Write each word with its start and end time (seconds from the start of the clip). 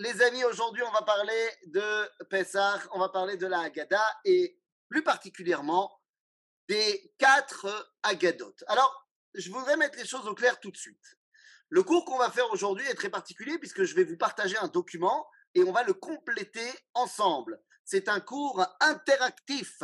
les 0.00 0.22
amis, 0.22 0.44
aujourd'hui, 0.44 0.82
on 0.82 0.90
va 0.92 1.02
parler 1.02 1.50
de 1.66 2.24
Pessah, 2.30 2.80
on 2.92 2.98
va 2.98 3.10
parler 3.10 3.36
de 3.36 3.46
la 3.46 3.60
Haggadah 3.60 4.20
et 4.24 4.58
plus 4.88 5.02
particulièrement 5.02 6.00
des 6.68 7.14
quatre 7.18 7.92
Haggadot. 8.02 8.54
Alors, 8.66 9.08
je 9.34 9.50
voudrais 9.50 9.76
mettre 9.76 9.98
les 9.98 10.06
choses 10.06 10.26
au 10.26 10.34
clair 10.34 10.58
tout 10.58 10.70
de 10.70 10.76
suite. 10.76 11.18
Le 11.68 11.82
cours 11.82 12.06
qu'on 12.06 12.16
va 12.16 12.30
faire 12.30 12.50
aujourd'hui 12.50 12.86
est 12.86 12.94
très 12.94 13.10
particulier 13.10 13.58
puisque 13.58 13.84
je 13.84 13.94
vais 13.94 14.04
vous 14.04 14.16
partager 14.16 14.56
un 14.56 14.68
document 14.68 15.28
et 15.54 15.62
on 15.64 15.72
va 15.72 15.82
le 15.82 15.92
compléter 15.92 16.68
ensemble. 16.94 17.60
C'est 17.84 18.08
un 18.08 18.20
cours 18.20 18.64
interactif. 18.80 19.82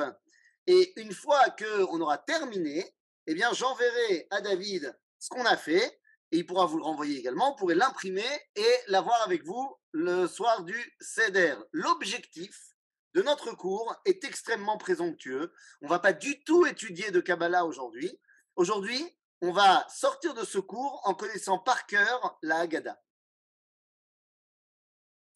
Et 0.66 0.98
une 0.98 1.12
fois 1.12 1.44
qu'on 1.50 2.00
aura 2.00 2.16
terminé, 2.16 2.96
eh 3.26 3.34
bien, 3.34 3.52
j'enverrai 3.52 4.26
à 4.30 4.40
David 4.40 4.98
ce 5.18 5.28
qu'on 5.28 5.44
a 5.44 5.58
fait 5.58 6.00
et 6.32 6.38
il 6.38 6.46
pourra 6.46 6.66
vous 6.66 6.79
le 6.79 6.84
renvoyer 6.84 7.18
également. 7.18 7.50
Vous 7.50 7.56
pourrez 7.56 7.74
l'imprimer 7.74 8.27
et 8.54 8.74
l'avoir 8.88 9.22
avec 9.22 9.45
vous 9.45 9.77
le 9.92 10.27
soir 10.27 10.64
du 10.64 10.96
CEDER. 11.00 11.56
L'objectif 11.72 12.74
de 13.14 13.23
notre 13.23 13.52
cours 13.52 13.95
est 14.05 14.24
extrêmement 14.24 14.77
présomptueux. 14.77 15.52
On 15.80 15.86
ne 15.86 15.91
va 15.91 15.98
pas 15.98 16.12
du 16.12 16.42
tout 16.45 16.66
étudier 16.66 17.10
de 17.10 17.20
Kabbalah 17.20 17.64
aujourd'hui. 17.64 18.20
Aujourd'hui, 18.56 19.16
on 19.41 19.52
va 19.52 19.86
sortir 19.88 20.34
de 20.34 20.45
ce 20.45 20.59
cours 20.59 21.00
en 21.05 21.14
connaissant 21.14 21.59
par 21.59 21.86
cœur 21.86 22.38
la 22.42 22.58
Haggadah. 22.58 23.00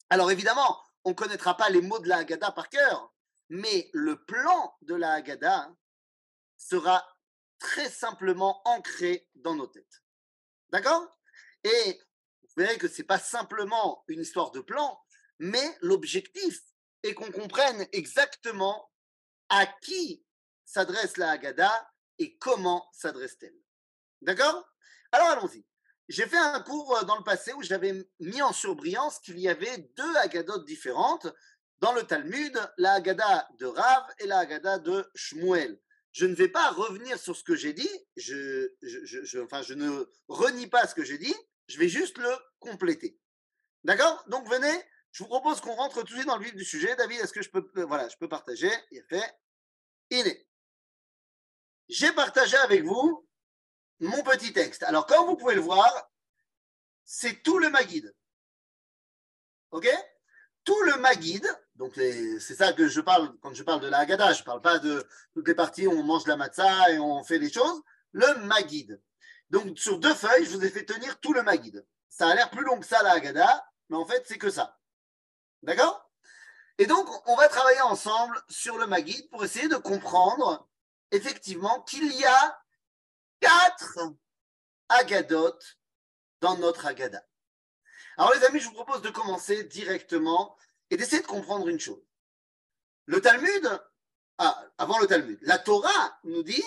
Alors 0.09 0.29
évidemment, 0.29 0.79
on 1.05 1.11
ne 1.11 1.15
connaîtra 1.15 1.55
pas 1.55 1.69
les 1.69 1.81
mots 1.81 1.99
de 1.99 2.09
la 2.09 2.17
Haggadah 2.17 2.51
par 2.51 2.69
cœur, 2.69 3.13
mais 3.49 3.89
le 3.93 4.23
plan 4.25 4.75
de 4.81 4.95
la 4.95 5.13
Haggadah 5.13 5.73
sera 6.57 7.07
très 7.59 7.89
simplement 7.89 8.61
ancré 8.65 9.27
dans 9.35 9.55
nos 9.55 9.67
têtes. 9.67 10.03
D'accord? 10.71 11.17
Et 11.63 11.99
vous 12.43 12.63
verrez 12.63 12.77
que 12.77 12.87
ce 12.87 12.99
n'est 13.01 13.07
pas 13.07 13.19
simplement 13.19 14.03
une 14.07 14.21
histoire 14.21 14.51
de 14.51 14.61
plan, 14.61 14.99
mais 15.39 15.77
l'objectif 15.81 16.61
est 17.03 17.13
qu'on 17.13 17.31
comprenne 17.31 17.87
exactement 17.91 18.91
à 19.49 19.65
qui 19.65 20.23
s'adresse 20.65 21.17
la 21.17 21.31
Haggadah 21.31 21.91
et 22.19 22.37
comment 22.37 22.89
s'adresse-t-elle. 22.93 23.55
D'accord? 24.21 24.65
Alors 25.11 25.29
allons-y. 25.29 25.65
J'ai 26.07 26.27
fait 26.27 26.37
un 26.37 26.61
cours 26.61 26.97
euh, 26.97 27.03
dans 27.03 27.17
le 27.17 27.23
passé 27.23 27.53
où 27.53 27.63
j'avais 27.63 28.05
mis 28.19 28.41
en 28.41 28.53
surbrillance 28.53 29.19
qu'il 29.19 29.39
y 29.39 29.47
avait 29.47 29.89
deux 29.95 30.15
Haggadot 30.17 30.63
différentes 30.63 31.27
dans 31.79 31.93
le 31.93 32.03
Talmud, 32.03 32.57
la 32.77 32.93
Haggadah 32.93 33.47
de 33.57 33.65
Rav 33.65 34.03
et 34.19 34.27
la 34.27 34.39
Haggadah 34.39 34.79
de 34.79 35.09
Shmuel 35.15 35.79
je 36.11 36.25
ne 36.25 36.35
vais 36.35 36.49
pas 36.49 36.69
revenir 36.71 37.17
sur 37.17 37.35
ce 37.35 37.43
que 37.43 37.55
j'ai 37.55 37.73
dit, 37.73 37.89
je, 38.17 38.67
enfin, 39.43 39.61
je 39.61 39.73
ne 39.73 40.05
renie 40.27 40.67
pas 40.67 40.87
ce 40.87 40.95
que 40.95 41.03
j'ai 41.03 41.17
dit, 41.17 41.35
je 41.67 41.77
vais 41.77 41.89
juste 41.89 42.17
le 42.17 42.29
compléter. 42.59 43.17
D'accord? 43.83 44.23
Donc 44.27 44.47
venez, 44.49 44.83
je 45.11 45.23
vous 45.23 45.29
propose 45.29 45.61
qu'on 45.61 45.73
rentre 45.73 46.03
tout 46.03 46.03
de 46.03 46.09
suite 46.09 46.27
dans 46.27 46.37
le 46.37 46.43
vif 46.43 46.55
du 46.55 46.65
sujet. 46.65 46.95
David, 46.95 47.19
est-ce 47.19 47.33
que 47.33 47.41
je 47.41 47.49
peux, 47.49 47.69
euh, 47.77 47.85
voilà, 47.85 48.07
je 48.09 48.17
peux 48.17 48.29
partager? 48.29 48.71
Il 48.91 49.03
fait. 49.09 49.33
Iné. 50.09 50.47
J'ai 51.89 52.11
partagé 52.11 52.57
avec 52.57 52.83
vous 52.83 53.27
mon 53.99 54.23
petit 54.23 54.53
texte. 54.53 54.83
Alors, 54.83 55.05
comme 55.05 55.25
vous 55.25 55.37
pouvez 55.37 55.55
le 55.55 55.61
voir, 55.61 56.11
c'est 57.05 57.41
tout 57.43 57.59
le 57.59 57.69
Maguide. 57.69 58.13
OK? 59.71 59.87
Tout 60.63 60.81
le 60.83 60.97
Maguide, 60.97 61.47
donc 61.81 61.93
c'est 61.95 62.53
ça 62.53 62.73
que 62.73 62.87
je 62.87 63.01
parle 63.01 63.35
quand 63.41 63.55
je 63.55 63.63
parle 63.63 63.81
de 63.81 63.87
la 63.87 63.97
Haggadah. 63.97 64.33
Je 64.33 64.41
ne 64.41 64.45
parle 64.45 64.61
pas 64.61 64.77
de 64.77 65.03
toutes 65.33 65.47
les 65.47 65.55
parties 65.55 65.87
où 65.87 65.91
on 65.91 66.03
mange 66.03 66.27
la 66.27 66.37
matzah 66.37 66.91
et 66.91 66.99
on 66.99 67.23
fait 67.23 67.39
les 67.39 67.51
choses. 67.51 67.81
Le 68.11 68.45
Magid. 68.45 69.01
Donc 69.49 69.79
sur 69.79 69.97
deux 69.97 70.13
feuilles, 70.13 70.45
je 70.45 70.51
vous 70.51 70.63
ai 70.63 70.69
fait 70.69 70.85
tenir 70.85 71.19
tout 71.19 71.33
le 71.33 71.41
Magid. 71.41 71.83
Ça 72.07 72.27
a 72.29 72.35
l'air 72.35 72.51
plus 72.51 72.63
long 72.63 72.79
que 72.79 72.85
ça 72.85 73.01
la 73.01 73.13
Haggadah, 73.13 73.65
mais 73.89 73.97
en 73.97 74.05
fait 74.05 74.23
c'est 74.27 74.37
que 74.37 74.51
ça. 74.51 74.77
D'accord? 75.63 76.07
Et 76.77 76.85
donc 76.85 77.07
on 77.27 77.35
va 77.35 77.47
travailler 77.47 77.81
ensemble 77.81 78.39
sur 78.47 78.77
le 78.77 78.85
Magid 78.85 79.27
pour 79.31 79.43
essayer 79.43 79.67
de 79.67 79.77
comprendre 79.77 80.69
effectivement 81.09 81.81
qu'il 81.81 82.13
y 82.15 82.25
a 82.25 82.61
quatre 83.39 83.97
Haggadot 84.87 85.57
dans 86.41 86.57
notre 86.57 86.85
Haggadah. 86.85 87.25
Alors 88.17 88.35
les 88.35 88.43
amis, 88.43 88.59
je 88.59 88.67
vous 88.67 88.75
propose 88.75 89.01
de 89.01 89.09
commencer 89.09 89.63
directement 89.63 90.55
et 90.91 90.97
d'essayer 90.97 91.21
de 91.21 91.27
comprendre 91.27 91.67
une 91.69 91.79
chose. 91.79 92.03
Le 93.05 93.19
Talmud, 93.21 93.81
ah, 94.37 94.63
avant 94.77 94.99
le 94.99 95.07
Talmud, 95.07 95.39
la 95.41 95.57
Torah 95.57 96.19
nous 96.25 96.43
dit 96.43 96.63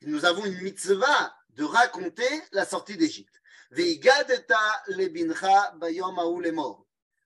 que 0.00 0.06
nous 0.06 0.24
avons 0.24 0.44
une 0.44 0.60
mitzvah 0.62 1.36
de 1.50 1.62
raconter 1.62 2.28
la 2.52 2.64
sortie 2.64 2.96
d'Égypte. 2.96 3.40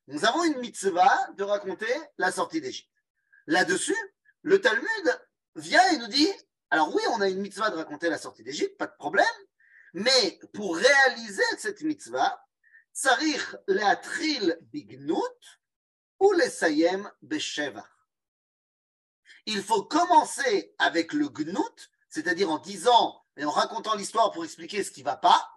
Nous 0.08 0.24
avons 0.24 0.44
une 0.44 0.58
mitzvah 0.58 1.32
de 1.36 1.42
raconter 1.44 1.86
la 2.18 2.32
sortie 2.32 2.60
d'Égypte. 2.60 2.90
Là-dessus, 3.46 3.96
le 4.42 4.60
Talmud 4.60 5.20
vient 5.54 5.88
et 5.92 5.98
nous 5.98 6.08
dit, 6.08 6.28
alors 6.70 6.94
oui, 6.94 7.02
on 7.10 7.20
a 7.20 7.28
une 7.28 7.40
mitzvah 7.40 7.70
de 7.70 7.76
raconter 7.76 8.10
la 8.10 8.18
sortie 8.18 8.42
d'Égypte, 8.42 8.76
pas 8.76 8.86
de 8.86 8.96
problème, 8.96 9.24
mais 9.94 10.40
pour 10.52 10.76
réaliser 10.76 11.44
cette 11.58 11.82
mitzvah, 11.82 12.44
tsarich 12.92 13.54
leatril 13.68 14.58
bignut, 14.62 15.60
ou 16.20 16.32
les 16.32 16.50
Sayem. 16.50 17.10
Il 19.46 19.62
faut 19.62 19.84
commencer 19.84 20.74
avec 20.78 21.12
le 21.12 21.28
Gnout, 21.28 21.90
c'est-à-dire 22.08 22.50
en 22.50 22.58
disant 22.58 23.24
et 23.36 23.44
en 23.44 23.50
racontant 23.50 23.94
l'histoire 23.94 24.32
pour 24.32 24.44
expliquer 24.44 24.82
ce 24.82 24.90
qui 24.90 25.00
ne 25.00 25.06
va 25.06 25.16
pas, 25.16 25.52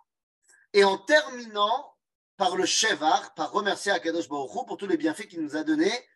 et 0.73 0.83
en 0.83 0.97
terminant 0.97 1.95
par 2.37 2.55
le 2.55 2.65
Shevar, 2.65 3.33
par 3.33 3.51
remercier 3.51 3.91
Akadosh 3.91 4.27
Baruch 4.27 4.65
pour 4.67 4.77
tous 4.77 4.87
les 4.87 4.97
bienfaits 4.97 5.27
qu'il 5.27 5.41
nous 5.41 5.55
a 5.55 5.63
donnés, 5.63 6.09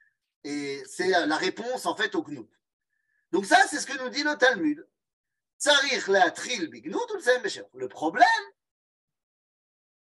et 0.43 0.83
c'est 0.85 1.07
la 1.07 1.37
réponse 1.37 1.85
en 1.85 1.95
fait 1.95 2.15
au 2.15 2.23
Gnout. 2.23 2.49
Donc 3.31 3.45
ça, 3.45 3.57
c'est 3.67 3.79
ce 3.79 3.87
que 3.87 3.97
nous 3.97 4.09
dit 4.09 4.23
le 4.23 4.35
Talmud. 4.37 4.87
Le 7.73 7.87
problème, 7.87 8.27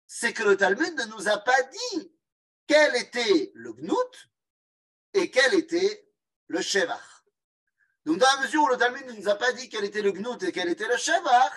c'est 0.06 0.32
que 0.32 0.44
le 0.44 0.56
Talmud 0.56 0.94
ne 0.94 1.04
nous 1.06 1.28
a 1.28 1.38
pas 1.38 1.62
dit 1.62 2.12
quel 2.70 2.94
était 2.94 3.50
le 3.56 3.72
gnout 3.72 4.31
et 5.12 5.28
quel 5.28 5.54
était 5.54 6.08
le 6.47 6.62
shevach. 6.62 7.25
Donc, 8.06 8.19
dans 8.19 8.28
la 8.36 8.42
mesure 8.42 8.62
où 8.62 8.69
le 8.69 8.76
Talmud 8.76 9.04
ne 9.06 9.12
nous 9.14 9.28
a 9.28 9.34
pas 9.34 9.53
dit 9.53 9.69
quel 9.69 9.84
était 9.84 10.03
le 10.03 10.12
gnout 10.12 10.41
et 10.44 10.53
quel 10.53 10.69
était 10.69 10.86
le 10.86 10.97
shevach, 10.97 11.53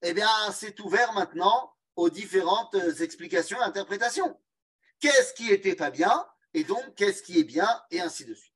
eh 0.00 0.14
bien, 0.14 0.26
c'est 0.52 0.80
ouvert 0.80 1.12
maintenant 1.12 1.76
aux 1.96 2.08
différentes 2.08 2.76
explications 3.00 3.60
et 3.60 3.64
interprétations. 3.64 4.40
Qu'est-ce 5.00 5.34
qui 5.34 5.52
était 5.52 5.76
pas 5.76 5.90
bien 5.90 6.26
et 6.54 6.64
donc 6.64 6.94
qu'est-ce 6.94 7.22
qui 7.22 7.38
est 7.38 7.44
bien 7.44 7.68
et 7.90 8.00
ainsi 8.00 8.24
de 8.24 8.32
suite. 8.32 8.54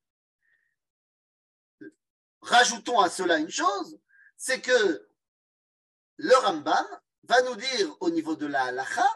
Rajoutons 2.40 3.00
à 3.00 3.10
cela 3.10 3.36
une 3.36 3.50
chose, 3.50 4.00
c'est 4.34 4.62
que 4.62 5.10
le 6.16 6.36
Rambam 6.36 6.86
va 7.24 7.42
nous 7.42 7.56
dire 7.56 7.96
au 8.00 8.08
niveau 8.08 8.34
de 8.34 8.46
la 8.46 8.64
halacha 8.64 9.06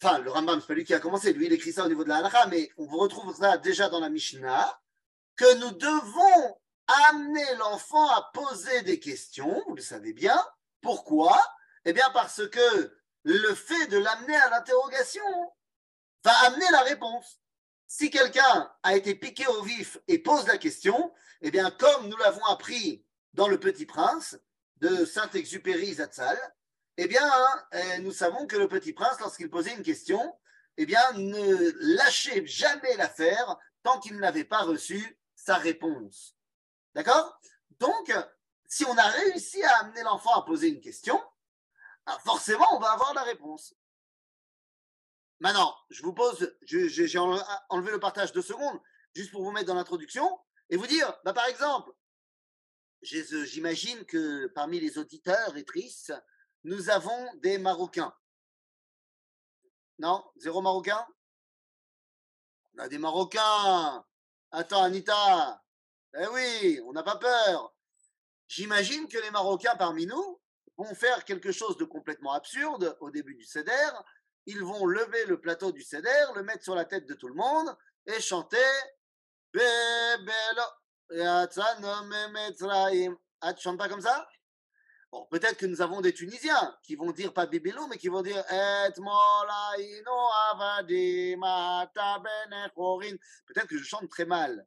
Enfin, 0.00 0.18
le 0.18 0.30
Rambam, 0.30 0.60
c'est 0.60 0.66
pas 0.68 0.74
lui 0.74 0.84
qui 0.84 0.94
a 0.94 1.00
commencé, 1.00 1.32
lui, 1.32 1.46
il 1.46 1.52
écrit 1.52 1.72
ça 1.72 1.84
au 1.84 1.88
niveau 1.88 2.04
de 2.04 2.08
la 2.08 2.18
halakha, 2.18 2.46
mais 2.46 2.70
on 2.76 2.86
retrouve 2.86 3.36
ça 3.36 3.58
déjà 3.58 3.88
dans 3.88 3.98
la 3.98 4.08
Mishnah, 4.08 4.80
que 5.34 5.54
nous 5.56 5.72
devons 5.72 6.58
amener 7.10 7.54
l'enfant 7.56 8.08
à 8.10 8.30
poser 8.32 8.82
des 8.82 9.00
questions, 9.00 9.62
vous 9.66 9.74
le 9.74 9.82
savez 9.82 10.12
bien. 10.12 10.40
Pourquoi? 10.80 11.36
Eh 11.84 11.92
bien, 11.92 12.08
parce 12.14 12.48
que 12.48 12.96
le 13.24 13.54
fait 13.54 13.86
de 13.88 13.98
l'amener 13.98 14.36
à 14.36 14.50
l'interrogation 14.50 15.52
va 16.24 16.32
amener 16.46 16.66
la 16.70 16.82
réponse. 16.82 17.40
Si 17.86 18.10
quelqu'un 18.10 18.70
a 18.82 18.96
été 18.96 19.14
piqué 19.14 19.46
au 19.46 19.62
vif 19.62 19.98
et 20.06 20.18
pose 20.18 20.46
la 20.46 20.58
question, 20.58 21.12
eh 21.40 21.50
bien, 21.50 21.70
comme 21.72 22.08
nous 22.08 22.16
l'avons 22.18 22.44
appris 22.46 23.04
dans 23.34 23.48
Le 23.48 23.58
Petit 23.58 23.86
Prince 23.86 24.38
de 24.76 25.04
Saint-Exupéry 25.04 25.94
Zatzal, 25.94 26.38
eh 27.00 27.06
bien, 27.06 27.30
euh, 27.74 27.98
nous 27.98 28.10
savons 28.10 28.46
que 28.48 28.56
le 28.56 28.66
petit 28.66 28.92
prince, 28.92 29.20
lorsqu'il 29.20 29.48
posait 29.48 29.72
une 29.72 29.84
question, 29.84 30.36
eh 30.76 30.84
bien, 30.84 31.12
ne 31.12 31.72
lâchez 31.96 32.44
jamais 32.44 32.96
l'affaire 32.96 33.56
tant 33.84 34.00
qu'il 34.00 34.16
n'avait 34.16 34.44
pas 34.44 34.62
reçu 34.62 35.16
sa 35.36 35.56
réponse. 35.56 36.36
D'accord? 36.94 37.40
Donc, 37.78 38.12
si 38.66 38.84
on 38.84 38.98
a 38.98 39.06
réussi 39.06 39.62
à 39.62 39.78
amener 39.78 40.02
l'enfant 40.02 40.34
à 40.34 40.44
poser 40.44 40.68
une 40.68 40.80
question, 40.80 41.22
ah, 42.06 42.18
forcément, 42.24 42.66
on 42.74 42.80
va 42.80 42.90
avoir 42.90 43.14
la 43.14 43.22
réponse. 43.22 43.74
Maintenant, 45.38 45.76
je 45.90 46.02
vous 46.02 46.12
pose, 46.12 46.52
j'ai 46.62 47.18
enlevé 47.18 47.92
le 47.92 48.00
partage 48.00 48.32
deux 48.32 48.42
secondes, 48.42 48.80
juste 49.14 49.30
pour 49.30 49.44
vous 49.44 49.52
mettre 49.52 49.66
dans 49.66 49.74
l'introduction, 49.74 50.36
et 50.68 50.76
vous 50.76 50.88
dire, 50.88 51.16
bah, 51.24 51.32
par 51.32 51.46
exemple, 51.46 51.92
j'imagine 53.02 54.04
que 54.04 54.48
parmi 54.48 54.80
les 54.80 54.98
auditeurs 54.98 55.56
et 55.56 55.64
tristes, 55.64 56.12
nous 56.64 56.90
avons 56.90 57.34
des 57.36 57.58
Marocains. 57.58 58.14
Non? 59.98 60.24
Zéro 60.36 60.62
Marocain? 60.62 61.06
On 62.74 62.78
a 62.80 62.88
des 62.88 62.98
Marocains. 62.98 64.04
Attends, 64.50 64.82
Anita. 64.82 65.62
Eh 66.18 66.26
oui, 66.28 66.80
on 66.84 66.92
n'a 66.92 67.02
pas 67.02 67.16
peur. 67.16 67.74
J'imagine 68.46 69.08
que 69.08 69.18
les 69.18 69.30
Marocains 69.30 69.76
parmi 69.76 70.06
nous 70.06 70.40
vont 70.76 70.94
faire 70.94 71.24
quelque 71.24 71.52
chose 71.52 71.76
de 71.76 71.84
complètement 71.84 72.32
absurde 72.32 72.96
au 73.00 73.10
début 73.10 73.34
du 73.34 73.44
CEDER. 73.44 73.90
ils 74.46 74.62
vont 74.62 74.86
lever 74.86 75.26
le 75.26 75.40
plateau 75.40 75.72
du 75.72 75.82
Seder, 75.82 76.32
le 76.34 76.42
mettre 76.42 76.64
sur 76.64 76.74
la 76.74 76.86
tête 76.86 77.06
de 77.06 77.14
tout 77.14 77.28
le 77.28 77.34
monde 77.34 77.76
et 78.06 78.20
chanter. 78.20 78.56
Ah, 83.40 83.56
chantes 83.56 83.78
pas 83.78 83.88
comme 83.88 84.00
ça? 84.00 84.28
Bon, 85.10 85.26
peut-être 85.30 85.56
que 85.56 85.66
nous 85.66 85.80
avons 85.80 86.02
des 86.02 86.12
Tunisiens 86.12 86.76
qui 86.82 86.94
vont 86.94 87.12
dire 87.12 87.32
pas 87.32 87.46
Bibélou, 87.46 87.86
mais 87.86 87.96
qui 87.96 88.08
vont 88.08 88.20
dire 88.20 88.44
Et 88.52 88.90
Peut-être 93.46 93.66
que 93.66 93.78
je 93.78 93.84
chante 93.84 94.08
très 94.10 94.26
mal. 94.26 94.66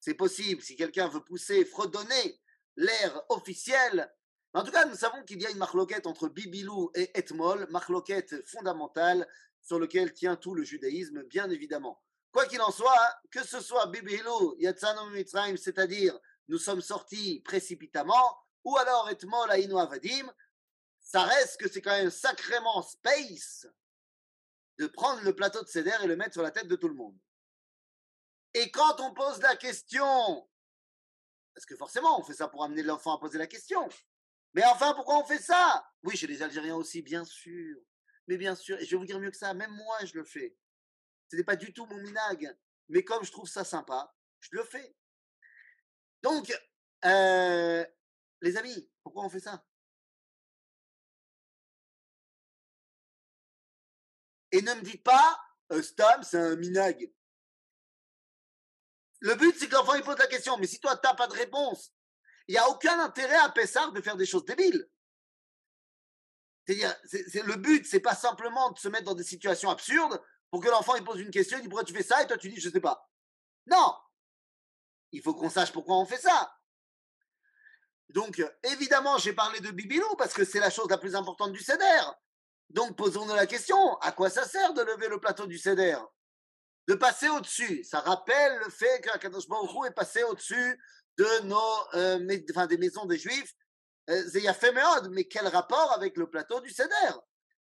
C'est 0.00 0.14
possible, 0.14 0.62
si 0.62 0.74
quelqu'un 0.74 1.08
veut 1.08 1.22
pousser, 1.22 1.64
fredonner 1.64 2.40
l'air 2.76 3.22
officiel. 3.28 4.12
En 4.52 4.64
tout 4.64 4.72
cas, 4.72 4.84
nous 4.84 4.96
savons 4.96 5.22
qu'il 5.22 5.40
y 5.40 5.46
a 5.46 5.50
une 5.50 5.58
marloquette 5.58 6.06
entre 6.06 6.28
Bibilou 6.28 6.90
et 6.94 7.16
Etmol, 7.16 7.68
marloquette 7.70 8.44
fondamentale 8.46 9.28
sur 9.62 9.78
lequel 9.78 10.12
tient 10.12 10.36
tout 10.36 10.54
le 10.54 10.64
judaïsme, 10.64 11.22
bien 11.24 11.50
évidemment. 11.50 12.02
Quoi 12.32 12.46
qu'il 12.46 12.60
en 12.62 12.70
soit, 12.72 13.20
que 13.30 13.44
ce 13.44 13.60
soit 13.60 13.86
Bibilou, 13.86 14.56
Yatzanu 14.58 15.10
Mitzrayim, 15.12 15.56
c'est-à-dire 15.56 16.18
nous 16.48 16.58
sommes 16.58 16.80
sortis 16.80 17.40
précipitamment, 17.44 18.38
ou 18.66 18.76
alors 18.78 19.08
Etmol 19.08 19.48
Aïnou 19.50 19.78
Avadim, 19.78 20.30
ça 21.00 21.22
reste 21.22 21.58
que 21.60 21.68
c'est 21.68 21.80
quand 21.80 21.96
même 21.96 22.10
sacrément 22.10 22.82
space 22.82 23.68
de 24.78 24.88
prendre 24.88 25.22
le 25.22 25.34
plateau 25.34 25.62
de 25.62 25.68
Seder 25.68 25.96
et 26.02 26.06
le 26.08 26.16
mettre 26.16 26.32
sur 26.32 26.42
la 26.42 26.50
tête 26.50 26.66
de 26.66 26.74
tout 26.74 26.88
le 26.88 26.94
monde. 26.94 27.16
Et 28.54 28.72
quand 28.72 29.00
on 29.00 29.14
pose 29.14 29.40
la 29.40 29.54
question, 29.54 30.48
parce 31.54 31.64
que 31.64 31.76
forcément 31.76 32.18
on 32.18 32.24
fait 32.24 32.34
ça 32.34 32.48
pour 32.48 32.64
amener 32.64 32.82
l'enfant 32.82 33.14
à 33.14 33.20
poser 33.20 33.38
la 33.38 33.46
question, 33.46 33.88
mais 34.52 34.64
enfin 34.64 34.94
pourquoi 34.94 35.18
on 35.18 35.24
fait 35.24 35.38
ça? 35.38 35.88
Oui, 36.02 36.16
chez 36.16 36.26
les 36.26 36.42
Algériens 36.42 36.74
aussi, 36.74 37.02
bien 37.02 37.24
sûr. 37.24 37.78
Mais 38.26 38.36
bien 38.36 38.56
sûr, 38.56 38.76
et 38.80 38.84
je 38.84 38.90
vais 38.90 38.96
vous 38.96 39.06
dire 39.06 39.20
mieux 39.20 39.30
que 39.30 39.36
ça, 39.36 39.54
même 39.54 39.70
moi 39.70 40.04
je 40.04 40.14
le 40.14 40.24
fais. 40.24 40.56
Ce 41.30 41.36
n'est 41.36 41.44
pas 41.44 41.56
du 41.56 41.72
tout 41.72 41.86
mon 41.86 41.98
minag, 41.98 42.52
mais 42.88 43.04
comme 43.04 43.24
je 43.24 43.30
trouve 43.30 43.48
ça 43.48 43.62
sympa, 43.62 44.12
je 44.40 44.48
le 44.52 44.64
fais. 44.64 44.96
Donc, 46.22 46.52
euh, 47.04 47.84
les 48.40 48.56
amis, 48.56 48.90
pourquoi 49.02 49.24
on 49.24 49.30
fait 49.30 49.40
ça? 49.40 49.64
Et 54.52 54.62
ne 54.62 54.74
me 54.74 54.82
dites 54.82 55.02
pas, 55.02 55.40
Stam, 55.82 56.22
c'est 56.22 56.38
un 56.38 56.56
minag. 56.56 57.12
Le 59.20 59.34
but, 59.34 59.56
c'est 59.58 59.68
que 59.68 59.74
l'enfant 59.74 59.94
il 59.94 60.02
pose 60.02 60.18
la 60.18 60.26
question. 60.26 60.56
Mais 60.58 60.66
si 60.66 60.78
toi, 60.78 60.96
tu 60.96 61.06
n'as 61.06 61.14
pas 61.14 61.26
de 61.26 61.32
réponse, 61.32 61.92
il 62.48 62.52
n'y 62.52 62.58
a 62.58 62.68
aucun 62.68 63.00
intérêt 63.00 63.36
à 63.36 63.50
Pessard 63.50 63.92
de 63.92 64.00
faire 64.00 64.16
des 64.16 64.26
choses 64.26 64.44
débiles. 64.44 64.88
C'est-à-dire, 66.66 66.94
c'est, 67.04 67.44
le 67.44 67.56
but, 67.56 67.86
c'est 67.86 68.00
pas 68.00 68.14
simplement 68.14 68.70
de 68.70 68.78
se 68.78 68.88
mettre 68.88 69.04
dans 69.04 69.14
des 69.14 69.24
situations 69.24 69.70
absurdes 69.70 70.20
pour 70.50 70.60
que 70.60 70.68
l'enfant 70.68 70.96
il 70.96 71.04
pose 71.04 71.20
une 71.20 71.30
question, 71.30 71.58
il 71.58 71.62
dit 71.62 71.68
pourquoi 71.68 71.84
tu 71.84 71.94
fais 71.94 72.02
ça? 72.02 72.22
Et 72.22 72.26
toi 72.26 72.36
tu 72.36 72.48
dis 72.48 72.60
je 72.60 72.70
sais 72.70 72.80
pas. 72.80 73.08
Non, 73.66 73.96
il 75.12 75.22
faut 75.22 75.34
qu'on 75.34 75.50
sache 75.50 75.72
pourquoi 75.72 75.96
on 75.96 76.06
fait 76.06 76.18
ça. 76.18 76.56
Donc, 78.10 78.42
évidemment, 78.62 79.18
j'ai 79.18 79.32
parlé 79.32 79.60
de 79.60 79.70
Bibilou 79.70 80.14
parce 80.16 80.32
que 80.32 80.44
c'est 80.44 80.60
la 80.60 80.70
chose 80.70 80.88
la 80.88 80.98
plus 80.98 81.14
importante 81.14 81.52
du 81.52 81.60
CEDER. 81.60 82.02
Donc, 82.70 82.96
posons-nous 82.96 83.34
la 83.34 83.46
question 83.46 83.96
à 83.98 84.12
quoi 84.12 84.30
ça 84.30 84.44
sert 84.44 84.74
de 84.74 84.82
lever 84.82 85.08
le 85.08 85.20
plateau 85.20 85.46
du 85.46 85.58
CEDER 85.58 85.98
De 86.88 86.94
passer 86.94 87.28
au-dessus. 87.28 87.84
Ça 87.84 88.00
rappelle 88.00 88.58
le 88.58 88.70
fait 88.70 89.00
qu'Akadosh 89.02 89.48
Baruch 89.48 89.86
est 89.86 89.94
passé 89.94 90.22
au-dessus 90.24 90.80
de 91.16 91.40
nos, 91.44 91.94
euh, 91.94 92.66
des 92.66 92.78
maisons 92.78 93.06
des 93.06 93.18
Juifs. 93.18 93.54
Euh, 94.08 94.52
fait 94.54 94.72
mais 95.10 95.24
quel 95.24 95.48
rapport 95.48 95.92
avec 95.92 96.16
le 96.16 96.30
plateau 96.30 96.60
du 96.60 96.70
CEDER 96.70 97.18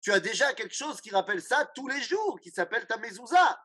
Tu 0.01 0.11
as 0.11 0.19
déjà 0.19 0.53
quelque 0.53 0.75
chose 0.75 0.99
qui 0.99 1.11
rappelle 1.11 1.41
ça 1.41 1.65
tous 1.75 1.87
les 1.87 2.01
jours, 2.01 2.39
qui 2.41 2.51
s'appelle 2.51 2.85
ta 2.87 2.97
mezouza. 2.97 3.57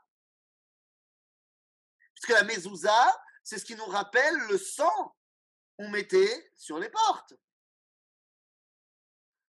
Puisque 2.14 2.30
la 2.30 2.44
mezouza, 2.44 3.22
c'est 3.42 3.58
ce 3.58 3.64
qui 3.64 3.74
nous 3.74 3.86
rappelle 3.86 4.36
le 4.48 4.58
sang 4.58 5.14
qu'on 5.80 5.88
mettait 5.88 6.52
sur 6.56 6.78
les 6.78 6.90
portes. 6.90 7.32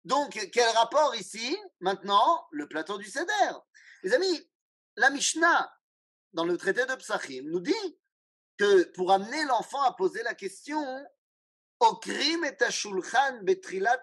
Donc, 0.05 0.39
quel 0.53 0.69
rapport 0.77 1.13
ici, 1.15 1.57
maintenant, 1.81 2.47
le 2.51 2.69
plateau 2.69 2.97
du 2.97 3.09
Seder? 3.09 3.51
Les 4.03 4.13
amis, 4.13 4.49
la 4.95 5.09
Mishnah, 5.09 5.77
dans 6.31 6.45
le 6.45 6.57
traité 6.57 6.85
de 6.85 6.95
Psachim, 6.95 7.43
nous 7.49 7.59
dit 7.59 7.99
que 8.57 8.83
pour 8.93 9.11
amener 9.11 9.43
l'enfant 9.43 9.81
à 9.81 9.93
poser 9.93 10.23
la 10.23 10.33
question, 10.33 10.81
Okrim 11.81 12.45
et 12.45 12.57
betrilat. 13.43 14.01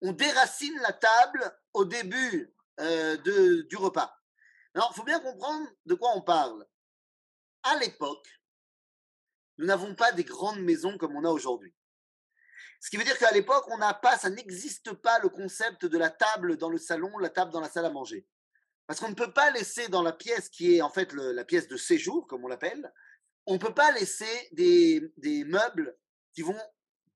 On 0.00 0.12
déracine 0.12 0.78
la 0.80 0.92
table 0.92 1.58
au 1.74 1.84
début 1.84 2.54
euh, 2.80 3.16
de, 3.18 3.62
du 3.62 3.76
repas. 3.76 4.18
Alors, 4.74 4.90
il 4.92 4.96
faut 4.96 5.04
bien 5.04 5.20
comprendre 5.20 5.68
de 5.84 5.94
quoi 5.94 6.12
on 6.14 6.22
parle. 6.22 6.66
À 7.62 7.76
l'époque, 7.76 8.26
nous 9.58 9.66
n'avons 9.66 9.94
pas 9.94 10.12
des 10.12 10.24
grandes 10.24 10.60
maisons 10.60 10.98
comme 10.98 11.16
on 11.16 11.24
a 11.24 11.30
aujourd'hui. 11.30 11.74
Ce 12.80 12.90
qui 12.90 12.96
veut 12.96 13.04
dire 13.04 13.18
qu'à 13.18 13.32
l'époque, 13.32 13.64
on 13.68 13.78
n'a 13.78 13.94
pas, 13.94 14.18
ça 14.18 14.28
n'existe 14.28 14.92
pas 14.92 15.18
le 15.20 15.28
concept 15.28 15.86
de 15.86 15.96
la 15.96 16.10
table 16.10 16.56
dans 16.58 16.68
le 16.68 16.78
salon, 16.78 17.16
la 17.18 17.30
table 17.30 17.50
dans 17.50 17.60
la 17.60 17.70
salle 17.70 17.86
à 17.86 17.90
manger. 17.90 18.26
Parce 18.86 19.00
qu'on 19.00 19.08
ne 19.08 19.14
peut 19.14 19.32
pas 19.32 19.50
laisser 19.50 19.88
dans 19.88 20.02
la 20.02 20.12
pièce 20.12 20.50
qui 20.50 20.76
est 20.76 20.82
en 20.82 20.90
fait 20.90 21.12
la 21.14 21.44
pièce 21.44 21.68
de 21.68 21.76
séjour, 21.76 22.26
comme 22.26 22.44
on 22.44 22.48
l'appelle, 22.48 22.92
on 23.46 23.54
ne 23.54 23.58
peut 23.58 23.72
pas 23.72 23.90
laisser 23.92 24.48
des, 24.52 25.12
des 25.16 25.44
meubles 25.44 25.96
qui 26.34 26.42
vont 26.42 26.60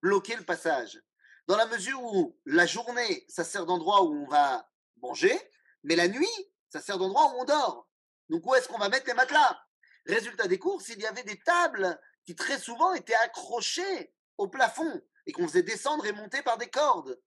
bloquer 0.00 0.36
le 0.36 0.44
passage. 0.44 1.02
Dans 1.46 1.56
la 1.56 1.66
mesure 1.66 2.02
où 2.02 2.38
la 2.46 2.66
journée, 2.66 3.26
ça 3.28 3.44
sert 3.44 3.66
d'endroit 3.66 4.04
où 4.04 4.14
on 4.14 4.28
va 4.28 4.70
manger, 5.02 5.38
mais 5.82 5.96
la 5.96 6.08
nuit, 6.08 6.26
ça 6.70 6.80
sert 6.80 6.98
d'endroit 6.98 7.32
où 7.34 7.40
on 7.40 7.44
dort. 7.44 7.88
Donc 8.28 8.46
où 8.46 8.54
est-ce 8.54 8.68
qu'on 8.68 8.78
va 8.78 8.88
mettre 8.88 9.06
les 9.06 9.14
matelas? 9.14 9.58
Résultat 10.06 10.48
des 10.48 10.58
courses, 10.58 10.88
il 10.88 11.00
y 11.00 11.06
avait 11.06 11.22
des 11.22 11.38
tables 11.40 11.98
qui 12.28 12.36
très 12.36 12.58
souvent 12.58 12.92
étaient 12.92 13.14
accrochées 13.14 14.12
au 14.36 14.48
plafond 14.48 15.00
et 15.24 15.32
qu'on 15.32 15.48
faisait 15.48 15.62
descendre 15.62 16.04
et 16.04 16.12
monter 16.12 16.42
par 16.42 16.58
des 16.58 16.68
cordes 16.68 17.18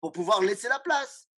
pour 0.00 0.10
pouvoir 0.10 0.40
laisser 0.40 0.68
la 0.68 0.80
place. 0.80 1.28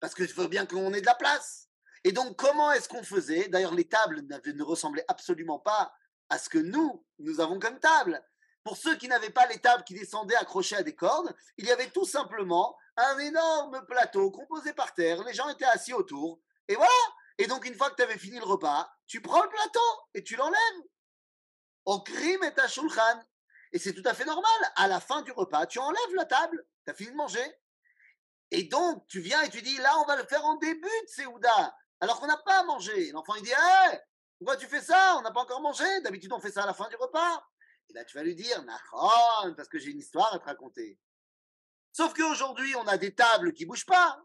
Parce 0.00 0.12
qu'il 0.12 0.26
faut 0.26 0.48
bien 0.48 0.66
qu'on 0.66 0.92
ait 0.92 1.00
de 1.00 1.06
la 1.06 1.14
place. 1.14 1.68
Et 2.02 2.10
donc, 2.10 2.34
comment 2.34 2.72
est-ce 2.72 2.88
qu'on 2.88 3.04
faisait? 3.04 3.46
D'ailleurs, 3.46 3.76
les 3.76 3.88
tables 3.88 4.22
ne 4.22 4.62
ressemblaient 4.64 5.04
absolument 5.06 5.60
pas 5.60 5.94
à 6.28 6.36
ce 6.36 6.48
que 6.48 6.58
nous, 6.58 7.06
nous 7.20 7.38
avons 7.38 7.60
comme 7.60 7.78
table. 7.78 8.20
Pour 8.64 8.76
ceux 8.76 8.96
qui 8.96 9.06
n'avaient 9.06 9.30
pas 9.30 9.46
les 9.46 9.60
tables 9.60 9.84
qui 9.84 9.94
descendaient 9.94 10.34
accrochées 10.34 10.78
à 10.78 10.82
des 10.82 10.96
cordes, 10.96 11.32
il 11.58 11.66
y 11.66 11.70
avait 11.70 11.90
tout 11.90 12.06
simplement 12.06 12.76
un 12.96 13.18
énorme 13.20 13.86
plateau 13.86 14.32
composé 14.32 14.72
par 14.72 14.94
terre. 14.94 15.22
Les 15.22 15.32
gens 15.32 15.48
étaient 15.48 15.64
assis 15.64 15.92
autour. 15.92 16.40
Et 16.66 16.74
voilà. 16.74 16.90
Et 17.38 17.46
donc, 17.46 17.64
une 17.66 17.76
fois 17.76 17.88
que 17.90 17.94
tu 17.94 18.02
avais 18.02 18.18
fini 18.18 18.40
le 18.40 18.46
repas, 18.46 18.90
tu 19.06 19.20
prends 19.20 19.44
le 19.44 19.48
plateau 19.48 20.00
et 20.12 20.24
tu 20.24 20.34
l'enlèves. 20.34 20.82
Crime 22.04 22.42
et 22.42 22.60
à 22.60 22.68
shulchan. 22.68 23.22
Et 23.72 23.78
c'est 23.78 23.94
tout 23.94 24.02
à 24.04 24.14
fait 24.14 24.24
normal. 24.24 24.72
À 24.76 24.88
la 24.88 25.00
fin 25.00 25.22
du 25.22 25.32
repas, 25.32 25.66
tu 25.66 25.78
enlèves 25.78 26.14
la 26.14 26.24
table. 26.24 26.66
Tu 26.84 26.90
as 26.90 26.94
fini 26.94 27.10
de 27.10 27.16
manger. 27.16 27.44
Et 28.50 28.64
donc, 28.64 29.06
tu 29.08 29.20
viens 29.20 29.40
et 29.42 29.50
tu 29.50 29.62
dis, 29.62 29.76
là, 29.78 29.98
on 29.98 30.04
va 30.04 30.16
le 30.16 30.24
faire 30.24 30.44
en 30.44 30.54
début 30.56 30.82
de 30.82 31.08
Séouda, 31.08 31.76
alors 32.00 32.20
qu'on 32.20 32.28
n'a 32.28 32.36
pas 32.36 32.62
mangé. 32.62 33.10
L'enfant, 33.10 33.34
il 33.34 33.42
dit, 33.42 33.50
hé, 33.50 33.98
pourquoi 34.38 34.56
tu 34.56 34.66
fais 34.66 34.80
ça? 34.80 35.16
On 35.18 35.22
n'a 35.22 35.32
pas 35.32 35.40
encore 35.40 35.60
mangé. 35.60 36.00
D'habitude, 36.02 36.32
on 36.32 36.40
fait 36.40 36.52
ça 36.52 36.62
à 36.62 36.66
la 36.66 36.74
fin 36.74 36.88
du 36.88 36.96
repas. 36.96 37.44
Et 37.88 37.92
là, 37.92 38.04
tu 38.04 38.16
vas 38.16 38.22
lui 38.22 38.34
dire, 38.34 38.64
parce 39.56 39.68
que 39.68 39.78
j'ai 39.78 39.90
une 39.90 39.98
histoire 39.98 40.32
à 40.32 40.38
te 40.38 40.44
raconter. 40.44 40.98
Sauf 41.92 42.14
qu'aujourd'hui, 42.14 42.74
on 42.76 42.86
a 42.86 42.98
des 42.98 43.14
tables 43.14 43.52
qui 43.52 43.64
bougent 43.64 43.86
pas. 43.86 44.22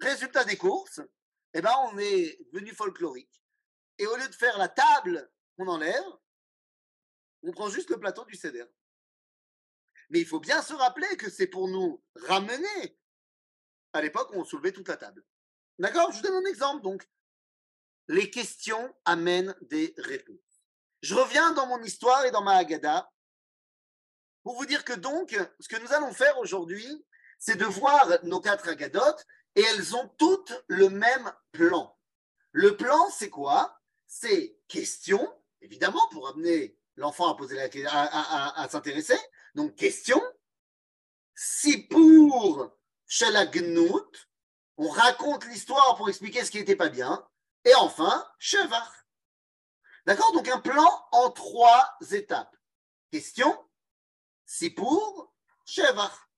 Résultat 0.00 0.44
des 0.44 0.56
courses, 0.56 1.00
eh 1.52 1.60
ben, 1.60 1.74
on 1.92 1.98
est 1.98 2.38
devenu 2.52 2.74
folklorique. 2.74 3.42
Et 3.98 4.06
au 4.06 4.16
lieu 4.16 4.28
de 4.28 4.34
faire 4.34 4.56
la 4.56 4.68
table 4.68 5.30
qu'on 5.60 5.68
enlève, 5.68 6.04
on 7.42 7.52
prend 7.52 7.68
juste 7.68 7.90
le 7.90 8.00
plateau 8.00 8.24
du 8.24 8.34
CEDER. 8.34 8.64
Mais 10.08 10.20
il 10.20 10.26
faut 10.26 10.40
bien 10.40 10.62
se 10.62 10.72
rappeler 10.72 11.16
que 11.16 11.30
c'est 11.30 11.46
pour 11.46 11.68
nous 11.68 12.02
ramener 12.26 12.98
à 13.92 14.00
l'époque 14.00 14.30
où 14.32 14.40
on 14.40 14.44
soulevait 14.44 14.72
toute 14.72 14.88
la 14.88 14.96
table. 14.96 15.22
D'accord? 15.78 16.10
Je 16.10 16.16
vous 16.16 16.22
donne 16.22 16.46
un 16.46 16.48
exemple. 16.48 16.82
Donc, 16.82 17.08
les 18.08 18.30
questions 18.30 18.94
amènent 19.04 19.54
des 19.62 19.94
réponses. 19.98 20.64
Je 21.02 21.14
reviens 21.14 21.52
dans 21.52 21.66
mon 21.66 21.82
histoire 21.82 22.24
et 22.24 22.30
dans 22.30 22.42
ma 22.42 22.56
Haggadah 22.56 23.10
pour 24.42 24.56
vous 24.56 24.66
dire 24.66 24.84
que 24.84 24.94
donc, 24.94 25.38
ce 25.60 25.68
que 25.68 25.76
nous 25.76 25.92
allons 25.92 26.12
faire 26.12 26.38
aujourd'hui, 26.38 27.06
c'est 27.38 27.56
de 27.56 27.66
voir 27.66 28.06
nos 28.24 28.40
quatre 28.40 28.68
Haggadot 28.68 29.16
et 29.54 29.62
elles 29.62 29.94
ont 29.94 30.08
toutes 30.18 30.52
le 30.68 30.88
même 30.88 31.32
plan. 31.52 31.98
Le 32.52 32.76
plan, 32.76 33.10
c'est 33.10 33.30
quoi? 33.30 33.78
C'est 34.06 34.58
question, 34.66 35.39
évidemment, 35.60 36.06
pour 36.10 36.28
amener 36.28 36.76
l'enfant 36.96 37.32
à 37.32 37.36
poser 37.36 37.56
la 37.56 37.68
à, 37.90 38.62
à, 38.62 38.68
s'intéresser. 38.68 39.18
Donc, 39.54 39.74
question. 39.76 40.20
Si 41.34 41.78
pour 41.86 42.70
Shalagnout, 43.06 44.10
on 44.76 44.88
raconte 44.88 45.46
l'histoire 45.46 45.96
pour 45.96 46.08
expliquer 46.08 46.44
ce 46.44 46.50
qui 46.50 46.58
n'était 46.58 46.76
pas 46.76 46.88
bien. 46.88 47.26
Et 47.64 47.74
enfin, 47.76 48.26
Chevar. 48.38 48.94
D'accord? 50.06 50.32
Donc, 50.32 50.48
un 50.48 50.60
plan 50.60 50.88
en 51.12 51.30
trois 51.30 51.96
étapes. 52.10 52.56
Question. 53.10 53.56
Si 54.44 54.70
pour 54.70 55.32
Chevar. 55.64 56.30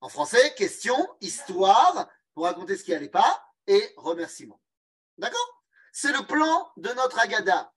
En 0.00 0.08
français, 0.08 0.54
question, 0.54 0.96
histoire, 1.20 2.08
pour 2.34 2.44
raconter 2.44 2.76
ce 2.76 2.84
qui 2.84 2.90
n'allait 2.92 3.08
pas, 3.08 3.42
et 3.66 3.92
remerciement. 3.96 4.60
D'accord? 5.18 5.55
C'est 5.98 6.12
le 6.12 6.26
plan 6.26 6.70
de 6.76 6.90
notre 6.90 7.18
Agada. 7.18 7.72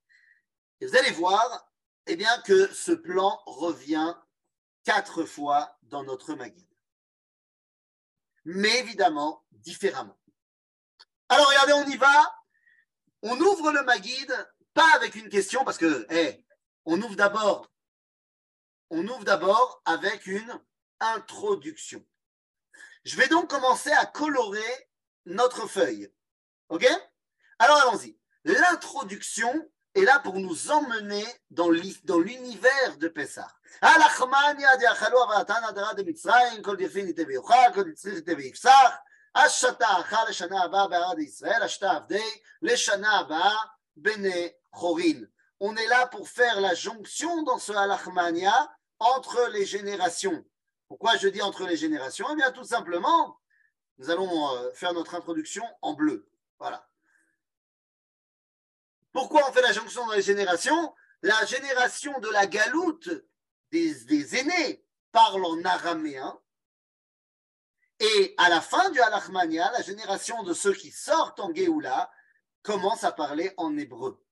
Et 0.81 0.87
vous 0.87 0.97
allez 0.97 1.11
voir, 1.11 1.71
eh 2.05 2.17
bien, 2.17 2.41
que 2.41 2.67
ce 2.73 2.91
plan 2.91 3.41
revient 3.45 4.13
quatre 4.83 5.23
fois 5.23 5.77
dans 5.83 6.03
notre 6.03 6.33
Maguide. 6.33 6.75
Mais 8.43 8.77
évidemment, 8.79 9.45
différemment. 9.51 10.19
Alors 11.29 11.47
regardez, 11.47 11.71
on 11.71 11.85
y 11.85 11.95
va. 11.95 12.35
On 13.21 13.39
ouvre 13.39 13.71
le 13.71 13.83
Maguide, 13.83 14.35
pas 14.73 14.95
avec 14.95 15.15
une 15.15 15.29
question, 15.29 15.63
parce 15.63 15.77
que, 15.77 16.05
eh, 16.09 16.45
on 16.83 17.01
ouvre 17.01 17.15
d'abord, 17.15 17.71
on 18.89 19.07
ouvre 19.07 19.23
d'abord 19.23 19.81
avec 19.85 20.27
une 20.27 20.61
introduction. 20.99 22.05
Je 23.05 23.15
vais 23.15 23.29
donc 23.29 23.49
commencer 23.49 23.93
à 23.93 24.05
colorer 24.05 24.89
notre 25.25 25.67
feuille. 25.67 26.13
OK? 26.67 26.85
Alors 27.59 27.81
allons-y. 27.81 28.17
L'introduction 28.45 29.69
est 29.93 30.03
là 30.03 30.19
pour 30.19 30.35
nous 30.35 30.71
emmener 30.71 31.25
dans 31.51 31.69
l'univers 31.69 32.97
de 32.97 33.07
Pessah. 33.09 33.51
On 45.61 45.75
est 45.75 45.87
là 45.87 46.07
pour 46.07 46.27
faire 46.29 46.61
la 46.61 46.73
jonction 46.73 47.43
dans 47.43 47.57
ce 47.57 47.73
halachmania 47.73 48.71
entre 48.99 49.49
les 49.51 49.65
générations. 49.65 50.45
Pourquoi 50.87 51.17
je 51.17 51.27
dis 51.27 51.41
entre 51.41 51.67
les 51.67 51.77
générations? 51.77 52.27
Eh 52.31 52.35
bien, 52.35 52.51
tout 52.51 52.63
simplement, 52.63 53.37
nous 53.97 54.09
allons 54.09 54.55
euh, 54.55 54.71
faire 54.73 54.93
notre 54.93 55.15
introduction 55.15 55.63
en 55.81 55.93
bleu. 55.93 56.27
Voilà. 56.57 56.88
Pourquoi 59.19 59.49
on 59.49 59.51
fait 59.51 59.61
la 59.61 59.73
jonction 59.73 60.07
dans 60.07 60.13
les 60.13 60.21
générations? 60.21 60.95
La 61.23 61.43
génération 61.43 62.17
de 62.21 62.29
la 62.29 62.47
galoute 62.47 63.09
des, 63.69 64.37
aînés 64.37 64.85
parle 65.11 65.43
en 65.43 65.61
araméen. 65.65 66.39
Et 67.99 68.33
à 68.37 68.47
la 68.47 68.61
fin 68.61 68.89
du 68.91 69.01
Halachmania, 69.01 69.73
la 69.73 69.81
génération 69.81 70.41
de 70.43 70.53
ceux 70.53 70.71
qui 70.71 70.89
sortent 70.91 71.41
en 71.41 71.53
Géoula 71.53 72.09
commence 72.61 73.03
à 73.03 73.11
parler 73.11 73.53
en 73.57 73.77
hébreu. 73.77 74.23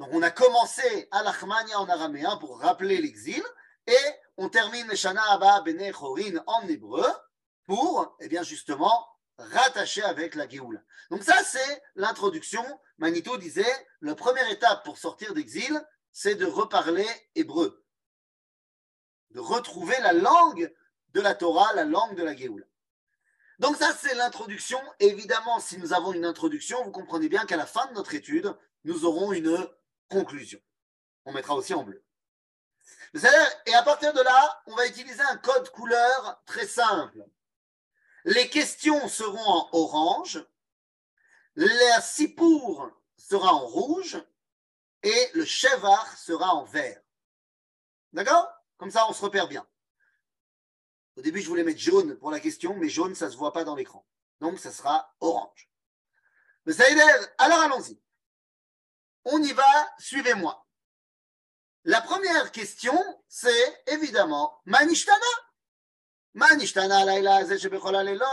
Donc 0.00 0.08
on 0.10 0.22
a 0.22 0.32
commencé 0.32 1.06
Halachmania 1.12 1.78
en 1.78 1.88
araméen 1.88 2.36
pour 2.38 2.58
rappeler 2.58 3.00
l'exil 3.00 3.44
et 3.86 4.10
on 4.38 4.48
termine 4.48 4.92
Shana 4.96 5.22
Abba 5.30 5.60
Bene 5.60 5.92
Chorin 5.92 6.42
en 6.48 6.66
hébreu 6.66 7.06
pour, 7.64 8.16
eh 8.18 8.26
bien 8.26 8.42
justement, 8.42 9.06
rattacher 9.40 10.02
avec 10.02 10.34
la 10.34 10.48
Géoula. 10.48 10.80
Donc 11.10 11.22
ça, 11.22 11.42
c'est 11.44 11.82
l'introduction. 11.94 12.64
Manito 12.98 13.36
disait, 13.36 13.86
la 14.00 14.14
première 14.14 14.48
étape 14.50 14.84
pour 14.84 14.98
sortir 14.98 15.34
d'exil, 15.34 15.80
c'est 16.12 16.34
de 16.34 16.46
reparler 16.46 17.06
hébreu, 17.34 17.84
de 19.30 19.40
retrouver 19.40 19.98
la 20.00 20.12
langue 20.12 20.72
de 21.12 21.20
la 21.20 21.34
Torah, 21.34 21.72
la 21.74 21.84
langue 21.84 22.16
de 22.16 22.22
la 22.22 22.36
Géoula. 22.36 22.66
Donc 23.58 23.76
ça, 23.76 23.92
c'est 23.98 24.14
l'introduction. 24.14 24.80
Évidemment, 25.00 25.60
si 25.60 25.78
nous 25.78 25.92
avons 25.92 26.12
une 26.12 26.24
introduction, 26.24 26.82
vous 26.84 26.92
comprenez 26.92 27.28
bien 27.28 27.44
qu'à 27.44 27.56
la 27.56 27.66
fin 27.66 27.86
de 27.86 27.92
notre 27.92 28.14
étude, 28.14 28.54
nous 28.84 29.04
aurons 29.04 29.32
une 29.32 29.68
conclusion. 30.08 30.60
On 31.26 31.32
mettra 31.32 31.54
aussi 31.54 31.74
en 31.74 31.82
bleu. 31.82 32.02
Et 33.66 33.74
à 33.74 33.82
partir 33.82 34.12
de 34.12 34.20
là, 34.22 34.62
on 34.66 34.74
va 34.74 34.86
utiliser 34.86 35.22
un 35.22 35.36
code 35.36 35.68
couleur 35.70 36.42
très 36.46 36.66
simple. 36.66 37.24
Les 38.24 38.48
questions 38.48 39.08
seront 39.08 39.38
en 39.38 39.68
orange, 39.72 40.44
la 41.56 42.00
sipour 42.00 42.90
sera 43.16 43.52
en 43.52 43.66
rouge 43.66 44.22
et 45.02 45.30
le 45.34 45.44
chevar 45.44 46.16
sera 46.16 46.54
en 46.54 46.64
vert. 46.64 47.00
D'accord? 48.12 48.48
Comme 48.76 48.90
ça, 48.90 49.08
on 49.08 49.12
se 49.12 49.22
repère 49.22 49.48
bien. 49.48 49.66
Au 51.16 51.22
début, 51.22 51.40
je 51.40 51.48
voulais 51.48 51.64
mettre 51.64 51.80
jaune 51.80 52.16
pour 52.16 52.30
la 52.30 52.40
question, 52.40 52.76
mais 52.76 52.88
jaune, 52.88 53.14
ça 53.14 53.26
ne 53.26 53.30
se 53.30 53.36
voit 53.36 53.52
pas 53.52 53.64
dans 53.64 53.74
l'écran. 53.74 54.06
Donc, 54.40 54.58
ça 54.58 54.72
sera 54.72 55.14
orange. 55.20 55.70
Mais 56.66 56.72
ça 56.72 56.84
alors 57.38 57.60
allons-y. 57.60 58.00
On 59.24 59.42
y 59.42 59.52
va, 59.52 59.94
suivez-moi. 59.98 60.66
La 61.84 62.00
première 62.00 62.52
question, 62.52 62.98
c'est 63.28 63.84
évidemment 63.86 64.60
Manishtana. 64.66 65.18
Manishtana 66.36 66.94
הלילה 66.94 67.36
הזה 67.36 67.58
שבכל 67.58 67.94
הלילות, 67.94 68.28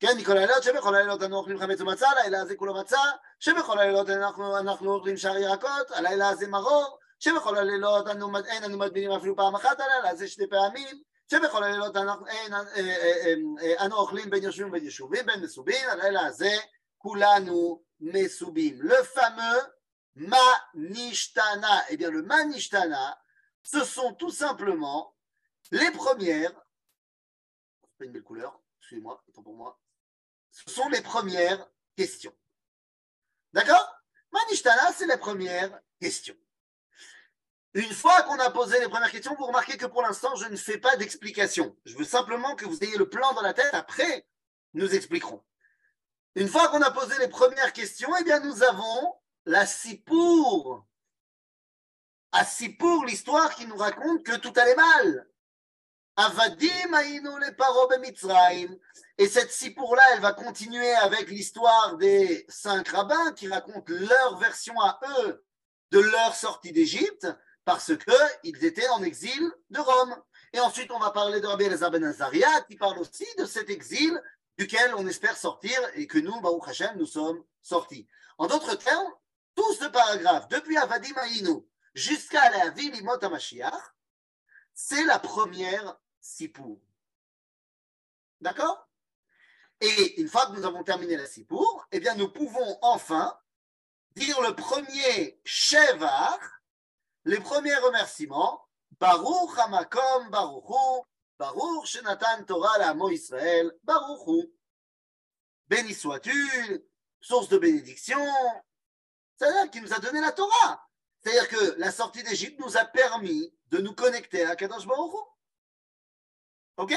כן, 0.00 0.16
מכל 0.18 0.36
הלילות 0.36 0.62
שבכל 0.62 0.94
הלילות 0.94 1.22
אנו 1.22 1.36
אוכלים 1.36 1.58
חמץ 1.58 1.80
ומצה, 1.80 2.08
הלילה 2.10 2.40
הזה 2.40 2.56
כולו 2.56 2.74
מצה, 2.74 3.00
שבכל 3.40 3.78
הלילות 3.78 4.10
אנחנו, 4.10 4.58
אנחנו 4.58 4.94
אוכלים 4.94 5.16
שאר 5.16 5.36
ירקות, 5.36 5.90
הלילה 5.90 6.28
הזה 6.28 6.48
מרור, 6.48 6.98
שבכל 7.18 7.56
הלילות 7.58 8.08
אנו, 8.08 8.36
אין 8.46 8.64
אנו 8.64 8.78
מטבילים 8.78 9.10
אפילו 9.10 9.36
פעם 9.36 9.54
אחת, 9.54 9.80
הלילה 9.80 10.10
הזה 10.10 10.28
שתי 10.28 10.46
פעמים, 10.46 11.02
שבכל 11.30 11.64
הלילות 11.64 11.96
אנחנו, 11.96 12.26
אין, 12.26 12.54
אה, 12.54 12.60
אה, 12.76 13.34
אה, 13.62 13.86
אנו 13.86 13.96
אוכלים 13.96 14.30
בין 14.30 14.42
יושבים 14.42 14.68
ובין 14.68 14.84
יישובים, 14.84 15.26
בין 15.26 15.40
מסובים, 15.40 15.88
הלילה 15.88 16.26
הזה 16.26 16.56
כולנו 16.98 17.82
מסובים. 18.00 18.80
Le 18.82 19.02
fameux 19.14 19.60
Manishtana. 20.16 21.84
Eh 21.90 21.96
bien, 21.96 22.10
le 22.10 22.22
Manishtana, 22.22 23.18
ce 23.62 23.84
sont 23.84 24.14
tout 24.14 24.30
simplement 24.30 25.13
les 25.70 25.90
premières. 25.90 26.52
Pas 27.98 28.04
une 28.04 28.12
belle 28.12 28.22
couleur, 28.22 28.60
excusez-moi, 28.80 29.22
attends 29.28 29.42
pour 29.42 29.56
moi. 29.56 29.80
Ce 30.50 30.72
sont 30.72 30.88
les 30.88 31.00
premières 31.02 31.68
questions. 31.96 32.34
D'accord? 33.52 34.00
Manishtana, 34.32 34.92
c'est 34.92 35.06
les 35.06 35.16
premières 35.16 35.80
questions. 36.00 36.36
Une 37.74 37.92
fois 37.92 38.22
qu'on 38.22 38.38
a 38.38 38.50
posé 38.50 38.78
les 38.78 38.88
premières 38.88 39.10
questions, 39.10 39.34
vous 39.36 39.46
remarquez 39.46 39.76
que 39.76 39.86
pour 39.86 40.02
l'instant, 40.02 40.34
je 40.36 40.46
ne 40.46 40.56
fais 40.56 40.78
pas 40.78 40.96
d'explication. 40.96 41.76
Je 41.84 41.96
veux 41.96 42.04
simplement 42.04 42.54
que 42.54 42.66
vous 42.66 42.78
ayez 42.84 42.96
le 42.96 43.08
plan 43.08 43.32
dans 43.34 43.42
la 43.42 43.52
tête. 43.52 43.74
Après, 43.74 44.26
nous 44.74 44.94
expliquerons. 44.94 45.44
Une 46.36 46.48
fois 46.48 46.68
qu'on 46.68 46.82
a 46.82 46.90
posé 46.90 47.16
les 47.18 47.28
premières 47.28 47.72
questions, 47.72 48.14
eh 48.16 48.24
bien, 48.24 48.40
nous 48.40 48.62
avons 48.62 49.14
la 49.44 49.66
Sipour. 49.66 50.86
À 52.30 52.44
Sipour, 52.44 53.04
l'histoire 53.04 53.54
qui 53.54 53.66
nous 53.66 53.76
raconte 53.76 54.24
que 54.24 54.36
tout 54.36 54.52
allait 54.56 54.76
mal. 54.76 55.28
Avadim 55.32 55.32
aïnou 55.32 55.32
les 55.32 55.32
paro 55.32 56.03
Et 59.18 59.28
cette 59.28 59.50
Sipour-là, 59.50 60.02
elle 60.12 60.20
va 60.20 60.32
continuer 60.32 60.92
avec 60.94 61.28
l'histoire 61.28 61.96
des 61.96 62.44
cinq 62.48 62.88
rabbins 62.88 63.32
qui 63.32 63.48
racontent 63.48 63.82
leur 63.88 64.38
version 64.38 64.78
à 64.80 65.00
eux 65.18 65.44
de 65.90 65.98
leur 65.98 66.34
sortie 66.36 66.72
d'Égypte 66.72 67.26
parce 67.64 67.92
qu'ils 67.96 68.64
étaient 68.64 68.88
en 68.90 69.02
exil 69.02 69.50
de 69.70 69.80
Rome. 69.80 70.16
Et 70.52 70.60
ensuite, 70.60 70.92
on 70.92 71.00
va 71.00 71.10
parler 71.10 71.40
de 71.40 71.46
Rabbi 71.46 71.64
Elazar 71.64 71.90
ben 71.90 72.04
Azaria 72.04 72.60
qui 72.62 72.76
parle 72.76 72.98
aussi 72.98 73.26
de 73.38 73.44
cet 73.44 73.68
exil 73.70 74.20
duquel 74.56 74.94
on 74.96 75.06
espère 75.08 75.36
sortir 75.36 75.76
et 75.94 76.06
que 76.06 76.18
nous, 76.18 76.40
Baruch 76.40 76.68
Hashem, 76.68 76.96
nous 76.96 77.06
sommes 77.06 77.42
sortis. 77.60 78.06
En 78.38 78.46
d'autres 78.46 78.76
termes, 78.76 79.12
tout 79.56 79.72
ce 79.74 79.86
paragraphe, 79.86 80.46
depuis 80.48 80.76
Avadim 80.76 81.16
Aïnou 81.16 81.68
jusqu'à 81.94 82.50
la 82.50 82.70
ville 82.70 82.94
Imot 82.96 83.18
Mashiach, 83.28 83.94
c'est 84.74 85.04
la 85.04 85.18
première 85.18 85.96
Sipour. 86.24 86.80
D'accord? 88.40 88.88
Et 89.80 90.20
une 90.22 90.28
fois 90.28 90.46
que 90.46 90.52
nous 90.52 90.64
avons 90.64 90.82
terminé 90.82 91.18
la 91.18 91.26
Sipour, 91.26 91.86
eh 91.92 92.00
bien, 92.00 92.14
nous 92.14 92.30
pouvons 92.30 92.78
enfin 92.80 93.38
dire 94.16 94.40
le 94.40 94.54
premier 94.54 95.38
Shevar, 95.44 96.38
les 97.26 97.38
premiers 97.40 97.76
remerciements, 97.76 98.66
Baruch 98.98 99.58
Hamakom 99.58 100.30
Baruchu, 100.30 101.06
Baruch 101.38 101.84
Shenatan 101.84 102.44
Torah 102.44 102.78
la 102.78 102.94
Mo 102.94 103.10
Israël, 103.10 103.70
Baruchu. 103.82 104.50
Béni 105.68 105.92
sois-tu, 105.92 106.32
source 107.20 107.48
de 107.48 107.58
bénédiction, 107.58 108.24
c'est-à-dire 109.36 109.70
qu'il 109.70 109.82
nous 109.82 109.92
a 109.92 109.98
donné 109.98 110.22
la 110.22 110.32
Torah. 110.32 110.88
C'est-à-dire 111.20 111.48
que 111.48 111.78
la 111.78 111.92
sortie 111.92 112.22
d'Égypte 112.22 112.60
nous 112.60 112.78
a 112.78 112.84
permis 112.86 113.54
de 113.66 113.78
nous 113.78 113.94
connecter 113.94 114.44
à 114.44 114.56
Kadosh 114.56 114.86
Baruch 114.86 115.33
Ok? 116.76 116.94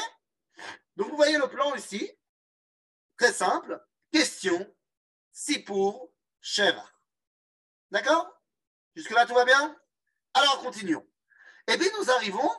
Donc 0.95 1.09
vous 1.09 1.15
voyez 1.15 1.37
le 1.37 1.47
plan 1.47 1.73
ici. 1.75 2.11
Très 3.17 3.33
simple. 3.33 3.83
Question, 4.11 4.75
si 5.31 5.59
pour, 5.59 6.11
Sheva. 6.39 6.89
D'accord? 7.91 8.27
Jusque-là, 8.95 9.25
tout 9.25 9.33
va 9.33 9.45
bien? 9.45 9.79
Alors, 10.33 10.61
continuons. 10.61 11.07
Et 11.67 11.77
puis, 11.77 11.89
nous 11.97 12.09
arrivons 12.11 12.49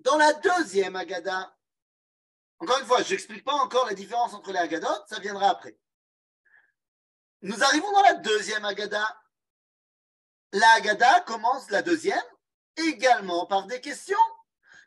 dans 0.00 0.16
la 0.16 0.32
deuxième 0.34 0.96
Agada. 0.96 1.56
Encore 2.58 2.78
une 2.78 2.86
fois, 2.86 3.02
je 3.02 3.12
n'explique 3.12 3.44
pas 3.44 3.54
encore 3.54 3.86
la 3.86 3.94
différence 3.94 4.32
entre 4.34 4.52
les 4.52 4.58
Agadot, 4.58 5.06
ça 5.06 5.18
viendra 5.18 5.50
après. 5.50 5.78
Nous 7.42 7.62
arrivons 7.62 7.90
dans 7.92 8.02
la 8.02 8.14
deuxième 8.14 8.64
Agada. 8.64 9.04
La 10.52 10.68
Agada 10.74 11.20
commence 11.22 11.70
la 11.70 11.82
deuxième 11.82 12.22
également 12.76 13.46
par 13.46 13.66
des 13.66 13.80
questions. 13.80 14.16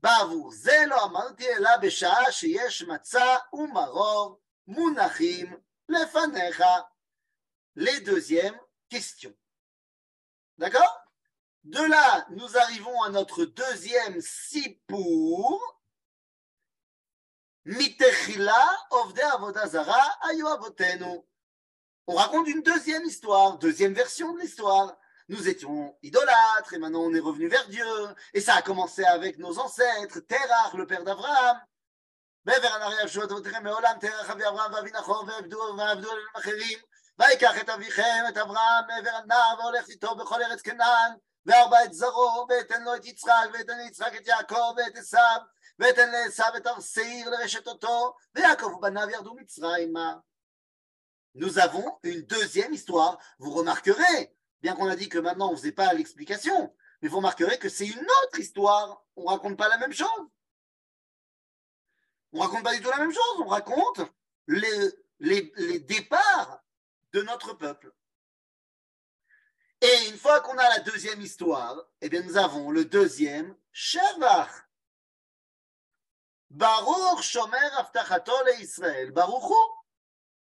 בעבור 0.00 0.52
זה 0.52 0.84
לא 0.88 1.04
אמרתי 1.04 1.48
אלא 1.48 1.76
בשעה 1.76 2.32
שיש 2.32 2.82
מצה 2.82 3.36
ומרור 3.52 4.40
מונחים 4.66 5.56
לפניך. 5.88 6.62
Les 7.76 8.00
deuxièmes 8.00 8.58
questions. 8.88 9.34
D'accord 10.58 11.04
De 11.64 11.82
là, 11.82 12.26
nous 12.30 12.56
arrivons 12.56 13.02
à 13.02 13.10
notre 13.10 13.44
deuxième 13.44 14.20
sipour. 14.20 15.82
Mitechila 17.66 18.64
ovde 18.90 19.20
avodazara 19.20 20.00
ayu 20.28 20.46
avotenu. 20.46 21.20
On 22.06 22.14
raconte 22.14 22.48
une 22.48 22.62
deuxième 22.62 23.04
histoire, 23.04 23.58
deuxième 23.58 23.92
version 23.92 24.32
de 24.32 24.40
l'histoire. 24.40 24.96
Nous 25.30 25.48
étions 25.48 25.96
idolâtres 26.02 26.74
et 26.74 26.78
maintenant 26.78 27.00
on 27.00 27.14
est 27.14 27.20
revenu 27.20 27.48
vers 27.48 27.68
Dieu. 27.68 27.84
Et 28.34 28.40
ça 28.40 28.54
a 28.54 28.62
commencé 28.62 29.04
avec 29.04 29.38
nos 29.38 29.58
ancêtres, 29.58 30.20
Terach, 30.20 30.74
le 30.74 30.86
père 30.86 31.04
d'Abraham. 31.04 31.58
מעבר 32.46 32.68
הנהר 32.68 33.04
ישוע 33.04 33.24
אבותיכם 33.24 33.64
מעולם 33.64 33.96
תרח 34.00 34.30
אבי 34.30 34.48
אברהם 34.48 34.72
ואבי 34.72 34.90
נחור 34.90 35.24
ועבדו 35.28 35.74
ועבדו 35.78 36.12
אליהם 36.12 36.36
אחרים 36.36 36.78
ויקח 37.18 37.60
את 37.60 37.68
אביכם 37.68 38.24
את 38.28 38.36
אברהם 38.36 38.84
מעבר 38.86 39.10
הנהר 39.10 39.54
והולך 39.58 39.88
איתו 39.88 40.14
בכל 40.14 40.42
ארץ 40.42 40.62
כנען 40.62 41.12
וארבע 41.46 41.84
את 41.84 41.92
זרעו 41.92 42.46
ואתן 42.48 42.82
לו 42.82 42.94
את 42.94 43.06
יצחק 43.06 43.48
ואתן 43.52 43.78
ליצחק 43.78 44.16
את 44.16 44.26
יעקב 44.26 44.74
ואת 44.76 44.96
עשיו 44.96 45.38
ואתן 45.78 46.10
לעשיו 46.10 46.52
את 46.56 46.66
הר 46.66 46.80
שעיר 46.80 47.30
לרשת 47.30 47.66
אותו 47.66 48.14
ויעקב 48.34 48.66
ובניו 48.66 49.10
ירדו 49.10 49.34
מצרימה 49.34 50.14
Nous 51.38 51.58
avons 51.58 51.98
une 52.02 52.22
deuxième 52.22 52.72
histoire. 52.72 53.18
Vous 53.38 53.50
remarquerez, 53.50 54.32
bien 54.61 54.75
qu'on 54.75 54.87
a 54.87 54.95
dit 54.95 55.09
que 55.09 55.17
maintenant 55.17 55.49
on 55.49 55.51
ne 55.51 55.57
faisait 55.57 55.71
pas 55.71 55.93
l'explication, 55.93 56.73
mais 57.01 57.09
vous 57.09 57.17
remarquerez 57.17 57.57
que 57.57 57.69
c'est 57.69 57.87
une 57.87 58.07
autre 58.23 58.39
histoire. 58.39 59.03
On 59.15 59.23
ne 59.23 59.29
raconte 59.29 59.57
pas 59.57 59.69
la 59.69 59.77
même 59.77 59.93
chose. 59.93 60.07
On 62.33 62.39
raconte 62.39 62.63
pas 62.63 62.73
du 62.75 62.81
tout 62.81 62.89
la 62.89 62.97
même 62.97 63.13
chose. 63.13 63.39
On 63.39 63.47
raconte 63.47 64.01
les, 64.47 64.91
les, 65.19 65.79
départs 65.79 66.63
de 67.13 67.21
notre 67.23 67.53
peuple. 67.53 67.91
Et 69.81 70.09
une 70.09 70.17
fois 70.17 70.41
qu'on 70.41 70.57
a 70.57 70.69
la 70.69 70.79
deuxième 70.79 71.21
histoire, 71.21 71.75
eh 72.01 72.09
bien 72.09 72.21
nous 72.21 72.37
avons 72.37 72.69
le 72.69 72.85
deuxième 72.85 73.55
Shevach. 73.71 74.67
Baruch 76.51 77.21
Shomer 77.21 77.69
Aftachato 77.77 78.31
Israël. 78.59 79.11
Baruch 79.11 79.51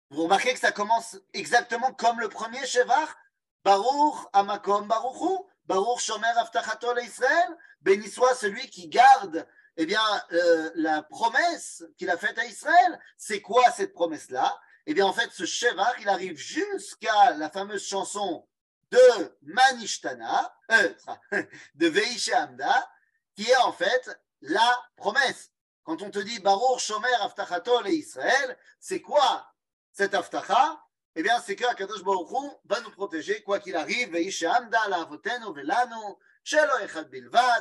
Vous 0.09 0.23
remarquez 0.23 0.53
que 0.53 0.59
ça 0.59 0.71
commence 0.71 1.17
exactement 1.33 1.93
comme 1.93 2.19
le 2.19 2.27
premier 2.27 2.65
Shevach. 2.65 3.15
Baruch 3.63 4.27
Amakom 4.33 4.87
Baruch 4.87 5.45
Baruch 5.65 5.99
Shomer 5.99 6.37
Aftachato 6.37 6.93
le 6.93 7.03
Israël. 7.03 7.57
Béni 7.81 8.09
soit 8.09 8.35
celui 8.35 8.69
qui 8.69 8.87
garde 8.87 9.47
eh 9.81 9.85
bien, 9.85 10.01
euh, 10.33 10.71
la 10.75 11.03
promesse 11.03 11.85
qu'il 11.97 12.09
a 12.09 12.17
faite 12.17 12.37
à 12.37 12.45
Israël. 12.45 12.99
C'est 13.17 13.41
quoi 13.41 13.63
cette 13.71 13.93
promesse-là? 13.93 14.59
Eh 14.85 14.93
bien, 14.93 15.05
en 15.05 15.13
fait, 15.13 15.31
ce 15.31 15.45
Shevach, 15.45 15.95
il 16.01 16.09
arrive 16.09 16.35
jusqu'à 16.35 17.31
la 17.37 17.49
fameuse 17.49 17.85
chanson 17.85 18.45
de 18.91 19.37
Manishtana, 19.43 20.53
euh, 20.71 20.93
de 21.75 21.87
Veishe 21.87 22.33
Amda, 22.33 22.91
qui 23.35 23.49
est 23.49 23.57
en 23.57 23.71
fait 23.71 24.19
la 24.41 24.83
promesse. 24.97 25.51
Quand 25.83 26.01
on 26.01 26.11
te 26.11 26.19
dit 26.19 26.39
Baruch 26.39 26.79
Shomer 26.79 27.13
Aftachato 27.21 27.81
le 27.81 27.91
Israël, 27.91 28.57
c'est 28.79 29.01
quoi 29.01 29.47
cette 29.93 30.13
Aftacha 30.13 30.83
Eh 31.18 31.22
bien, 31.22 31.40
c'est 31.40 31.54
que 31.54 31.64
Akadosh 31.64 32.02
Baruch 32.02 32.30
Hu 32.30 32.50
va 32.64 32.80
nous 32.80 32.90
protéger, 32.90 33.42
quoi 33.42 33.60
qu'il 33.60 33.76
arrive, 33.76 34.10
Veishe 34.12 34.42
Amda 34.42 34.88
la 34.88 35.02
avotenu 35.02 35.52
velanu, 35.54 36.16
שלא 36.44 36.84
אחד 36.84 37.10
בלבד 37.10 37.60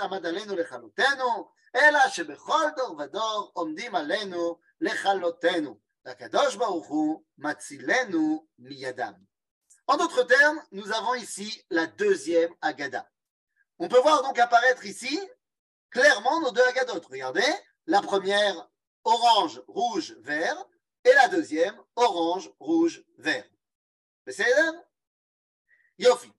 עמד 0.00 0.26
עלינו 0.26 0.56
לכלותנו, 0.56 1.50
אלא 1.76 2.08
שבכל 2.08 2.66
דור 2.76 2.96
ודור 2.98 3.50
עומדים 3.54 3.94
עלינו 3.94 4.58
לכלותנו. 4.80 5.78
והקדוש 6.04 6.56
ברוך 6.56 6.86
הוא 6.86 7.22
מצילנו 7.38 8.46
מידם. 8.58 9.12
En 9.86 9.96
d'autres 9.98 10.22
termes, 10.22 10.62
nous 10.72 10.92
avons 10.92 11.14
ici 11.14 11.62
la 11.70 11.86
deuxième 11.86 12.54
Agada. 12.62 13.06
On 13.78 13.88
peut 13.88 14.00
voir 14.00 14.22
donc 14.22 14.38
apparaître 14.38 14.86
ici 14.86 15.20
clairement 15.90 16.40
nos 16.40 16.52
deux 16.52 16.66
Agadotes. 16.68 17.06
Regardez, 17.06 17.52
la 17.86 18.00
première 18.00 18.70
orange, 19.04 19.62
rouge, 19.68 20.16
vert, 20.20 20.56
et 21.04 21.12
la 21.12 21.28
deuxième 21.28 21.78
orange, 21.96 22.50
rouge, 22.58 23.04
vert. 23.18 23.44
C'est 24.26 24.46
Yofi. 25.98 26.32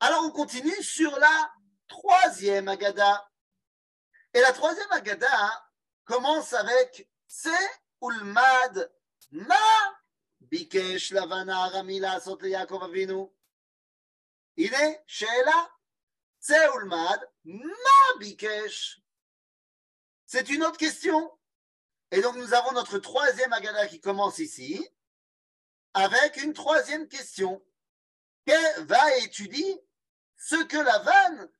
Alors 0.00 0.24
on 0.24 0.30
continue 0.30 0.82
sur 0.82 1.16
la 1.18 1.52
troisième 1.88 2.68
Agada. 2.68 3.28
Et 4.34 4.40
la 4.40 4.52
troisième 4.52 4.92
Agada 4.92 5.68
commence 6.04 6.52
avec 6.52 7.08
Se 7.26 7.48
ulmad 8.00 8.92
ma 9.30 9.92
ביקש 10.52 11.12
לבן 11.12 11.48
הארמי 11.48 12.00
לעשות 12.00 12.42
ליעקב 12.42 12.82
אבינו? 12.82 13.32
הנה, 14.58 14.92
שאלה. 15.06 15.64
צא 16.38 16.70
ולמד, 16.74 17.18
מה 17.44 18.18
ביקש? 18.18 19.00
C'est 20.26 20.48
une 20.48 20.62
autre 20.64 20.78
question. 20.78 21.30
Et 22.11 22.21
donc 22.21 22.35
nous 22.35 22.53
avons 22.53 22.71
notre 22.71 22.99
troisième 22.99 23.51
Agada 23.53 23.87
qui 23.87 23.99
commence 23.99 24.39
ici, 24.39 24.87
avec 25.93 26.37
une 26.37 26.53
troisième 26.53 27.07
question. 27.07 27.63
Que 28.45 28.81
va 28.83 29.17
étudier 29.17 29.83
ce 30.37 30.55
que 30.63 30.77
la 30.77 30.99
vanne, 30.99 31.51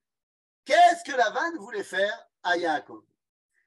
qu'est-ce 0.63 1.03
que 1.03 1.17
la 1.17 1.29
vanne 1.31 1.57
voulait 1.57 1.83
faire 1.83 2.29
à 2.43 2.55
Yaakov? 2.55 3.03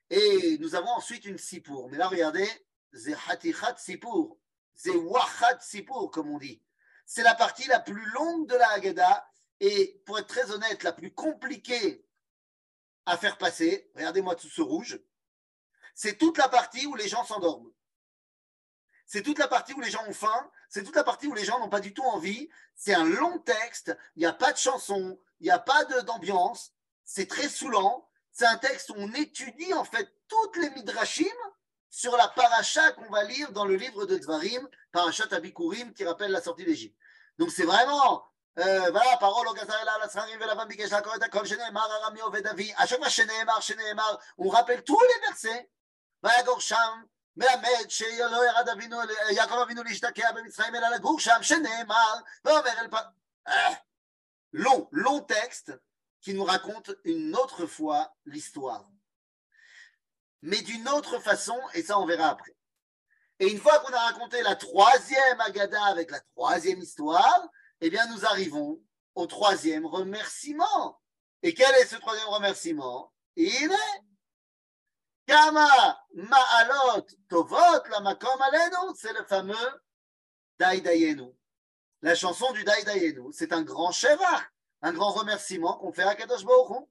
Et 0.09 0.57
nous 0.59 0.75
avons 0.75 0.89
ensuite 0.89 1.27
une 1.27 1.37
sipour. 1.37 1.91
Mais 1.91 1.99
là, 1.99 2.09
regardez, 2.09 2.49
c'est 2.95 3.17
hatichat 3.29 3.77
sipour. 3.77 4.39
C'est 4.75 4.97
wachat 4.97 5.61
sipour, 5.61 6.11
comme 6.11 6.31
on 6.31 6.39
dit. 6.39 6.63
C'est 7.05 7.23
la 7.23 7.35
partie 7.35 7.67
la 7.67 7.81
plus 7.81 8.05
longue 8.13 8.49
de 8.49 8.55
la 8.55 8.71
Haggadah 8.71 9.29
et, 9.61 10.01
pour 10.07 10.19
être 10.19 10.29
très 10.29 10.51
honnête, 10.51 10.83
la 10.83 10.93
plus 10.93 11.13
compliquée 11.13 12.07
à 13.05 13.19
faire 13.19 13.37
passer. 13.37 13.91
Regardez-moi 13.95 14.35
tout 14.35 14.49
ce 14.49 14.63
rouge. 14.63 14.99
C'est 15.95 16.19
toute 16.19 16.39
la 16.39 16.49
partie 16.49 16.87
où 16.87 16.95
les 16.95 17.09
gens 17.09 17.25
s'endorment. 17.25 17.73
C'est 19.07 19.23
toute 19.23 19.39
la 19.39 19.49
partie 19.49 19.73
où 19.75 19.81
les 19.81 19.91
gens 19.91 20.05
ont 20.07 20.13
faim. 20.13 20.51
C'est 20.69 20.85
toute 20.85 20.95
la 20.95 21.03
partie 21.03 21.27
où 21.27 21.35
les 21.35 21.45
gens 21.45 21.59
n'ont 21.59 21.69
pas 21.69 21.81
du 21.81 21.93
tout 21.93 22.05
envie. 22.05 22.49
C'est 22.77 22.95
un 22.95 23.05
long 23.05 23.39
texte. 23.41 23.97
Il 24.15 24.21
n'y 24.21 24.27
a 24.27 24.33
pas 24.33 24.53
de 24.53 24.59
chanson. 24.59 25.21
Il 25.41 25.45
n'y 25.45 25.51
a 25.51 25.59
pas 25.59 25.85
d'ambiance. 26.03 26.73
C'est 27.05 27.27
très 27.27 27.49
saoulant. 27.49 28.09
C'est 28.33 28.47
un 28.47 28.57
texte 28.57 28.91
où 28.91 28.95
on 28.97 29.13
étudie 29.13 29.75
en 29.75 29.85
fait 29.85 30.09
toutes 30.29 30.57
les 30.57 30.71
midrashim 30.71 31.27
sur 31.91 32.17
la 32.17 32.29
paracha 32.29 32.93
qu'on 32.93 33.11
va 33.11 33.25
lire 33.25 33.51
dans 33.53 33.65
le 33.65 33.75
livre 33.75 34.07
de 34.07 34.17
Dvarim, 34.17 34.69
parachat 34.93 35.27
Abikurim, 35.33 35.93
qui 35.93 36.05
rappelle 36.05 36.31
la 36.31 36.41
sortie 36.41 36.65
d'Égypte. 36.65 36.97
Donc 37.37 37.51
c'est 37.51 37.65
vraiment, 37.65 38.25
euh, 38.59 38.91
voilà, 38.91 39.17
parole 39.17 39.49
au 39.49 39.53
Gazarela, 39.53 39.99
la 39.99 40.09
Srarim, 40.09 40.39
Velavam, 40.39 40.69
Bikesh, 40.69 40.91
la 40.91 41.03
Koreta, 41.03 41.29
Kol, 41.29 41.47
Sheneemar, 41.47 41.91
Arami, 41.91 42.23
Ovedavi. 42.23 42.73
À 42.77 42.87
chaque 42.87 43.01
fois, 43.01 43.09
Sheneemar, 43.09 43.61
Sheneemar, 43.61 44.21
on 44.39 44.49
rappelle 44.49 44.85
tous 44.85 45.01
les 45.01 45.27
versets 45.27 45.69
ויגור 46.24 46.60
שם 46.60 47.04
מלמד 47.38 47.90
שלא 47.90 48.46
ירד 48.48 48.70
אבינו, 48.70 48.98
יעקב 49.32 49.54
אבינו 49.54 49.84
להשתקע 49.84 50.32
במצרים, 50.32 50.76
אלא 50.76 50.88
לגור 50.88 51.20
שם, 51.20 51.38
שנאמר, 51.42 52.16
ואומר 52.46 52.80
אל 52.80 52.88
פר... 52.88 53.02
Long, 54.56 54.88
long 54.92 55.22
texte 55.22 55.74
qui 56.22 56.34
nous 56.34 56.46
raconte 56.46 56.92
une 57.04 57.36
autre 57.36 57.66
fois 57.66 58.16
l'histoire. 58.26 58.86
mais 60.46 60.62
d'une 60.62 60.88
autre 60.90 61.20
façon, 61.20 61.60
et 61.74 61.82
ça 61.82 62.00
on 62.00 62.06
verra 62.06 62.30
après. 62.30 62.56
Et 63.40 63.48
une 63.48 63.60
fois 63.60 63.80
qu'on 63.80 63.92
a 63.92 64.00
raconté 64.00 64.42
la 64.44 64.56
troisième 64.56 65.42
Agada 65.42 65.84
avec 65.86 66.12
la 66.12 66.20
troisième 66.36 66.80
histoire, 66.80 67.50
eh 67.82 67.90
bien 67.90 68.06
nous 68.08 68.26
arrivons 68.26 68.80
au 69.16 69.26
troisième 69.26 69.88
remerciement. 69.88 71.02
Et 71.42 71.54
quel 71.56 71.74
est 71.76 71.88
ce 71.88 71.96
troisième 71.96 72.28
remerciement 72.28 73.12
Il 73.36 73.72
est 73.72 74.02
Kama 75.31 76.05
Ma'alot 76.15 77.07
Tovot 77.29 77.55
c'est 78.97 79.13
le 79.13 79.25
fameux 79.25 79.83
Daidayenu. 80.59 81.33
La 82.03 82.15
chanson 82.15 82.51
du 82.53 82.65
Daidayenu, 82.65 83.33
c'est 83.33 83.53
un 83.53 83.63
grand 83.63 83.93
Sheva, 83.93 84.43
un 84.83 84.93
grand 84.93 85.13
remerciement 85.13 85.79
qu'on 85.79 85.93
fait 85.93 86.03
à 86.03 86.15
Kadosh 86.15 86.45
Baruch 86.45 86.89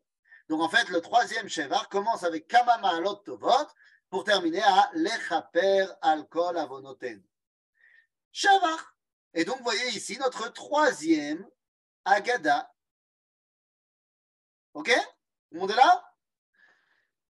donc 0.48 0.62
en 0.62 0.70
fait, 0.70 0.90
le 0.90 1.00
troisième 1.00 1.48
Shevar 1.48 1.90
commence 1.90 2.24
avec 2.24 2.48
Kamama 2.48 2.96
Alot 2.96 3.16
Tovot, 3.18 3.68
pour 4.10 4.24
terminer 4.24 4.64
à 4.64 4.90
Lechaper 4.94 5.86
Alkol 6.02 6.58
Avonoten. 6.58 7.24
Shavach. 8.32 8.82
Et 9.36 9.46
donc, 9.46 9.58
vous 9.58 9.64
voyez 9.64 9.90
ici 9.90 10.18
notre 10.18 10.52
troisième 10.52 11.48
Agada. 12.04 12.74
Ok? 14.74 14.90
Tout 14.90 15.02
le 15.52 15.60
monde 15.60 15.72
est 15.72 15.76
là? 15.76 16.09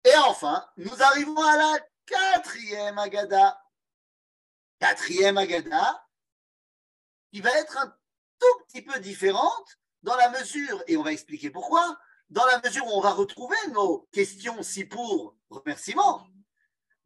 Et 0.06 0.16
enfin, 0.16 0.68
nous 0.78 1.02
arrivons 1.02 1.42
à 1.42 1.58
la 1.58 1.80
quatrième 2.06 2.98
Agada. 2.98 3.62
Quatrième 4.80 5.38
Agada, 5.38 6.08
qui 7.32 7.42
va 7.42 7.52
être 7.60 7.78
un 7.78 7.94
tout 8.40 8.64
petit 8.68 8.82
peu 8.82 9.00
différente 9.00 9.78
dans 10.04 10.16
la 10.16 10.30
mesure, 10.30 10.82
et 10.88 10.96
on 10.96 11.04
va 11.04 11.12
expliquer 11.12 11.50
pourquoi, 11.50 12.00
dans 12.30 12.46
la 12.46 12.62
mesure 12.62 12.86
où 12.86 12.92
on 12.92 13.02
va 13.02 13.12
retrouver 13.12 13.58
nos 13.72 14.08
questions 14.14 14.64
si 14.64 14.86
pour 14.86 15.36
remerciement, 15.50 16.26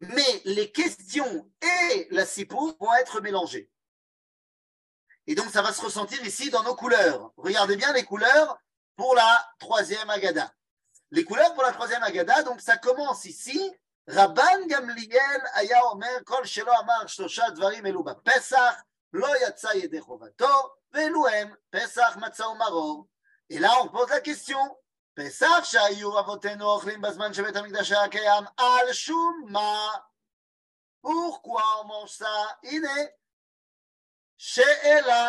mais 0.02 0.42
les 0.46 0.72
questions 0.72 1.52
et 1.62 2.08
la 2.12 2.26
si 2.26 2.46
pour 2.46 2.78
vont 2.78 2.94
être 2.96 3.22
mélangées. 3.22 3.72
Et 5.26 5.36
donc, 5.36 5.50
ça 5.50 5.62
va 5.62 5.74
se 5.74 5.82
ressentir 5.82 6.24
ici 6.26 6.50
dans 6.50 6.64
nos 6.64 6.76
couleurs. 6.76 7.32
Regardez 7.38 7.78
bien 7.78 7.94
les 7.94 8.04
couleurs 8.04 8.58
pour 8.96 9.16
la 9.16 9.50
troisième 9.58 10.10
Agada 10.10 10.54
Les 11.13 11.25
couleurs 11.25 11.55
pour 11.55 11.63
la 11.63 11.73
troisième 11.73 12.03
Agada, 12.03 12.43
donc 12.43 12.61
ça 12.61 12.77
commence 12.77 13.25
ici. 13.25 13.75
Rabban 14.07 14.67
Gamliel 14.67 15.43
aya 15.55 15.85
omer 15.93 16.25
kol 16.25 16.45
shelo 16.45 16.73
amar 16.81 17.09
shlosha 17.09 17.51
dvarim 17.51 17.85
elu 17.87 18.03
Pesach 18.25 18.77
lo 19.13 19.29
yatsa 19.43 19.75
yede 19.75 20.01
chovato 20.01 20.47
ve'eluhem 20.93 21.55
Pesach 21.71 22.17
matzah 22.17 22.55
maror. 22.55 23.07
Et 23.51 23.59
là, 23.59 23.71
on 23.83 23.89
pose 23.89 24.11
la 24.11 24.21
question. 24.21 24.59
Pesach 25.15 25.65
שהיו 25.65 26.21
אבותינו 26.21 26.65
אוכלים 26.65 27.01
בזמן 27.01 27.35
שבית 27.35 27.57
המקדש 27.57 27.93
היה 27.93 28.09
קיים, 28.09 28.45
על 28.57 28.93
שום 28.93 29.45
מה? 29.49 29.89
Pourquoi 31.03 31.63
on 31.81 31.87
mange 31.87 32.13
ça? 32.13 32.57
הנה, 32.63 32.95
שאלה. 34.37 35.29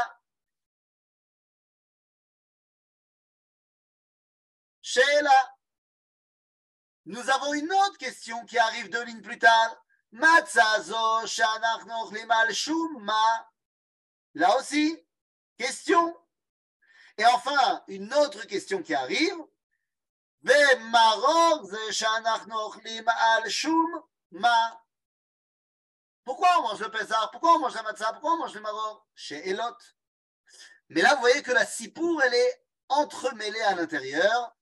שאלה. 4.81 5.52
Nous 7.06 7.30
avons 7.30 7.52
une 7.52 7.70
autre 7.72 7.98
question 7.98 8.44
qui 8.46 8.58
arrive 8.58 8.88
deux 8.88 9.04
lignes 9.04 9.20
plus 9.20 9.38
tard. 9.38 9.76
Là 14.34 14.58
aussi, 14.58 15.04
question. 15.58 16.16
Et 17.18 17.26
enfin, 17.26 17.84
une 17.88 18.12
autre 18.14 18.46
question 18.46 18.82
qui 18.82 18.94
arrive. 18.94 19.36
Pourquoi 26.24 26.48
on 26.58 26.62
mange 26.62 26.80
le 26.80 26.90
Pessah 26.90 27.28
Pourquoi 27.32 27.56
on 27.56 27.58
mange 27.60 27.74
la 27.74 27.82
matzah 27.82 28.12
Pourquoi 28.12 28.32
on 28.32 28.38
mange 28.38 28.54
le 28.54 28.60
maror? 28.60 29.06
Chez 29.14 29.48
Elot. 29.48 29.76
Mais 30.88 31.02
là, 31.02 31.14
vous 31.14 31.20
voyez 31.20 31.42
que 31.42 31.52
la 31.52 31.66
sipour, 31.66 32.22
elle 32.22 32.34
est 32.34 32.64
entremêlée 32.88 33.60
à 33.62 33.74
l'intérieur. 33.74 34.53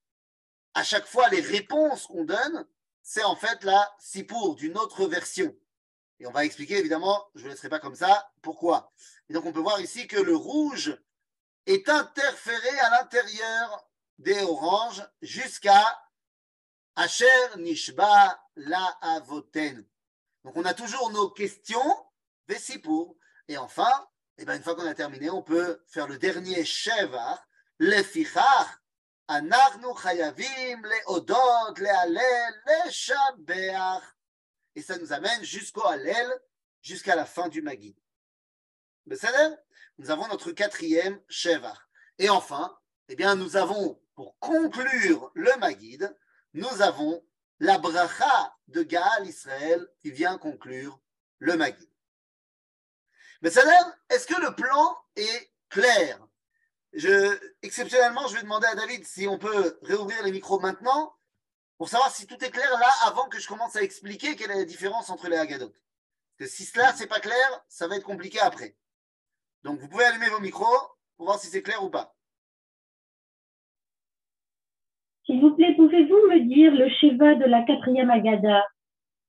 À 0.75 0.85
chaque 0.85 1.07
fois, 1.07 1.29
les 1.29 1.41
réponses 1.41 2.07
qu'on 2.07 2.25
donne, 2.25 2.67
c'est 3.03 3.25
en 3.25 3.37
fait 3.37 3.65
la 3.65 3.95
sipour 3.99 4.55
d'une 4.55 4.79
autre 4.79 5.07
version. 5.07 5.55
Et 6.19 6.27
on 6.27 6.31
va 6.31 6.45
expliquer, 6.45 6.79
évidemment, 6.79 7.27
je 7.35 7.45
ne 7.45 7.51
laisserai 7.51 7.69
pas 7.69 7.81
comme 7.81 7.97
ça, 7.97 8.31
pourquoi. 8.43 8.93
Et 9.29 9.33
donc, 9.33 9.45
on 9.45 9.53
peut 9.53 9.61
voir 9.61 9.81
ici 9.81 10.07
que 10.07 10.17
le 10.17 10.37
rouge 10.37 10.97
est 11.67 11.89
interféré 11.89 12.79
à 12.81 12.91
l'intérieur 12.91 13.89
des 14.19 14.41
oranges 14.43 15.03
jusqu'à 15.21 16.01
Asher 16.95 17.27
Nishba 17.59 18.41
La 18.57 18.85
Avoten. 19.01 19.85
Donc 20.45 20.57
on 20.57 20.65
a 20.65 20.75
toujours 20.75 21.11
nos 21.11 21.31
questions, 21.31 22.07
Vesipour. 22.49 23.17
Et 23.49 23.57
enfin, 23.57 23.91
et 24.39 24.45
ben 24.45 24.57
une 24.57 24.63
fois 24.63 24.75
qu'on 24.75 24.87
a 24.87 24.95
terminé, 24.95 25.31
on 25.31 25.43
peut 25.43 25.83
faire 25.87 26.07
le 26.07 26.19
dernier 26.19 26.65
Shevar, 26.65 27.47
Lefichach, 27.79 28.43
Anarnu 28.43 28.82
Et 34.75 34.83
ça 34.83 34.99
nous 34.99 35.13
amène 35.13 35.45
jusqu'au 35.45 35.87
Halel, 35.87 36.41
jusqu'à 36.81 37.17
la 37.17 37.25
fin 37.25 37.49
du 37.49 37.63
Magid. 37.63 37.97
Nous 39.07 40.11
avons 40.11 40.29
notre 40.29 40.53
quatrième 40.53 41.21
Shevar. 41.29 41.89
Et 42.19 42.29
enfin, 42.29 42.79
eh 43.09 43.17
bien, 43.17 43.35
nous 43.35 43.57
avons, 43.57 44.03
pour 44.15 44.39
conclure 44.39 45.31
le 45.35 45.55
Magid, 45.59 46.15
nous 46.55 46.83
avons 46.83 47.25
la 47.59 47.79
bracha 47.79 48.57
de 48.69 48.83
Gaal 48.83 49.27
Israël 49.27 49.87
qui 50.01 50.11
vient 50.11 50.39
conclure 50.39 50.99
le 51.39 51.57
Magid. 51.57 51.91
Mais 53.43 53.51
est-ce 53.51 54.27
que 54.27 54.41
le 54.41 54.55
plan 54.55 54.97
est 55.17 55.53
clair? 55.69 56.19
Je, 56.93 57.39
Exceptionnellement, 57.63 58.27
je 58.29 58.35
vais 58.35 58.43
demander 58.43 58.67
à 58.67 58.75
David 58.75 59.05
si 59.05 59.27
on 59.29 59.39
peut 59.39 59.79
réouvrir 59.83 60.23
les 60.25 60.33
micros 60.33 60.61
maintenant 60.61 61.15
pour 61.79 61.89
savoir 61.89 62.11
si 62.11 62.27
tout 62.27 62.43
est 62.45 62.51
clair 62.51 62.71
là 62.79 62.89
avant 63.07 63.29
que 63.29 63.41
je 63.41 63.49
commence 63.49 63.77
à 63.77 63.83
expliquer 63.83 64.37
quelle 64.37 64.51
est 64.51 64.59
la 64.59 64.65
différence 64.65 65.11
entre 65.11 65.29
les 65.29 65.37
Haggadot. 65.37 65.71
Parce 65.71 66.51
que 66.51 66.57
si 66.57 66.65
cela 66.65 66.93
c'est 66.93 67.07
pas 67.07 67.21
clair, 67.21 67.65
ça 67.69 67.89
va 67.89 67.97
être 67.97 68.05
compliqué 68.05 68.39
après. 68.41 68.77
Donc 69.63 69.81
vous 69.81 69.89
pouvez 69.89 70.05
allumer 70.05 70.29
vos 70.29 70.41
micros 70.41 70.79
pour 71.17 71.27
voir 71.27 71.39
si 71.39 71.49
c'est 71.49 71.63
clair 71.63 71.83
ou 71.83 71.91
pas. 71.91 72.15
S'il 75.25 75.41
vous 75.41 75.55
plaît, 75.55 75.75
pouvez-vous 75.77 76.15
me 76.15 76.49
dire 76.49 76.73
le 76.73 76.89
Sheva 76.89 77.37
de 77.37 77.45
la 77.45 77.63
quatrième 77.63 78.11
Agada 78.11 78.65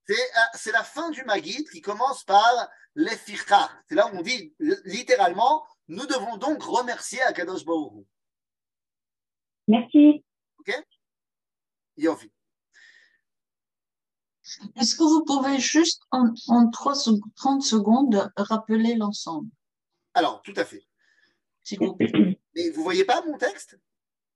euh, 0.10 0.14
C'est 0.54 0.72
la 0.72 0.84
fin 0.84 1.12
du 1.12 1.24
Magid 1.24 1.70
qui 1.70 1.82
commence 1.82 2.24
par 2.24 2.70
l'Eficha. 2.96 3.70
C'est 3.88 3.96
là 3.96 4.08
où 4.08 4.18
on 4.18 4.22
dit 4.22 4.56
littéralement 4.86 5.64
nous 5.88 6.06
devons 6.06 6.38
donc 6.38 6.64
remercier 6.64 7.22
Akadosh 7.22 7.66
Baruch 7.66 8.06
Merci. 9.68 10.24
Ok? 10.60 10.74
Yofi. 11.98 12.32
Est-ce 14.76 14.96
que 14.96 15.04
vous 15.04 15.24
pouvez 15.24 15.60
juste 15.60 16.04
en, 16.12 16.34
en 16.50 16.70
3, 16.70 16.96
30 17.36 17.64
secondes 17.64 18.32
rappeler 18.36 18.96
l'ensemble? 18.96 19.50
Alors, 20.14 20.42
tout 20.42 20.54
à 20.58 20.66
fait. 20.66 20.86
S'il 21.64 21.80
vous 21.80 21.96
plaît. 21.96 22.12
Mais 22.56 22.70
vous 22.72 22.84
voyez 22.84 23.06
pas 23.06 23.24
mon 23.26 23.38
texte? 23.38 23.80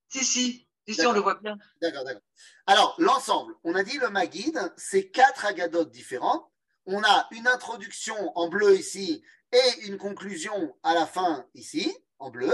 Si, 0.08 0.24
si. 0.24 0.68
Si, 0.88 1.06
on 1.06 1.12
le 1.12 1.20
voit 1.20 1.36
bien. 1.36 1.58
D'accord, 1.82 2.06
d'accord. 2.06 2.22
Alors, 2.66 2.96
l'ensemble, 2.98 3.54
on 3.66 3.76
a 3.76 3.84
dit 3.84 3.98
le 3.98 4.10
Magid, 4.10 4.58
c'est 4.78 5.10
quatre 5.10 5.46
agadotes 5.46 5.92
différentes. 5.92 6.50
On 6.86 7.04
a 7.04 7.28
une 7.32 7.46
introduction 7.46 8.16
en 8.38 8.48
bleu 8.48 8.78
ici 8.78 9.22
et 9.52 9.86
une 9.88 9.98
conclusion 9.98 10.76
à 10.84 10.94
la 10.94 11.06
fin 11.06 11.46
ici, 11.54 11.96
en 12.20 12.30
bleu. 12.30 12.54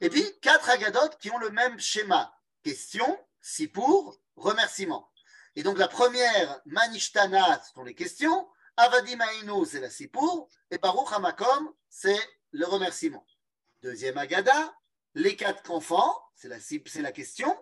Et 0.00 0.10
puis, 0.10 0.24
quatre 0.40 0.70
agadotes 0.70 1.18
qui 1.18 1.30
ont 1.30 1.38
le 1.38 1.50
même 1.50 1.78
schéma. 1.78 2.34
Question, 2.62 3.18
si 3.40 3.68
pour, 3.68 4.20
remerciement. 4.36 5.10
Et 5.56 5.62
donc, 5.62 5.78
la 5.78 5.88
première, 5.88 6.60
Manishtana, 6.66 7.62
ce 7.62 7.74
sont 7.74 7.84
les 7.84 7.94
questions. 7.94 8.48
Avadi 8.76 9.16
Maïnou, 9.16 9.64
c'est 9.64 9.80
la 9.80 9.90
Sipour. 9.90 10.48
Et 10.70 10.78
Baruch 10.78 11.12
Hamakom, 11.12 11.72
c'est 11.88 12.20
le 12.52 12.66
remerciement. 12.66 13.26
Deuxième 13.82 14.16
Agada, 14.16 14.74
les 15.14 15.36
quatre 15.36 15.70
enfants, 15.70 16.16
c'est 16.34 16.48
la, 16.48 16.58
c'est 16.60 17.02
la 17.02 17.12
question. 17.12 17.56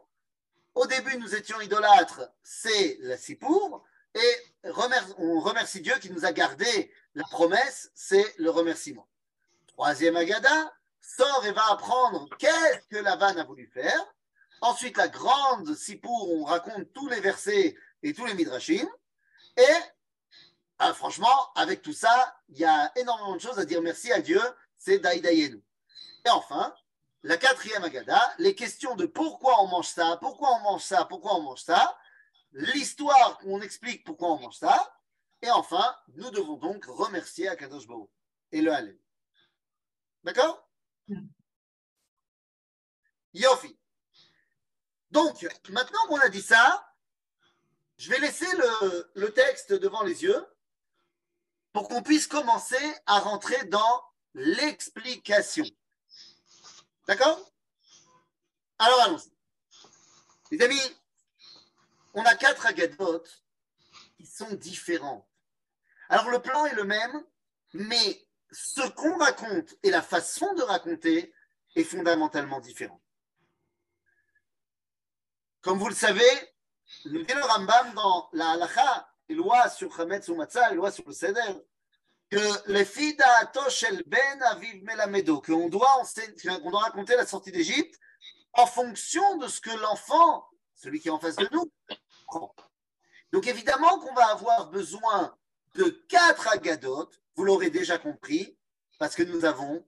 Au 0.75 0.87
début, 0.87 1.17
nous 1.19 1.35
étions 1.35 1.61
idolâtres, 1.61 2.31
c'est 2.43 2.99
la 3.01 3.17
sipour. 3.17 3.85
Et 4.15 4.71
on 5.19 5.41
remercie 5.41 5.81
Dieu 5.81 5.95
qui 6.01 6.11
nous 6.11 6.25
a 6.25 6.33
gardé 6.33 6.93
la 7.15 7.25
promesse, 7.25 7.91
c'est 7.95 8.35
le 8.39 8.51
remerciement. 8.51 9.09
Troisième 9.69 10.17
Agada, 10.17 10.73
sort 11.01 11.45
et 11.47 11.53
va 11.53 11.71
apprendre 11.71 12.29
qu'est-ce 12.39 12.87
que 12.89 12.97
Lavan 12.97 13.37
a 13.37 13.45
voulu 13.45 13.67
faire. 13.73 14.15
Ensuite, 14.61 14.97
la 14.97 15.09
grande 15.09 15.75
sipour, 15.75 16.33
on 16.33 16.45
raconte 16.45 16.93
tous 16.93 17.09
les 17.09 17.21
versets 17.21 17.77
et 18.03 18.13
tous 18.13 18.27
les 18.27 18.35
midrashim. 18.35 18.87
Et 19.57 19.77
ah, 20.79 20.93
franchement, 20.95 21.53
avec 21.55 21.83
tout 21.83 21.93
ça, 21.93 22.37
il 22.49 22.59
y 22.59 22.65
a 22.65 22.93
énormément 22.97 23.37
de 23.37 23.41
choses 23.41 23.59
à 23.59 23.65
dire 23.65 23.83
merci 23.83 24.13
à 24.13 24.21
Dieu, 24.21 24.41
c'est 24.79 24.99
Daïdaïenu. 24.99 25.63
Et 26.25 26.31
enfin, 26.31 26.75
la 27.23 27.37
quatrième 27.37 27.85
Agada, 27.85 28.21
les 28.39 28.55
questions 28.55 28.95
de 28.97 29.07
pourquoi 29.07 29.63
on 29.63 29.69
mange 29.69 29.89
ça, 29.89 30.17
pourquoi 30.21 30.51
on 30.57 30.61
mange 30.61 30.83
ça, 30.83 31.05
pourquoi 31.05 31.35
on 31.35 31.43
mange 31.43 31.63
ça, 31.63 31.97
l'histoire 32.53 33.39
où 33.45 33.57
on 33.57 33.61
explique 33.61 34.05
pourquoi 34.05 34.33
on 34.33 34.41
mange 34.41 34.57
ça, 34.57 34.97
et 35.43 35.51
enfin, 35.51 35.97
nous 36.15 36.31
devons 36.31 36.57
donc 36.57 36.85
remercier 36.87 37.49
Akadosh 37.49 37.87
et 38.53 38.61
le 38.61 38.73
Hallel. 38.73 38.99
D'accord? 40.23 40.69
Yofi. 43.33 43.79
Donc, 45.11 45.47
maintenant 45.71 46.07
qu'on 46.09 46.21
a 46.21 46.29
dit 46.29 46.43
ça, 46.43 46.87
je 47.97 48.11
vais 48.11 48.19
laisser 48.19 48.47
le, 48.57 49.11
le 49.15 49.33
texte 49.33 49.73
devant 49.73 50.03
les 50.03 50.23
yeux 50.23 50.47
pour 51.73 51.89
qu'on 51.89 52.03
puisse 52.03 52.27
commencer 52.27 52.95
à 53.07 53.21
rentrer 53.21 53.65
dans 53.67 54.05
l'explication. 54.35 55.65
D'accord? 57.07 57.53
Alors 58.79 59.01
allons-y. 59.03 59.31
Les 60.51 60.65
amis, 60.65 61.00
on 62.15 62.23
a 62.25 62.35
quatre 62.35 62.67
agadotes 62.67 63.45
qui 64.17 64.27
sont 64.27 64.53
différentes. 64.55 65.27
Alors 66.09 66.31
le 66.31 66.41
plan 66.41 66.67
est 66.67 66.75
le 66.75 66.85
même, 66.85 67.25
mais 67.73 68.27
ce 68.51 68.87
qu'on 68.91 69.17
raconte 69.19 69.77
et 69.83 69.91
la 69.91 70.03
façon 70.03 70.53
de 70.55 70.63
raconter 70.63 71.33
est 71.77 71.85
fondamentalement 71.85 72.61
différent. 72.61 73.01
Comme 75.61 75.79
vous 75.79 75.89
le 75.89 75.95
savez, 75.95 76.55
nous 77.05 77.23
dit 77.23 77.35
le 77.35 77.43
Rambam 77.43 77.95
dans 77.95 78.29
la 78.33 78.51
halacha, 78.53 79.09
lois 79.29 79.69
sur 79.69 79.95
Chametz 79.95 80.29
ou 80.29 80.35
Matzah, 80.35 80.73
lois 80.73 80.91
sur 80.91 81.05
le 81.07 81.13
Seder, 81.13 81.65
que 82.31 82.71
les 82.73 82.85
filles 82.85 83.17
d'Atoshel 83.17 84.03
Ben 84.07 84.43
Aviv 84.43 84.83
Melamedo, 84.85 85.41
qu'on 85.41 85.69
doit, 85.69 86.03
qu'on 86.63 86.71
doit 86.71 86.81
raconter 86.81 87.17
la 87.17 87.27
sortie 87.27 87.53
d'Égypte 87.53 88.01
en 88.53 88.67
fonction 88.67 89.37
de 89.37 89.47
ce 89.49 89.61
que 89.61 89.71
l'enfant, 89.71 90.49
celui 90.81 91.01
qui 91.01 91.09
est 91.09 91.13
en 91.13 91.21
face 91.21 91.37
de 91.37 91.49
nous. 91.53 91.71
Donc 93.33 93.47
évidemment 93.47 93.99
qu'on 93.99 94.15
va 94.15 94.29
avoir 94.29 94.71
besoin 94.71 95.37
de 95.75 95.85
quatre 96.09 96.49
agadotes, 96.49 97.21
vous 97.37 97.45
l'aurez 97.45 97.71
déjà 97.71 97.99
compris, 97.99 98.57
parce 98.99 99.15
que 99.15 99.23
nous 99.23 99.45
avons 99.45 99.87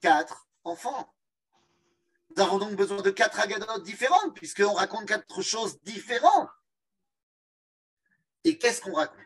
quatre 0.00 0.46
enfants. 0.64 1.14
Nous 2.36 2.42
avons 2.42 2.58
donc 2.58 2.74
besoin 2.74 3.00
de 3.00 3.10
quatre 3.10 3.38
agadotes 3.38 3.84
différentes, 3.84 4.34
puisqu'on 4.34 4.74
raconte 4.74 5.06
quatre 5.06 5.40
choses 5.40 5.80
différentes. 5.82 6.50
Et 8.42 8.58
qu'est-ce 8.58 8.80
qu'on 8.80 8.94
raconte? 8.94 9.18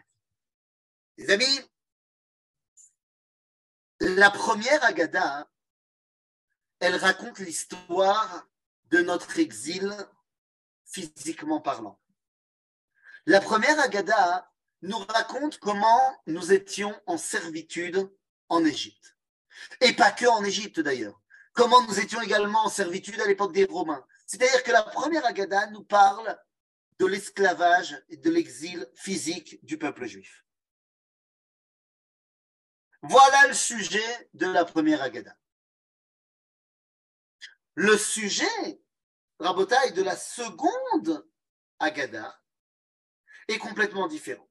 Les 1.17 1.31
amis, 1.31 1.61
la 4.01 4.31
première 4.31 4.85
agada, 4.85 5.51
elle 6.81 6.95
raconte 6.95 7.39
l'histoire 7.41 8.47
de 8.91 8.99
notre 9.01 9.39
exil 9.39 9.93
physiquement 10.89 11.61
parlant. 11.61 12.01
La 13.27 13.41
première 13.41 13.79
agada 13.81 14.51
nous 14.83 14.99
raconte 14.99 15.59
comment 15.59 16.17
nous 16.27 16.53
étions 16.53 16.99
en 17.07 17.19
servitude 17.19 18.11
en 18.49 18.65
Égypte. 18.65 19.17
Et 19.81 19.93
pas 19.93 20.11
que 20.11 20.27
en 20.27 20.45
Égypte 20.45 20.81
d'ailleurs. 20.81 21.21
Comment 21.53 21.83
nous 21.83 21.99
étions 21.99 22.21
également 22.23 22.65
en 22.65 22.69
servitude 22.69 23.21
à 23.21 23.27
l'époque 23.27 23.53
des 23.53 23.65
Romains. 23.65 24.07
C'est-à-dire 24.27 24.63
que 24.63 24.73
la 24.73 24.83
première 24.83 25.27
agada 25.27 25.67
nous 25.71 25.83
parle 25.83 26.39
de 26.99 27.07
l'esclavage 27.07 28.01
et 28.09 28.17
de 28.17 28.31
l'exil 28.31 28.89
physique 28.95 29.65
du 29.65 29.79
peuple 29.79 30.07
juif. 30.07 30.45
Voilà 33.03 33.47
le 33.47 33.55
sujet 33.55 34.31
de 34.35 34.47
la 34.47 34.65
première 34.65 35.03
agada. 35.03 35.37
Le 37.75 37.97
sujet, 37.97 38.81
Rabotaille, 39.39 39.93
de 39.93 40.03
la 40.03 40.17
seconde 40.17 41.27
agada 41.79 42.41
est 43.49 43.59
complètement 43.59 44.09
différent. 44.09 44.49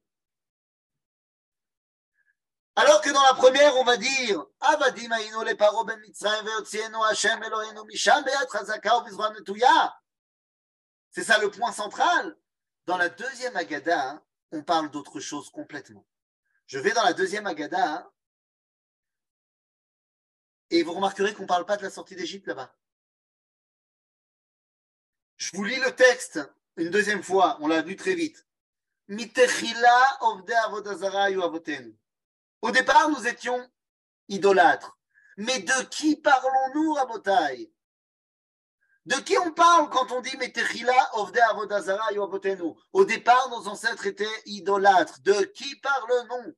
Alors 2.78 3.00
que 3.00 3.10
dans 3.10 3.22
la 3.22 3.34
première, 3.34 3.74
on 3.76 3.84
va 3.84 3.96
dire 3.96 4.46
le 4.60 5.54
paro 5.54 5.84
ben. 5.84 6.00
C'est 11.10 11.24
ça 11.24 11.38
le 11.38 11.50
point 11.50 11.72
central. 11.72 12.36
Dans 12.86 12.96
la 12.96 13.08
deuxième 13.08 13.56
Agada, 13.56 14.22
on 14.52 14.62
parle 14.62 14.90
d'autre 14.90 15.18
chose 15.18 15.50
complètement. 15.50 16.06
Je 16.66 16.78
vais 16.78 16.92
dans 16.92 17.02
la 17.02 17.12
deuxième 17.12 17.48
Agada 17.48 18.08
et 20.70 20.84
vous 20.84 20.92
remarquerez 20.92 21.34
qu'on 21.34 21.42
ne 21.42 21.48
parle 21.48 21.66
pas 21.66 21.76
de 21.76 21.82
la 21.82 21.90
sortie 21.90 22.14
d'Égypte 22.14 22.46
là-bas. 22.46 22.72
Je 25.38 25.56
vous 25.56 25.64
lis 25.64 25.80
le 25.80 25.92
texte 25.92 26.40
une 26.78 26.90
deuxième 26.90 27.24
fois, 27.24 27.58
on 27.60 27.66
l'a 27.66 27.82
vu 27.82 27.96
très 27.96 28.14
vite. 28.14 28.46
Au 32.62 32.70
départ, 32.70 33.08
nous 33.08 33.26
étions 33.26 33.70
idolâtres. 34.28 34.96
Mais 35.36 35.58
de 35.58 35.84
qui 35.88 36.16
parlons-nous, 36.16 36.92
Rabotai? 36.94 37.72
De 39.06 39.16
qui 39.16 39.36
on 39.38 39.50
parle 39.52 39.90
quand 39.90 40.12
on 40.12 40.20
dit 40.20 40.36
Au 42.92 43.04
départ, 43.04 43.48
nos 43.50 43.68
ancêtres 43.68 44.06
étaient 44.06 44.42
idolâtres. 44.46 45.20
De 45.22 45.44
qui 45.44 45.76
parlons-nous 45.76 46.54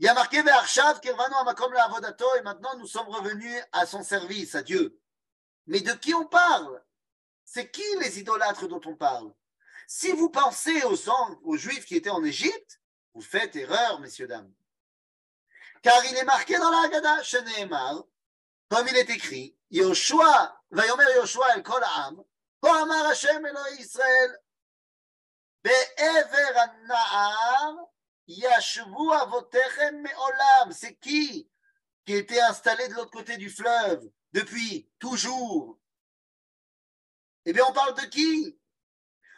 il 0.00 0.06
y 0.06 0.08
a 0.08 0.14
marqué 0.14 0.38
avodato 0.40 2.26
et 2.36 2.42
maintenant 2.42 2.76
nous 2.78 2.88
sommes 2.88 3.08
revenus 3.08 3.62
à 3.70 3.86
son 3.86 4.02
service, 4.02 4.56
à 4.56 4.62
Dieu. 4.62 5.00
Mais 5.66 5.80
de 5.80 5.92
qui 5.92 6.14
on 6.14 6.26
parle? 6.26 6.82
C'est 7.44 7.70
qui 7.70 7.84
les 8.00 8.18
idolâtres 8.18 8.68
dont 8.68 8.80
on 8.86 8.96
parle? 8.96 9.32
Si 9.86 10.12
vous 10.12 10.30
pensez 10.30 10.82
aux, 10.84 11.56
Juifs 11.56 11.84
qui 11.84 11.96
étaient 11.96 12.10
en 12.10 12.22
Égypte, 12.22 12.80
vous 13.12 13.22
faites 13.22 13.56
erreur, 13.56 13.98
messieurs, 13.98 14.28
dames. 14.28 14.52
Car 15.82 16.04
il 16.04 16.16
est 16.16 16.24
marqué 16.24 16.56
dans 16.58 16.70
la 16.70 16.82
Haggadah, 16.82 17.22
Sheneemar, 17.22 18.04
comme 18.68 18.86
il 18.86 18.96
est 18.96 19.10
écrit, 19.10 19.56
Yoshua, 19.70 20.56
Vayomer 20.70 21.12
Yoshua 21.16 21.56
el 21.56 21.62
Kol 21.62 21.82
Ha'am, 21.82 22.22
Ko 22.60 22.68
Amar 22.68 23.06
Hashem 23.06 23.44
Eloi 23.44 23.70
Israël, 23.78 24.38
Be'ever 25.64 26.54
Na'ar, 26.86 27.74
Yashvu 28.28 29.12
Avotechem 29.12 30.02
Me'olam. 30.02 30.72
C'est 30.72 30.94
qui 30.94 31.50
qui 32.06 32.14
était 32.14 32.40
installé 32.40 32.86
de 32.88 32.94
l'autre 32.94 33.10
côté 33.10 33.36
du 33.36 33.50
fleuve? 33.50 34.08
Depuis 34.32 34.90
toujours 34.98 35.78
Eh 37.44 37.52
bien, 37.52 37.64
on 37.68 37.72
parle 37.72 37.94
de 37.94 38.06
qui? 38.06 38.58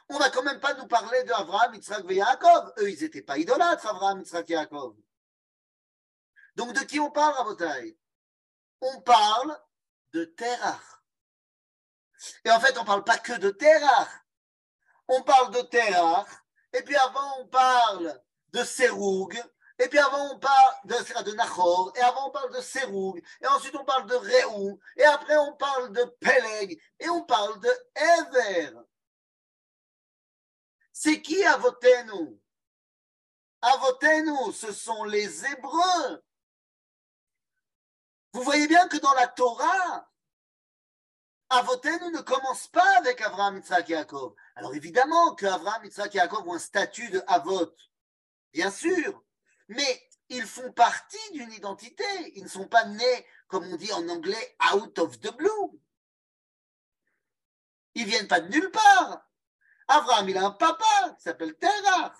On 0.08 0.18
va 0.18 0.30
quand 0.30 0.42
même 0.42 0.60
pas 0.60 0.74
nous 0.74 0.86
parler 0.86 1.24
d'Avraham, 1.24 1.74
Yitzhak 1.74 2.04
et 2.10 2.16
Yaakov. 2.16 2.72
Eux, 2.78 2.90
ils 2.90 3.00
n'étaient 3.00 3.22
pas 3.22 3.38
idolâtres, 3.38 3.86
Avraham, 3.86 4.20
Yitzhak 4.20 4.50
et 4.50 4.54
Yaakov. 4.54 4.96
Donc, 6.56 6.74
de 6.74 6.80
qui 6.80 7.00
on 7.00 7.10
parle, 7.10 7.34
Rabotai? 7.34 7.98
On 8.80 9.00
parle 9.00 9.58
de 10.12 10.24
Terach. 10.24 10.82
Et 12.44 12.50
en 12.50 12.60
fait, 12.60 12.76
on 12.76 12.82
ne 12.82 12.86
parle 12.86 13.04
pas 13.04 13.18
que 13.18 13.38
de 13.38 13.50
Terach. 13.50 14.08
On 15.08 15.22
parle 15.22 15.52
de 15.52 15.60
Terach, 15.62 16.28
et 16.72 16.82
puis 16.82 16.96
avant, 16.96 17.40
on 17.40 17.46
parle 17.48 18.22
de 18.48 18.64
Seroug, 18.64 19.34
et 19.78 19.88
puis 19.88 19.98
avant 19.98 20.34
on 20.34 20.38
parle 20.38 20.74
de, 20.84 21.32
Nachor, 21.34 21.92
et 21.96 22.00
avant 22.00 22.28
on 22.28 22.30
parle 22.30 22.52
de 22.54 22.60
Seroug, 22.60 23.22
et 23.40 23.46
ensuite 23.46 23.74
on 23.76 23.84
parle 23.84 24.06
de 24.06 24.14
Réou, 24.14 24.78
et 24.96 25.04
après 25.04 25.36
on 25.36 25.54
parle 25.54 25.92
de 25.92 26.04
Peleg, 26.20 26.80
et 27.00 27.08
on 27.08 27.24
parle 27.24 27.58
de 27.60 27.70
Ever. 27.94 28.72
C'est 30.92 31.20
qui 31.22 31.42
Avotenu? 31.44 32.40
Avotenu, 33.62 34.52
ce 34.52 34.72
sont 34.72 35.04
les 35.04 35.46
Hébreux. 35.46 36.22
Vous 38.32 38.42
voyez 38.42 38.66
bien 38.66 38.88
que 38.88 38.96
dans 38.96 39.14
la 39.14 39.26
Torah, 39.28 40.08
Avotenu 41.50 42.10
ne 42.12 42.20
commence 42.20 42.66
pas 42.68 42.98
avec 42.98 43.20
Abraham, 43.20 43.56
Yitzhak 43.56 43.90
et 43.90 43.92
Yaakov. 43.92 44.34
Alors 44.54 44.74
évidemment 44.74 45.34
que 45.34 45.46
Abraham, 45.46 45.84
Yitzhak 45.84 46.14
et 46.14 46.18
Yaakov 46.18 46.48
ont 46.48 46.54
un 46.54 46.58
statut 46.58 47.10
de 47.10 47.22
Avot 47.26 47.74
bien 48.52 48.70
sûr, 48.70 49.22
mais 49.76 50.08
ils 50.28 50.46
font 50.46 50.72
partie 50.72 51.32
d'une 51.32 51.52
identité. 51.52 52.04
Ils 52.34 52.44
ne 52.44 52.48
sont 52.48 52.66
pas 52.66 52.84
nés, 52.84 53.26
comme 53.48 53.64
on 53.64 53.76
dit 53.76 53.92
en 53.92 54.08
anglais, 54.08 54.56
out 54.74 54.98
of 54.98 55.20
the 55.20 55.34
blue. 55.36 55.80
Ils 57.94 58.06
viennent 58.06 58.28
pas 58.28 58.40
de 58.40 58.48
nulle 58.48 58.70
part. 58.70 59.28
Abraham, 59.88 60.28
il 60.28 60.38
a 60.38 60.46
un 60.46 60.50
papa 60.50 61.14
qui 61.16 61.22
s'appelle 61.22 61.54
Terah. 61.58 62.14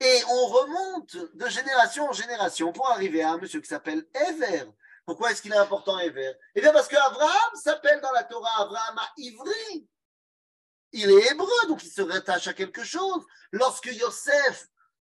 Et 0.00 0.22
on 0.28 0.46
remonte 0.46 1.16
de 1.16 1.48
génération 1.48 2.10
en 2.10 2.12
génération 2.12 2.72
pour 2.72 2.90
arriver 2.90 3.22
à 3.22 3.30
un 3.30 3.38
monsieur 3.38 3.60
qui 3.60 3.68
s'appelle 3.68 4.06
Ever. 4.14 4.70
Pourquoi 5.06 5.30
est-ce 5.30 5.40
qu'il 5.40 5.52
est 5.52 5.56
important 5.56 5.98
Ever 5.98 6.34
Eh 6.54 6.60
bien 6.60 6.72
parce 6.72 6.88
qu'Abraham 6.88 7.54
s'appelle 7.54 8.00
dans 8.02 8.12
la 8.12 8.24
Torah 8.24 8.62
Abraham 8.62 8.98
à 8.98 9.12
Ivry 9.16 9.88
il 10.92 11.10
est 11.10 11.30
hébreu, 11.30 11.68
donc 11.68 11.82
il 11.84 11.90
se 11.90 12.02
rattache 12.02 12.46
à 12.46 12.54
quelque 12.54 12.82
chose. 12.82 13.24
Lorsque 13.52 13.86
Yosef 13.86 14.66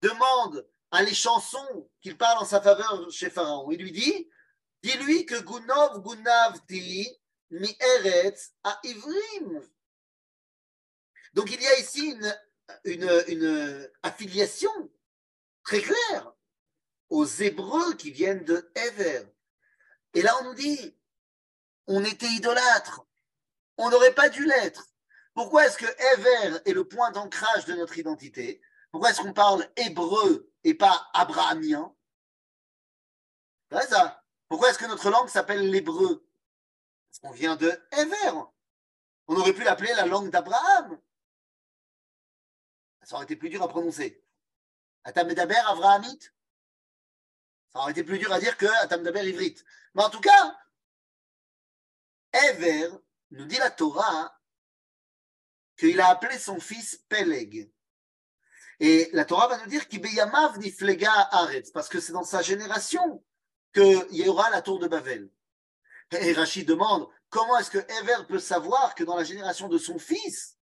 demande 0.07 0.67
à 0.91 1.03
les 1.03 1.13
chansons 1.13 1.89
qu'il 2.01 2.17
parle 2.17 2.39
en 2.39 2.45
sa 2.45 2.61
faveur 2.61 3.09
chez 3.11 3.29
Pharaon, 3.29 3.69
il 3.71 3.81
lui 3.81 3.91
dit 3.91 4.29
Dis-lui 4.83 5.25
que 5.25 5.41
Gunov 5.41 6.01
Gunavti 6.01 7.09
mi 7.49 7.77
Eretz 7.79 8.53
à 8.63 8.79
Ivrim. 8.83 9.61
Donc 11.33 11.51
il 11.51 11.61
y 11.61 11.67
a 11.67 11.79
ici 11.79 12.15
une, 12.85 13.23
une 13.27 13.89
affiliation 14.03 14.71
très 15.63 15.81
claire 15.81 16.33
aux 17.09 17.25
Hébreux 17.25 17.95
qui 17.95 18.11
viennent 18.11 18.45
de 18.45 18.71
Ever. 18.75 19.23
Et 20.13 20.21
là, 20.21 20.35
on 20.41 20.45
nous 20.45 20.55
dit 20.55 20.95
on 21.87 22.03
était 22.03 22.27
idolâtres, 22.27 23.05
on 23.77 23.89
n'aurait 23.89 24.15
pas 24.15 24.29
dû 24.29 24.45
l'être. 24.45 24.87
Pourquoi 25.33 25.65
est-ce 25.65 25.77
que 25.77 26.13
Ever 26.13 26.59
est 26.65 26.73
le 26.73 26.87
point 26.87 27.11
d'ancrage 27.11 27.65
de 27.65 27.73
notre 27.73 27.97
identité? 27.97 28.61
Pourquoi 28.95 29.09
est-ce 29.09 29.21
qu'on 29.21 29.33
parle 29.33 29.69
hébreu 29.75 30.49
et 30.63 30.73
pas 30.73 31.09
abrahamien? 31.13 31.93
Ça? 33.69 34.23
Pourquoi 34.47 34.69
est-ce 34.69 34.79
que 34.79 34.85
notre 34.85 35.09
langue 35.09 35.27
s'appelle 35.27 35.69
l'hébreu? 35.69 36.25
Parce 37.09 37.19
qu'on 37.19 37.31
vient 37.31 37.57
de 37.57 37.77
Ever. 37.91 38.39
On 39.27 39.35
aurait 39.35 39.51
pu 39.51 39.65
l'appeler 39.65 39.93
la 39.95 40.05
langue 40.05 40.29
d'Abraham. 40.29 40.97
Ça 43.03 43.15
aurait 43.15 43.25
été 43.25 43.35
plus 43.35 43.49
dur 43.49 43.61
à 43.63 43.67
prononcer. 43.67 44.25
Atam 45.03 45.27
Medaber 45.27 45.59
Avrahamit 45.67 46.31
Ça 47.73 47.79
aurait 47.79 47.91
été 47.91 48.05
plus 48.05 48.17
dur 48.17 48.31
à 48.31 48.39
dire 48.39 48.55
que 48.55 48.65
Atam 48.81 49.01
Medaber 49.01 49.27
Ivrit. 49.27 49.57
Mais 49.93 50.05
en 50.05 50.09
tout 50.09 50.21
cas, 50.21 50.57
Ever, 52.31 52.91
nous 53.31 53.45
dit 53.45 53.57
la 53.57 53.71
Torah, 53.71 54.39
qu'il 55.77 55.99
a 55.99 56.07
appelé 56.07 56.39
son 56.39 56.61
fils 56.61 57.03
Peleg. 57.09 57.74
Et 58.79 59.09
la 59.13 59.25
Torah 59.25 59.47
va 59.47 59.57
nous 59.57 59.69
dire 59.69 59.87
qu'il 59.87 60.01
niflega 60.01 61.11
aretz, 61.31 61.71
parce 61.71 61.87
que 61.87 61.99
c'est 61.99 62.13
dans 62.13 62.23
sa 62.23 62.41
génération 62.41 63.23
qu'il 63.73 64.07
y 64.11 64.27
aura 64.27 64.49
la 64.49 64.61
tour 64.61 64.79
de 64.79 64.87
Babel. 64.87 65.29
Et 66.11 66.33
Rachid 66.33 66.67
demande 66.67 67.07
comment 67.29 67.57
est-ce 67.57 67.71
que 67.71 67.77
Ever 67.77 68.25
peut 68.27 68.39
savoir 68.39 68.95
que 68.95 69.03
dans 69.03 69.15
la 69.15 69.23
génération 69.23 69.67
de 69.67 69.77
son 69.77 69.97
fils, 69.97 70.57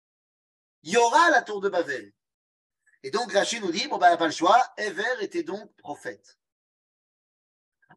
il 0.83 0.93
y 0.93 0.97
aura 0.97 1.29
la 1.29 1.41
tour 1.41 1.61
de 1.61 1.69
Babel? 1.69 2.13
Et 3.03 3.11
donc 3.11 3.31
Rachid 3.31 3.63
nous 3.63 3.71
dit, 3.71 3.87
bon 3.87 3.97
ben, 3.97 4.11
il 4.11 4.17
pas 4.17 4.27
le 4.27 4.31
choix, 4.31 4.61
Ever 4.77 5.21
était 5.21 5.43
donc 5.43 5.73
prophète. 5.77 6.37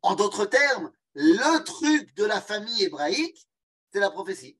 En 0.02 0.14
d'autres 0.14 0.46
termes, 0.46 0.92
le 1.14 1.62
truc 1.64 2.14
de 2.14 2.24
la 2.24 2.40
famille 2.40 2.84
hébraïque, 2.84 3.48
c'est 3.92 4.00
la 4.00 4.10
prophétie. 4.10 4.58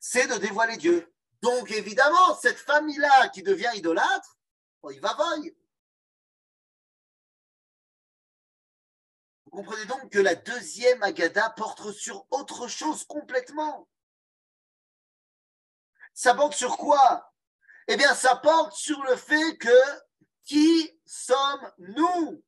C'est 0.00 0.26
de 0.26 0.34
dévoiler 0.34 0.76
Dieu. 0.76 1.12
Donc 1.42 1.70
évidemment, 1.70 2.34
cette 2.40 2.58
famille-là 2.58 3.28
qui 3.28 3.42
devient 3.42 3.70
idolâtre, 3.74 4.35
Vous 9.44 9.50
comprenez 9.50 9.86
donc 9.86 10.10
que 10.10 10.18
la 10.18 10.34
deuxième 10.34 11.02
Agada 11.02 11.50
porte 11.50 11.90
sur 11.92 12.26
autre 12.30 12.68
chose 12.68 13.04
complètement. 13.04 13.88
Ça 16.14 16.34
porte 16.34 16.54
sur 16.54 16.76
quoi? 16.76 17.32
Eh 17.88 17.96
bien, 17.96 18.14
ça 18.14 18.36
porte 18.36 18.72
sur 18.72 19.02
le 19.04 19.16
fait 19.16 19.58
que 19.58 20.00
qui 20.44 20.98
sommes-nous? 21.04 22.42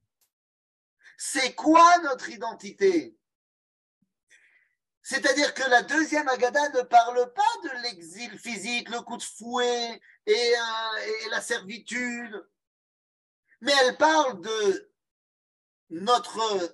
C'est 1.17 1.55
quoi 1.55 1.99
notre 1.99 2.31
identité? 2.31 3.18
C'est-à-dire 5.09 5.55
que 5.55 5.63
la 5.71 5.83
deuxième 5.83 6.29
Agada 6.29 6.69
ne 6.69 6.83
parle 6.83 7.33
pas 7.33 7.43
de 7.65 7.83
l'exil 7.83 8.39
physique, 8.39 8.91
le 8.91 9.01
coup 9.01 9.17
de 9.17 9.23
fouet 9.23 10.03
et, 10.27 10.55
euh, 10.55 11.31
la 11.31 11.41
servitude, 11.41 12.47
mais 13.63 13.73
elle 13.85 13.97
parle 13.97 14.39
de 14.43 14.93
notre, 15.89 16.39
euh, 16.41 16.69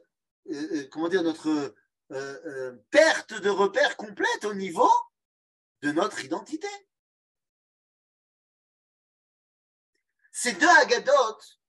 euh, 0.50 0.88
comment 0.90 1.08
dire, 1.08 1.22
notre 1.22 1.76
perte 2.90 3.34
de 3.34 3.50
repère 3.50 3.96
complète 3.96 4.44
au 4.44 4.54
niveau 4.54 4.90
de 5.82 5.92
notre 5.92 6.24
identité. 6.24 6.68
Ces 10.32 10.54
deux 10.54 10.76
Agadotes 10.82 11.60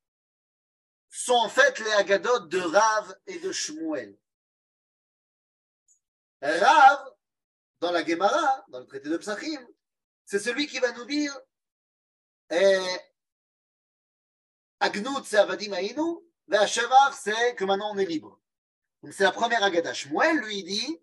sont 1.12 1.36
en 1.36 1.50
fait 1.50 1.78
les 1.78 1.92
Agadotes 1.92 2.50
de 2.50 2.60
Rav 2.60 3.16
et 3.28 3.38
de 3.38 3.52
Shmuel. 3.52 4.18
Rav, 6.46 7.12
dans 7.80 7.92
la 7.92 8.06
Gemara, 8.06 8.66
dans 8.70 8.80
le 8.80 8.86
traité 8.86 9.10
de 9.10 9.18
Psachim, 9.18 9.68
c'est 10.26 10.40
celui 10.40 10.68
qui 10.68 10.80
va 10.80 10.92
nous 10.92 11.06
dire 11.06 11.36
eh, 12.52 12.80
Agnout, 14.80 15.24
c'est 15.26 15.38
Avadim 15.38 15.74
Aïnou, 15.74 16.24
Vachavar, 16.48 17.14
c'est 17.14 17.56
que 17.56 17.66
maintenant 17.66 17.92
on 17.94 17.98
est 17.98 18.06
libre. 18.06 18.40
Donc 19.02 19.14
c'est 19.14 19.24
la 19.24 19.32
première 19.32 19.64
Agada. 19.64 19.94
Shmuel 19.94 20.38
lui 20.38 20.64
dit 20.64 21.02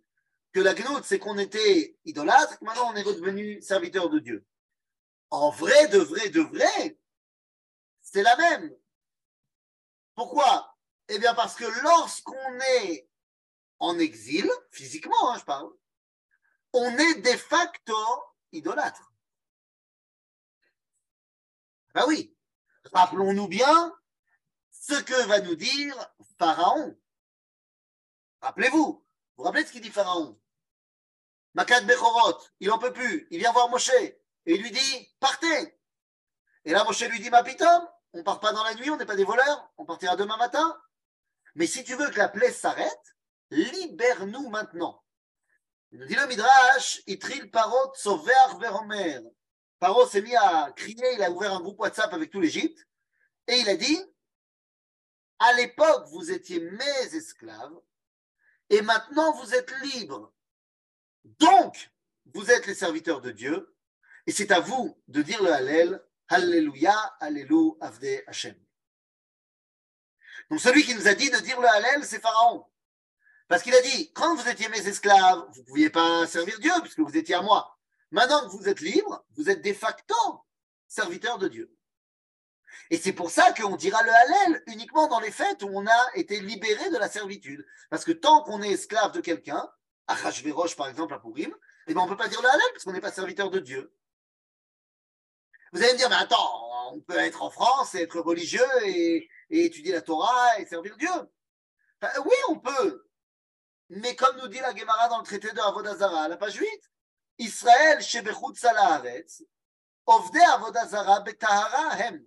que 0.53 0.61
la 0.61 0.75
Gnout, 0.75 1.03
c'est 1.05 1.19
qu'on 1.19 1.39
était 1.39 1.97
idolâtre, 2.05 2.59
que 2.59 2.65
maintenant 2.65 2.93
on 2.93 2.97
est 2.97 3.03
redevenu 3.03 3.61
serviteur 3.63 4.11
de 4.11 4.21
Dieu. 4.21 4.47
En 5.31 5.51
vrai, 5.51 5.89
de 5.89 5.99
vrai, 5.99 6.29
de 6.29 6.41
vrai, 6.41 6.99
c'est 8.01 8.23
la 8.23 8.37
même. 8.37 8.77
Pourquoi? 10.15 10.77
Eh 11.09 11.19
bien 11.19 11.35
parce 11.35 11.57
que 11.57 11.65
lorsqu'on 11.83 12.61
est 12.81 13.09
en 13.83 13.99
exil, 13.99 14.49
physiquement, 14.71 15.33
hein, 15.33 15.39
je 15.39 15.45
parle, 15.45 15.69
on 16.73 16.97
est 16.99 17.21
de 17.21 17.37
facto 17.37 17.97
idolâtre. 18.53 19.13
Ben 21.93 22.05
oui, 22.07 22.33
rappelons-nous 22.93 23.49
bien 23.49 23.93
ce 24.71 24.95
que 25.03 25.27
va 25.27 25.41
nous 25.41 25.57
dire 25.57 25.97
Pharaon. 26.39 26.97
Rappelez-vous, 28.41 29.05
vous 29.37 29.43
rappelez 29.43 29.67
ce 29.67 29.73
qu'il 29.73 29.83
dit 29.83 29.91
Pharaon? 29.91 30.41
Makat 31.55 31.81
Bechorot, 31.81 32.41
il 32.61 32.69
n'en 32.69 32.79
peut 32.79 32.93
plus, 32.93 33.27
il 33.33 33.41
vient 33.41 33.53
voir 33.53 33.69
Moshe 33.69 33.91
et 33.91 34.23
il 34.47 34.63
lui 34.63 34.71
dit 34.71 35.15
Partez 35.19 35.77
Et 36.65 36.71
là, 36.71 36.85
Moshe 36.85 37.03
lui 37.03 37.19
dit 37.19 37.31
Ma 37.31 37.43
pitom, 37.43 37.89
on 38.13 38.19
ne 38.19 38.23
part 38.23 38.39
pas 38.39 38.53
dans 38.53 38.63
la 38.63 38.75
nuit, 38.75 38.91
on 38.91 38.97
n'est 38.97 39.07
pas 39.07 39.17
des 39.17 39.25
voleurs, 39.25 39.73
on 39.77 39.85
partira 39.85 40.15
demain 40.15 40.37
matin. 40.37 40.81
Mais 41.57 41.67
si 41.67 41.83
tu 41.83 41.97
veux 41.97 42.09
que 42.11 42.19
la 42.19 42.29
plaie 42.29 42.53
s'arrête, 42.53 43.12
libère-nous 43.53 44.49
maintenant. 44.49 45.03
Il 45.93 46.07
dit 46.07 46.15
le 46.15 46.27
Midrash, 46.27 47.03
Itril 47.07 47.51
Parot 47.51 47.93
Veromer. 48.59 49.21
Paro 49.79 50.07
s'est 50.07 50.23
mis 50.23 50.35
à 50.37 50.73
crier, 50.75 51.15
il 51.15 51.23
a 51.23 51.31
ouvert 51.31 51.53
un 51.53 51.61
groupe 51.61 51.81
WhatsApp 51.81 52.13
avec 52.15 52.31
tout 52.31 52.41
l'Égypte, 52.41 52.87
et 53.47 53.57
il 53.57 53.69
a 53.69 53.77
dit 53.77 54.01
À 55.39 55.53
l'époque, 55.55 56.07
vous 56.09 56.31
étiez 56.31 56.61
mes 56.61 57.15
esclaves, 57.15 57.79
et 58.71 58.81
maintenant 58.81 59.33
vous 59.33 59.55
êtes 59.55 59.71
libres. 59.83 60.33
Donc, 61.25 61.91
vous 62.33 62.51
êtes 62.51 62.67
les 62.67 62.75
serviteurs 62.75 63.21
de 63.21 63.33
Dieu, 63.33 63.77
et 64.27 64.33
c'est 64.33 64.53
à 64.53 64.61
vous 64.61 64.97
de 65.09 65.21
dire 65.21 65.43
le 65.43 65.53
Hallel, 65.53 66.03
Alléluia, 66.29 66.97
Alléluia, 67.21 67.75
Avde 67.81 68.23
Hashem. 68.27 68.57
Donc 70.49 70.61
celui 70.61 70.85
qui 70.85 70.95
nous 70.95 71.09
a 71.09 71.15
dit 71.15 71.31
de 71.31 71.39
dire 71.39 71.61
le 71.61 71.69
Hallel, 71.69 72.05
c'est 72.05 72.21
Pharaon. 72.21 72.65
Parce 73.53 73.65
qu'il 73.65 73.75
a 73.75 73.83
dit, 73.83 74.11
quand 74.15 74.35
vous 74.35 74.49
étiez 74.49 74.67
mes 74.71 74.89
esclaves, 74.89 75.45
vous 75.53 75.61
ne 75.61 75.67
pouviez 75.67 75.91
pas 75.91 76.27
servir 76.27 76.59
Dieu 76.59 76.73
puisque 76.81 77.01
vous 77.01 77.15
étiez 77.19 77.35
à 77.35 77.43
moi. 77.43 77.79
Maintenant 78.11 78.49
que 78.49 78.57
vous 78.57 78.67
êtes 78.67 78.81
libres, 78.81 79.27
vous 79.37 79.51
êtes 79.51 79.63
de 79.63 79.75
facto 79.75 80.15
serviteurs 80.89 81.37
de 81.37 81.49
Dieu. 81.49 81.71
Et 82.89 82.97
c'est 82.97 83.13
pour 83.13 83.31
ça 83.31 83.53
qu'on 83.53 83.77
dira 83.77 84.03
le 84.05 84.11
Hallel 84.11 84.63
uniquement 84.69 85.07
dans 85.07 85.21
les 85.21 85.31
fêtes 85.31 85.63
où 85.65 85.69
on 85.71 85.87
a 85.87 86.11
été 86.15 86.41
libéré 86.41 86.89
de 86.89 86.97
la 86.97 87.11
servitude. 87.11 87.63
Parce 87.91 88.07
que 88.07 88.13
tant 88.13 88.43
qu'on 88.43 88.63
est 88.63 88.71
esclave 88.71 89.13
de 89.13 89.21
quelqu'un, 89.21 89.71
à 90.07 90.15
Hachverosh 90.15 90.75
par 90.75 90.89
exemple, 90.89 91.13
à 91.13 91.19
Purim, 91.19 91.55
eh 91.89 91.93
ben 91.93 92.01
on 92.01 92.05
ne 92.05 92.09
peut 92.09 92.17
pas 92.17 92.29
dire 92.29 92.41
le 92.41 92.49
Hallel 92.49 92.73
parce 92.73 92.85
qu'on 92.85 92.95
n'est 92.95 93.03
pas 93.03 93.13
serviteur 93.13 93.51
de 93.51 93.59
Dieu. 93.59 93.95
Vous 95.75 95.83
allez 95.83 95.93
me 95.93 95.99
dire, 95.99 96.09
mais 96.09 96.17
attends, 96.17 96.95
on 96.95 97.03
peut 97.03 97.19
être 97.19 97.43
en 97.43 97.51
France 97.51 97.95
et 97.97 98.01
être 98.01 98.19
religieux 98.19 98.65
et, 98.87 99.29
étudier 99.51 99.93
la 99.93 100.01
Torah 100.01 100.59
et 100.59 100.65
servir 100.65 100.97
Dieu. 100.97 101.11
oui, 102.25 102.37
on 102.49 102.59
peut. 102.59 103.12
Mais 103.95 104.17
comme 104.17 104.39
nous 104.39 104.49
dit 104.49 104.59
la 104.59 104.75
Gemara 104.75 105.09
dans 105.09 105.19
le 105.19 105.25
traité 105.25 105.53
de 105.53 105.61
Avodazara, 105.61 106.23
à 106.23 106.29
la 106.29 106.39
page 106.39 106.55
8, 106.55 106.67
Israël, 107.39 108.01
Shebechut 108.01 108.55
Salaharetz, 108.55 109.43
Ovde 110.07 110.39
Avodazara 110.55 111.21
Betahara 111.21 111.99
Hem. 111.99 112.25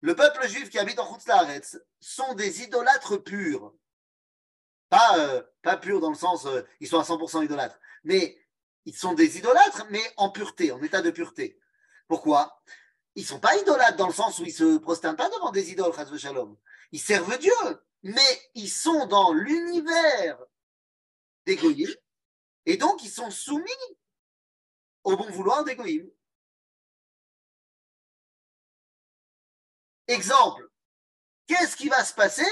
Le 0.00 0.16
peuple 0.16 0.48
juif 0.48 0.70
qui 0.70 0.78
habite 0.78 0.98
en 0.98 1.06
Chutz 1.06 1.78
sont 2.00 2.32
des 2.32 2.62
idolâtres 2.62 3.18
purs. 3.18 3.74
Pas, 4.88 5.18
euh, 5.18 5.42
purs 5.82 6.00
dans 6.00 6.08
le 6.08 6.16
sens, 6.16 6.46
euh, 6.46 6.62
ils 6.80 6.88
sont 6.88 6.98
à 6.98 7.04
100% 7.04 7.44
idolâtres, 7.44 7.78
mais 8.02 8.38
ils 8.86 8.96
sont 8.96 9.12
des 9.12 9.36
idolâtres, 9.36 9.84
mais 9.90 10.02
en 10.16 10.30
pureté, 10.30 10.72
en 10.72 10.82
état 10.82 11.02
de 11.02 11.10
pureté. 11.10 11.60
Pourquoi? 12.08 12.58
Ils 13.16 13.22
ne 13.22 13.28
sont 13.28 13.40
pas 13.40 13.54
idolâtres 13.58 13.98
dans 13.98 14.08
le 14.08 14.14
sens 14.14 14.38
où 14.38 14.44
ils 14.44 14.46
ne 14.46 14.76
se 14.76 14.78
prosternent 14.78 15.16
pas 15.16 15.28
devant 15.28 15.50
des 15.50 15.70
idoles, 15.72 15.92
Shalom. 16.18 16.56
Ils 16.90 17.00
servent 17.00 17.38
Dieu 17.38 17.52
mais 18.02 18.50
ils 18.54 18.70
sont 18.70 19.06
dans 19.06 19.32
l'univers 19.32 20.38
des 21.46 21.58
et 22.66 22.76
donc 22.76 23.02
ils 23.02 23.10
sont 23.10 23.30
soumis 23.30 23.70
au 25.04 25.16
bon 25.16 25.28
vouloir 25.30 25.64
des 25.64 25.76
Exemple, 30.06 30.68
qu'est-ce 31.46 31.76
qui 31.76 31.88
va 31.88 32.04
se 32.04 32.14
passer? 32.14 32.46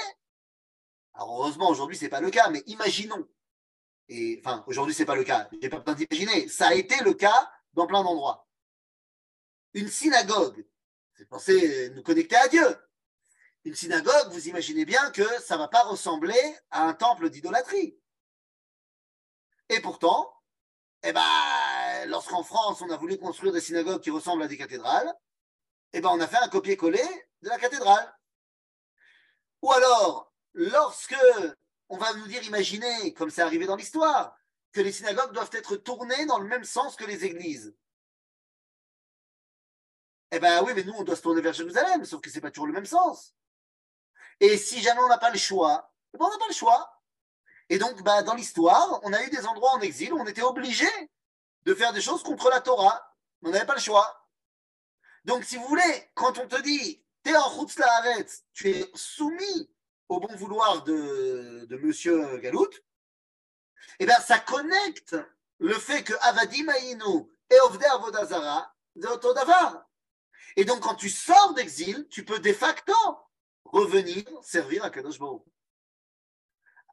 Alors 1.14 1.40
heureusement 1.40 1.68
aujourd'hui 1.68 1.96
c'est 1.96 2.09
pas 2.09 2.20
le 2.20 2.30
cas, 2.30 2.48
mais 2.51 2.62
imaginons. 2.66 3.28
Et 4.09 4.40
enfin 4.40 4.64
aujourd'hui 4.66 4.94
c'est 4.94 5.05
pas 5.05 5.14
le 5.14 5.24
cas. 5.24 5.48
J'ai 5.61 5.68
pas 5.68 5.78
besoin 5.78 5.94
d'imaginer. 5.94 6.48
Ça 6.48 6.68
a 6.68 6.74
été 6.74 7.03
le 7.05 7.14
cas 7.14 7.53
dans 7.74 7.86
plein 7.86 8.03
d'endroits. 8.03 8.48
Une 9.74 9.88
synagogue, 9.88 10.66
c'est 11.14 11.26
penser 11.26 11.90
nous 11.90 12.03
connecter 12.03 12.36
à 12.36 12.48
Dieu 12.48 12.89
une 13.64 13.74
synagogue, 13.74 14.32
vous 14.32 14.48
imaginez 14.48 14.84
bien 14.84 15.11
que 15.11 15.24
ça 15.40 15.54
ne 15.54 15.61
va 15.61 15.68
pas 15.68 15.82
ressembler 15.82 16.40
à 16.70 16.84
un 16.84 16.94
temple 16.94 17.28
d'idolâtrie. 17.28 17.98
Et 19.68 19.80
pourtant, 19.80 20.34
eh 21.02 21.12
ben, 21.12 22.06
lorsqu'en 22.06 22.42
France, 22.42 22.82
on 22.82 22.90
a 22.90 22.96
voulu 22.96 23.18
construire 23.18 23.52
des 23.52 23.61
synagogues 23.61 24.02
qui 24.02 24.11
ressemblent 24.11 24.42
à 24.42 24.48
des 24.48 24.56
cathédrales, 24.56 25.12
eh 25.92 26.00
ben, 26.00 26.11
on 26.11 26.20
a 26.20 26.26
fait 26.26 26.38
un 26.38 26.48
copier-coller 26.48 27.28
de 27.42 27.48
la 27.48 27.58
cathédrale. 27.58 28.16
Ou 29.62 29.72
alors, 29.72 30.32
lorsque 30.54 31.16
on 31.88 31.98
va 31.98 32.14
nous 32.14 32.26
dire, 32.26 32.42
imaginez, 32.44 33.12
comme 33.14 33.30
c'est 33.30 33.42
arrivé 33.42 33.66
dans 33.66 33.76
l'histoire, 33.76 34.36
que 34.72 34.80
les 34.80 34.92
synagogues 34.92 35.32
doivent 35.32 35.50
être 35.52 35.76
tournées 35.76 36.26
dans 36.26 36.38
le 36.38 36.46
même 36.46 36.64
sens 36.64 36.96
que 36.96 37.04
les 37.04 37.24
églises. 37.24 37.74
Eh 40.30 40.38
bien 40.38 40.62
oui, 40.62 40.72
mais 40.74 40.84
nous, 40.84 40.92
on 40.92 41.02
doit 41.02 41.16
se 41.16 41.22
tourner 41.22 41.42
vers 41.42 41.52
Jérusalem, 41.52 42.04
sauf 42.04 42.20
que 42.20 42.30
ce 42.30 42.36
n'est 42.36 42.40
pas 42.40 42.52
toujours 42.52 42.68
le 42.68 42.72
même 42.72 42.86
sens. 42.86 43.34
Et 44.41 44.57
si 44.57 44.80
jamais 44.80 45.01
on 45.01 45.09
n'a 45.09 45.18
pas 45.18 45.30
le 45.30 45.38
choix, 45.38 45.93
eh 46.14 46.18
ben, 46.18 46.26
on 46.26 46.30
n'a 46.30 46.38
pas 46.38 46.49
le 46.49 46.55
choix. 46.55 47.03
Et 47.68 47.78
donc, 47.78 48.03
bah, 48.03 48.22
dans 48.22 48.34
l'histoire, 48.34 49.01
on 49.05 49.12
a 49.12 49.22
eu 49.22 49.30
des 49.30 49.47
endroits 49.47 49.72
en 49.74 49.80
exil 49.80 50.12
où 50.12 50.18
on 50.18 50.26
était 50.26 50.43
obligé 50.43 50.88
de 51.64 51.74
faire 51.74 51.93
des 51.93 52.01
choses 52.01 52.22
contre 52.22 52.49
la 52.51 52.61
Torah. 52.61 53.14
On 53.43 53.51
n'avait 53.51 53.66
pas 53.66 53.74
le 53.74 53.80
choix. 53.80 54.28
Donc, 55.24 55.45
si 55.45 55.57
vous 55.57 55.66
voulez, 55.66 56.11
quand 56.14 56.38
on 56.38 56.49
te 56.49 56.61
dit, 56.62 57.05
t'es 57.22 57.36
en 57.36 57.49
route 57.51 57.70
tu 58.53 58.70
es 58.70 58.91
soumis 58.95 59.70
au 60.09 60.18
bon 60.18 60.34
vouloir 60.34 60.82
de, 60.82 61.66
de 61.68 61.76
monsieur 61.76 62.38
Galout, 62.38 62.70
eh 63.99 64.07
bien, 64.07 64.18
ça 64.20 64.38
connecte 64.38 65.16
le 65.59 65.74
fait 65.74 66.03
que 66.03 66.14
Avadim 66.22 66.68
Aïnou 66.68 67.30
et 67.51 67.61
Ovde 67.61 67.84
Avodazara, 67.84 68.74
c'est. 68.97 69.84
Et 70.57 70.64
donc, 70.64 70.80
quand 70.80 70.95
tu 70.95 71.11
sors 71.11 71.55
d'exil, 71.55 72.09
tu 72.09 72.24
peux 72.24 72.41
de 72.41 72.53
facto 72.53 72.95
revenir 73.72 74.24
servir 74.42 74.84
à 74.84 74.90
Kadosh 74.90 75.18
Baruch. 75.18 75.42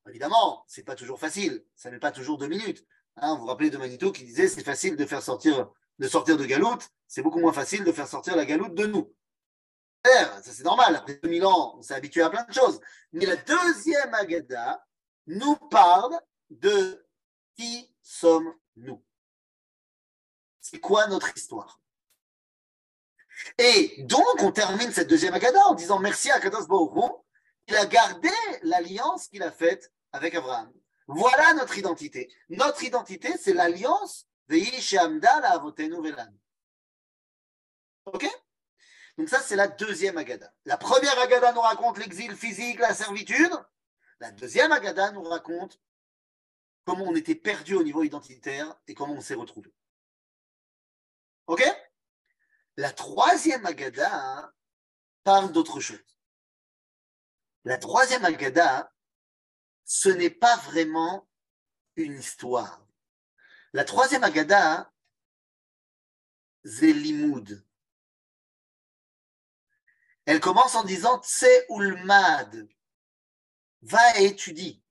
Évidemment, 0.10 0.64
c'est 0.68 0.84
pas 0.84 0.96
toujours 0.96 1.20
facile, 1.20 1.66
ça 1.76 1.92
n'est 1.92 2.00
pas 2.00 2.12
toujours 2.12 2.38
deux 2.38 2.48
minutes. 2.48 2.86
Hein, 3.18 3.36
vous 3.36 3.42
vous 3.42 3.48
rappelez 3.48 3.70
de 3.70 3.78
Manito 3.78 4.12
qui 4.12 4.24
disait 4.24 4.48
c'est 4.48 4.64
facile 4.64 4.96
de 4.96 5.06
faire 5.06 5.22
sortir, 5.22 5.70
de 6.00 6.08
sortir 6.08 6.38
de 6.38 6.46
Galoute, 6.46 6.90
c'est 7.08 7.22
beaucoup 7.22 7.40
moins 7.40 7.54
facile 7.54 7.84
de 7.84 7.92
faire 7.92 8.08
sortir 8.08 8.36
la 8.36 8.46
Galoute 8.46 8.76
de 8.76 8.86
nous. 8.86 9.14
Ça 10.06 10.54
c'est 10.54 10.64
normal, 10.64 10.96
après 10.96 11.20
2000 11.22 11.46
ans, 11.46 11.76
on 11.78 11.82
s'est 11.82 11.94
habitué 11.94 12.22
à 12.22 12.30
plein 12.30 12.44
de 12.44 12.54
choses. 12.54 12.80
Mais 13.12 13.26
la 13.26 13.36
deuxième 13.36 14.14
Agada 14.14 14.86
nous 15.26 15.56
parle 15.56 16.18
de 16.50 17.06
qui 17.58 17.94
sommes-nous. 18.02 19.04
C'est 20.62 20.80
quoi 20.80 21.08
notre 21.08 21.36
histoire? 21.36 21.82
Et 23.58 24.04
donc, 24.04 24.42
on 24.42 24.52
termine 24.52 24.92
cette 24.92 25.10
deuxième 25.10 25.34
Agada 25.34 25.60
en 25.68 25.76
disant 25.76 26.00
merci 26.00 26.32
à 26.32 26.40
Kadosh 26.40 26.68
Baruch 26.68 26.92
il 27.68 27.76
a 27.76 27.86
gardé 27.86 28.30
l'alliance 28.64 29.28
qu'il 29.28 29.44
a 29.44 29.52
faite 29.52 29.92
avec 30.14 30.36
Abraham. 30.36 30.72
Voilà 31.08 31.54
notre 31.54 31.78
identité. 31.78 32.34
Notre 32.50 32.84
identité, 32.84 33.34
c'est 33.38 33.54
l'alliance. 33.54 34.26
Ok? 38.06 38.26
Donc 39.18 39.30
ça, 39.30 39.40
c'est 39.40 39.56
la 39.56 39.68
deuxième 39.68 40.18
Agada. 40.18 40.54
La 40.66 40.78
première 40.78 41.18
Agada 41.20 41.52
nous 41.52 41.62
raconte 41.62 41.98
l'exil 41.98 42.36
physique, 42.36 42.80
la 42.80 42.94
servitude. 42.94 43.52
La 44.20 44.32
deuxième 44.32 44.72
Agada 44.72 45.12
nous 45.12 45.24
raconte 45.24 45.80
comment 46.86 47.06
on 47.06 47.16
était 47.16 47.36
perdu 47.36 47.76
au 47.76 47.84
niveau 47.84 48.04
identitaire 48.04 48.80
et 48.88 48.94
comment 48.94 49.14
on 49.14 49.22
s'est 49.22 49.34
retrouvé. 49.34 49.74
Ok? 51.48 51.64
La 52.78 52.92
troisième 52.92 53.66
Agada 53.66 54.54
parle 55.24 55.52
d'autre 55.52 55.80
chose. 55.80 56.00
La 57.66 57.78
troisième 57.78 58.24
Agada 58.24 58.92
ce 59.88 60.10
n'est 60.10 60.30
pas 60.30 60.58
vraiment 60.58 61.28
une 61.96 62.20
histoire. 62.20 62.86
La 63.72 63.86
troisième 63.86 64.24
Agada, 64.24 64.92
c'est 66.66 66.92
l'imoud. 66.92 67.66
Elle 70.26 70.42
commence 70.42 70.76
en 70.76 70.84
disant 70.84 71.22
Tse 71.22 71.46
ulmad, 71.70 72.68
va 73.82 74.20
et 74.20 74.26
étudie. 74.26 74.84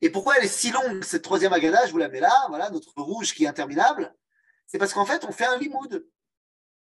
Et 0.00 0.08
pourquoi 0.08 0.38
elle 0.38 0.44
est 0.44 0.48
si 0.48 0.70
longue, 0.70 1.04
cette 1.04 1.22
troisième 1.22 1.52
Agada 1.52 1.86
Je 1.86 1.92
vous 1.92 1.98
la 1.98 2.08
mets 2.08 2.20
là, 2.20 2.46
voilà, 2.48 2.70
notre 2.70 2.94
rouge 3.02 3.34
qui 3.34 3.44
est 3.44 3.48
interminable. 3.48 4.16
C'est 4.66 4.78
parce 4.78 4.94
qu'en 4.94 5.04
fait, 5.04 5.24
on 5.24 5.32
fait 5.32 5.44
un 5.44 5.58
limoud. 5.58 6.08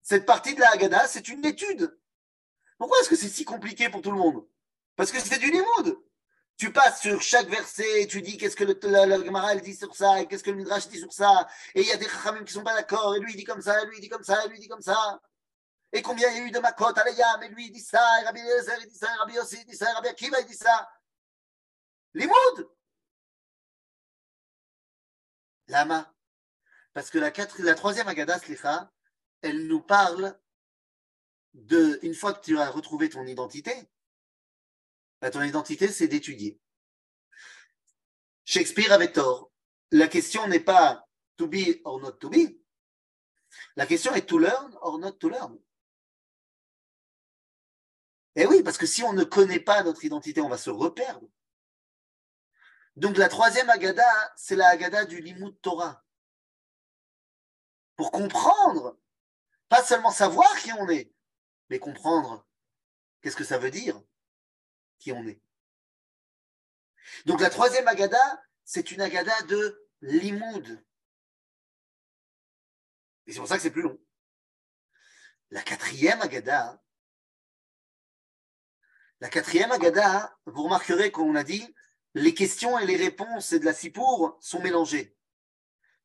Cette 0.06 0.26
partie 0.26 0.56
de 0.56 0.62
la 0.62 0.70
Agada, 0.72 1.06
c'est 1.08 1.28
une 1.28 1.44
étude. 1.46 2.00
Pourquoi 2.78 2.98
est-ce 3.00 3.10
que 3.10 3.18
c'est 3.18 3.28
si 3.28 3.44
compliqué 3.44 3.90
pour 3.90 4.02
tout 4.02 4.12
le 4.12 4.18
monde? 4.18 4.48
Parce 4.96 5.12
que 5.12 5.20
c'est 5.20 5.40
du 5.40 5.52
limoud 5.52 6.00
tu 6.58 6.72
passes 6.72 7.02
sur 7.02 7.22
chaque 7.22 7.48
verset, 7.48 8.04
et 8.04 8.08
tu 8.08 8.22
dis 8.22 8.38
qu'est-ce 8.38 8.56
que 8.56 8.64
le, 8.64 9.26
Gemara 9.26 9.56
dit 9.56 9.76
sur 9.76 9.94
ça, 9.94 10.22
et 10.22 10.28
qu'est-ce 10.28 10.44
que 10.44 10.52
le 10.52 10.58
Midrash 10.58 10.88
dit 10.88 11.00
sur 11.00 11.12
ça, 11.12 11.48
et 11.74 11.82
il 11.82 11.88
y 11.88 11.92
a 11.92 11.98
des 11.98 12.08
Chachamim 12.08 12.44
qui 12.46 12.54
sont 12.54 12.64
pas 12.64 12.74
d'accord, 12.74 13.16
et 13.16 13.20
lui 13.20 13.34
il 13.34 13.38
dit 13.38 13.44
comme 13.44 13.62
ça, 13.62 13.82
et 13.82 13.86
lui 13.88 13.98
il 13.98 14.02
dit 14.02 14.10
comme 14.10 14.24
ça, 14.24 14.46
et 14.46 14.48
lui 14.48 14.58
il 14.58 14.62
dit 14.62 14.68
comme 14.68 14.82
ça. 14.82 15.22
Et 15.92 16.02
combien 16.02 16.30
il 16.30 16.38
y 16.38 16.42
a 16.42 16.44
eu 16.46 16.52
de 16.52 16.60
Makot, 16.60 16.98
Aleyam, 16.98 17.44
et 17.44 17.50
lui 17.50 17.68
il 17.68 17.72
dit 17.72 17.82
ça, 17.82 18.22
et 18.22 18.26
Rabbi 18.26 18.40
Eliezer 18.40 18.78
il 18.82 18.88
dit 18.88 18.98
ça, 18.98 19.14
et 19.14 19.18
Rabbi 19.18 19.34
Yossi 19.34 19.58
il 19.60 19.66
dit 19.66 19.76
ça, 19.76 19.92
et 19.92 19.94
Rabbi 19.96 20.08
Akiva 20.08 20.40
il 20.40 20.46
dit 20.46 20.56
ça. 20.56 20.90
Limoud 22.14 22.70
Lama. 25.68 26.14
Parce 26.94 27.10
que 27.10 27.18
la, 27.18 27.32
quatre, 27.32 27.62
la 27.62 27.76
troisième 27.76 28.08
Agada 28.08 28.40
Slicha, 28.40 28.90
elle 29.46 29.68
nous 29.68 29.82
parle 29.82 30.38
de, 31.54 32.00
une 32.02 32.16
fois 32.16 32.34
que 32.34 32.44
tu 32.44 32.58
as 32.58 32.70
retrouvé 32.70 33.10
ton 33.10 33.26
identité, 33.26 33.72
bah, 35.22 35.30
ton 35.30 35.44
identité, 35.44 35.88
c'est 35.88 36.08
d'étudier. 36.08 36.60
Shakespeare 38.44 38.92
avait 38.92 39.12
tort. 39.12 39.52
La 39.92 40.08
question 40.08 40.48
n'est 40.48 40.60
pas 40.60 41.08
to 41.38 41.48
be 41.48 41.82
or 41.84 42.00
not 42.02 42.14
to 42.14 42.30
be. 42.30 42.60
La 43.76 43.86
question 43.86 44.14
est 44.14 44.26
to 44.28 44.38
learn 44.38 44.78
or 44.82 45.00
not 45.00 45.14
to 45.14 45.30
learn. 45.30 45.58
Eh 48.36 48.46
oui, 48.48 48.64
parce 48.64 48.78
que 48.78 48.86
si 48.86 49.04
on 49.04 49.14
ne 49.14 49.24
connaît 49.24 49.60
pas 49.60 49.84
notre 49.84 50.04
identité, 50.04 50.42
on 50.42 50.50
va 50.50 50.58
se 50.58 50.70
reperdre. 50.70 51.28
Donc 52.96 53.18
la 53.18 53.30
troisième 53.30 53.70
Agada, 53.70 54.34
c'est 54.36 54.56
la 54.56 54.68
Agada 54.68 55.06
du 55.06 55.22
Limud 55.22 55.60
Torah. 55.62 56.04
Pour 57.96 58.12
comprendre, 58.12 58.98
pas 59.70 59.84
seulement 59.84 60.12
savoir 60.12 60.56
qui 60.60 60.72
on 60.74 60.90
est, 60.90 61.12
mais 61.70 61.80
comprendre 61.80 62.48
qu'est-ce 63.22 63.36
que 63.36 63.44
ça 63.44 63.58
veut 63.58 63.72
dire 63.72 64.02
qui 65.00 65.12
on 65.12 65.26
est. 65.28 65.42
Donc 67.26 67.42
la 67.42 67.50
troisième 67.50 67.88
agada, 67.88 68.44
c'est 68.64 68.92
une 68.92 69.02
agada 69.02 69.40
de 69.44 69.88
limoud. 70.02 70.84
Et 73.28 73.34
c'est 73.34 73.40
pour 73.40 73.48
ça 73.48 73.58
que 73.58 73.62
c'est 73.62 73.72
plus 73.72 73.82
long. 73.82 74.00
La 75.52 75.62
quatrième 75.62 76.22
agada, 76.22 76.82
la 79.22 79.30
quatrième 79.30 79.72
agada, 79.72 80.38
vous 80.46 80.64
remarquerez 80.64 81.12
qu'on 81.12 81.36
a 81.36 81.44
dit 81.44 81.74
les 82.14 82.34
questions 82.34 82.78
et 82.80 82.86
les 82.86 82.98
réponses 82.98 83.54
de 83.54 83.66
la 83.66 83.74
sipour 83.74 84.38
sont 84.42 84.62
mélangées. 84.62 85.16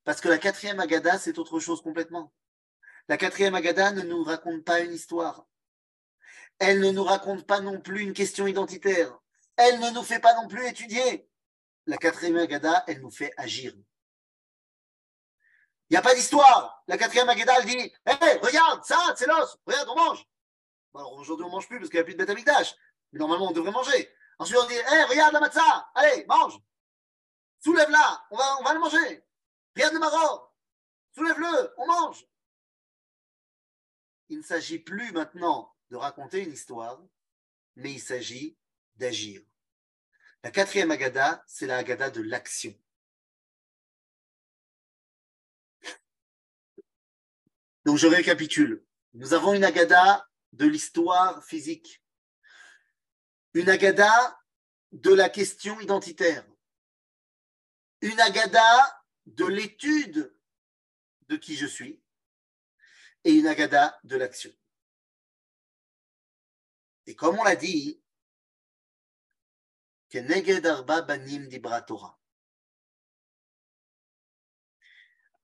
Parce 0.05 0.21
que 0.21 0.29
la 0.29 0.39
quatrième 0.39 0.81
agada, 0.81 1.19
c'est 1.19 1.39
autre 1.39 1.61
chose 1.61 1.83
complètement. 1.83 2.33
La 3.11 3.17
quatrième 3.17 3.57
agada 3.57 3.91
ne 3.91 4.03
nous 4.03 4.23
raconte 4.23 4.65
pas 4.65 4.79
une 4.79 4.93
histoire. 4.93 5.45
Elle 6.61 6.79
ne 6.79 6.93
nous 6.93 7.03
raconte 7.03 7.45
pas 7.45 7.59
non 7.59 7.81
plus 7.81 8.03
une 8.03 8.13
question 8.13 8.47
identitaire. 8.47 9.19
Elle 9.57 9.81
ne 9.81 9.91
nous 9.91 10.05
fait 10.05 10.21
pas 10.21 10.41
non 10.41 10.47
plus 10.47 10.65
étudier. 10.65 11.29
La 11.87 11.97
quatrième 11.97 12.37
Agada, 12.37 12.85
elle 12.87 13.01
nous 13.01 13.11
fait 13.11 13.33
agir. 13.37 13.73
Il 13.75 13.85
n'y 15.91 15.97
a 15.97 16.03
pas 16.03 16.15
d'histoire. 16.15 16.85
La 16.87 16.97
quatrième 16.97 17.29
Agada, 17.29 17.53
elle 17.59 17.67
dit 17.67 17.93
Hé, 18.07 18.39
regarde, 18.43 18.85
ça, 18.85 19.13
c'est 19.17 19.27
l'os. 19.27 19.59
Regarde, 19.67 19.89
on 19.89 19.97
mange. 19.97 20.25
alors 20.95 21.15
aujourd'hui, 21.15 21.47
on 21.47 21.49
ne 21.49 21.55
mange 21.55 21.67
plus 21.67 21.79
parce 21.79 21.91
qu'il 21.91 21.99
n'y 21.99 22.03
a 22.03 22.05
plus 22.05 22.15
de 22.15 22.25
bête 22.25 22.77
Mais 23.13 23.19
normalement, 23.19 23.49
on 23.49 23.53
devrait 23.53 23.73
manger. 23.73 24.09
Ensuite, 24.39 24.59
on 24.63 24.69
dit 24.69 24.75
Hé, 24.75 25.03
regarde 25.09 25.33
la 25.33 25.41
matzah. 25.41 25.91
Allez, 25.97 26.27
mange. 26.29 26.61
Soulève-la. 27.59 28.25
On 28.31 28.37
va, 28.37 28.57
on 28.61 28.63
va 28.63 28.73
le 28.73 28.79
manger. 28.79 29.25
Regarde 29.75 29.95
le 29.95 29.99
maror. 29.99 30.55
Soulève-le. 31.13 31.75
On 31.77 31.89
mange. 31.89 32.25
Il 34.31 34.39
ne 34.39 34.43
s'agit 34.43 34.79
plus 34.79 35.11
maintenant 35.11 35.75
de 35.91 35.97
raconter 35.97 36.45
une 36.45 36.53
histoire, 36.53 37.03
mais 37.75 37.93
il 37.93 38.01
s'agit 38.01 38.57
d'agir. 38.95 39.43
La 40.45 40.53
quatrième 40.53 40.93
agada, 40.93 41.45
c'est 41.49 41.67
la 41.67 41.77
agada 41.77 42.11
de 42.11 42.23
l'action. 42.23 42.73
Donc 47.85 47.97
je 47.97 48.07
récapitule. 48.07 48.87
Nous 49.15 49.35
avons 49.35 49.53
une 49.53 49.65
agada 49.65 50.31
de 50.53 50.67
l'histoire 50.67 51.45
physique, 51.45 52.01
une 53.55 53.69
agada 53.69 54.41
de 54.93 55.13
la 55.13 55.29
question 55.29 55.81
identitaire, 55.81 56.47
une 58.01 58.21
agada 58.21 59.05
de 59.27 59.45
l'étude 59.45 60.33
de 61.23 61.37
qui 61.37 61.57
je 61.57 61.67
suis 61.67 62.01
et 63.25 63.33
une 63.33 63.47
agada 63.47 63.99
de 64.05 64.17
l'action. 64.17 64.53
Et 67.07 67.15
comme 67.15 67.39
on 67.39 67.45
l'a 67.45 67.57
dit, 67.57 68.01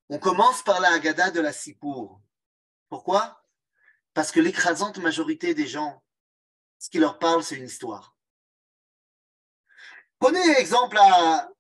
on 0.09 0.19
commence 0.19 0.63
par 0.63 0.81
la 0.81 0.93
Haggadah 0.93 1.31
de 1.31 1.41
la 1.41 1.53
Sipour. 1.53 2.21
Pourquoi? 2.89 3.45
Parce 4.15 4.33
que 4.33 4.41
l'écrasante 4.41 4.99
majorité 4.99 5.55
des 5.55 5.67
gens, 5.67 6.03
ce 6.79 6.91
qui 6.91 6.99
leur 6.99 7.19
parle, 7.19 7.45
c'est 7.45 7.57
une 7.57 7.67
histoire. 7.67 8.17
Prenez 10.19 10.59
exemple 10.59 10.97
à 10.99 11.51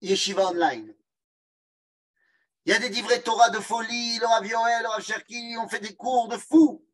Yeshiva 0.00 0.48
Online. 0.48 0.94
Il 2.66 2.72
y 2.72 2.76
a 2.76 2.78
des 2.78 2.88
livrets 2.88 3.22
Torah 3.22 3.50
de 3.50 3.60
folie, 3.60 4.18
le 4.18 4.26
Rav 4.26 4.46
Yoel, 4.46 4.82
le 4.82 4.88
Rav 4.88 5.02
Cherki, 5.02 5.56
on 5.58 5.68
fait 5.68 5.80
des 5.80 5.94
cours 5.94 6.28
de 6.28 6.38
fous. 6.38 6.86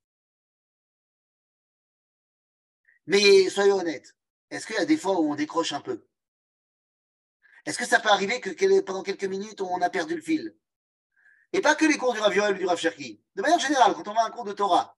Mais 3.07 3.49
soyons 3.49 3.79
honnêtes, 3.79 4.17
est-ce 4.51 4.67
qu'il 4.67 4.77
y 4.77 4.79
a 4.79 4.85
des 4.85 4.97
fois 4.97 5.21
où 5.21 5.31
on 5.31 5.35
décroche 5.35 5.73
un 5.73 5.81
peu? 5.81 6.07
Est-ce 7.67 7.79
que 7.79 7.87
ça 7.87 8.01
peut 8.01 8.09
arriver 8.09 8.41
que 8.41 8.81
pendant 8.81 9.03
quelques 9.03 9.25
minutes, 9.25 9.61
on 9.61 9.81
a 9.81 9.91
perdu 9.91 10.17
le 10.17 10.23
fil? 10.23 10.57
Et 11.53 11.61
pas 11.61 11.75
que 11.75 11.85
les 11.85 11.99
cours 11.99 12.15
du 12.15 12.21
Rav 12.21 12.35
Yoel 12.35 12.55
ou 12.55 12.59
du 12.59 12.67
Rav 12.67 12.79
Cherki. 12.79 13.23
De 13.37 13.43
manière 13.43 13.59
générale, 13.59 13.95
quand 13.95 14.09
on 14.09 14.15
va 14.15 14.25
un 14.25 14.31
cours 14.31 14.45
de 14.45 14.53
Torah, 14.53 14.97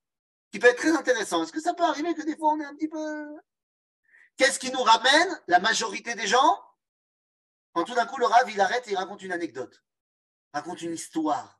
qui 0.51 0.59
peut 0.59 0.67
être 0.67 0.77
très 0.77 0.95
intéressant, 0.95 1.43
est-ce 1.43 1.51
que 1.51 1.61
ça 1.61 1.73
peut 1.73 1.83
arriver 1.83 2.13
que 2.13 2.21
des 2.23 2.37
fois, 2.37 2.53
on 2.53 2.59
est 2.59 2.65
un 2.65 2.75
petit 2.75 2.87
peu... 2.87 3.35
Qu'est-ce 4.37 4.59
qui 4.59 4.71
nous 4.71 4.81
ramène 4.81 5.41
la 5.47 5.59
majorité 5.59 6.15
des 6.15 6.27
gens? 6.27 6.59
Quand 7.73 7.83
tout 7.83 7.95
d'un 7.95 8.05
coup, 8.05 8.17
le 8.17 8.25
Rav, 8.25 8.49
il 8.49 8.61
arrête 8.61 8.87
et 8.87 8.91
il 8.91 8.97
raconte 8.97 9.21
une 9.23 9.31
anecdote, 9.31 9.83
raconte 10.53 10.81
une 10.81 10.93
histoire. 10.93 11.59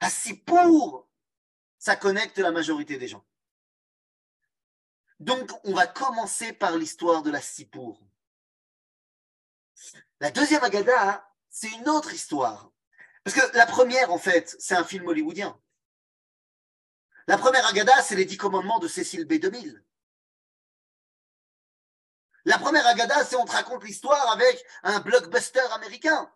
Ah, 0.00 0.10
si 0.10 0.34
pour 0.34 1.08
ça 1.78 1.96
connecte 1.96 2.38
la 2.38 2.50
majorité 2.50 2.96
des 2.96 3.08
gens. 3.08 3.24
Donc, 5.20 5.50
on 5.64 5.74
va 5.74 5.86
commencer 5.86 6.52
par 6.52 6.76
l'histoire 6.76 7.22
de 7.22 7.30
la 7.30 7.40
Sipour. 7.40 8.00
La 10.20 10.30
deuxième 10.30 10.64
Agada, 10.64 11.30
c'est 11.50 11.68
une 11.68 11.88
autre 11.88 12.12
histoire. 12.14 12.72
Parce 13.22 13.36
que 13.36 13.56
la 13.56 13.66
première, 13.66 14.10
en 14.12 14.18
fait, 14.18 14.56
c'est 14.58 14.74
un 14.74 14.84
film 14.84 15.06
hollywoodien. 15.06 15.60
La 17.26 17.38
première 17.38 17.66
Agada, 17.66 18.02
c'est 18.02 18.16
les 18.16 18.24
Dix 18.24 18.36
Commandements 18.36 18.78
de 18.78 18.88
Cécile 18.88 19.26
B. 19.26 19.34
2000. 19.34 19.84
La 22.46 22.58
première 22.58 22.86
Agada, 22.86 23.24
c'est 23.24 23.36
on 23.36 23.44
te 23.44 23.52
raconte 23.52 23.84
l'histoire 23.84 24.30
avec 24.32 24.64
un 24.82 25.00
blockbuster 25.00 25.66
américain. 25.72 26.30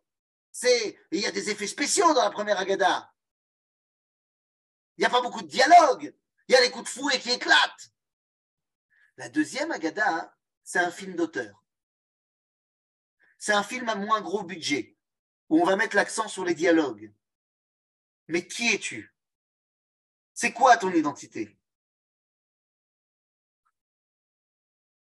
Il 0.62 1.20
y 1.20 1.26
a 1.26 1.30
des 1.30 1.50
effets 1.50 1.66
spéciaux 1.66 2.12
dans 2.14 2.22
la 2.22 2.30
première 2.30 2.58
Agada. 2.58 3.12
Il 4.96 5.02
n'y 5.02 5.06
a 5.06 5.10
pas 5.10 5.22
beaucoup 5.22 5.42
de 5.42 5.48
dialogue. 5.48 6.14
Il 6.48 6.52
y 6.52 6.56
a 6.56 6.60
les 6.60 6.70
coups 6.70 6.84
de 6.84 6.88
fouet 6.88 7.20
qui 7.20 7.30
éclatent. 7.30 7.92
La 9.16 9.28
deuxième 9.28 9.70
Agada, 9.70 10.36
c'est 10.64 10.78
un 10.78 10.90
film 10.90 11.14
d'auteur. 11.14 11.64
C'est 13.38 13.52
un 13.52 13.62
film 13.62 13.88
à 13.88 13.94
moins 13.94 14.20
gros 14.20 14.42
budget, 14.42 14.96
où 15.48 15.60
on 15.60 15.64
va 15.64 15.76
mettre 15.76 15.94
l'accent 15.94 16.28
sur 16.28 16.44
les 16.44 16.54
dialogues. 16.54 17.14
Mais 18.26 18.46
qui 18.46 18.74
es-tu? 18.74 19.14
C'est 20.34 20.52
quoi 20.52 20.76
ton 20.76 20.90
identité? 20.92 21.56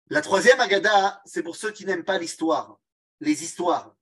La 0.07 0.21
troisième 0.21 0.59
Agada, 0.59 1.21
c'est 1.25 1.43
pour 1.43 1.55
ceux 1.55 1.71
qui 1.71 1.85
n'aiment 1.85 2.05
pas 2.05 2.17
l'histoire, 2.17 2.79
les 3.19 3.43
histoires. 3.43 3.95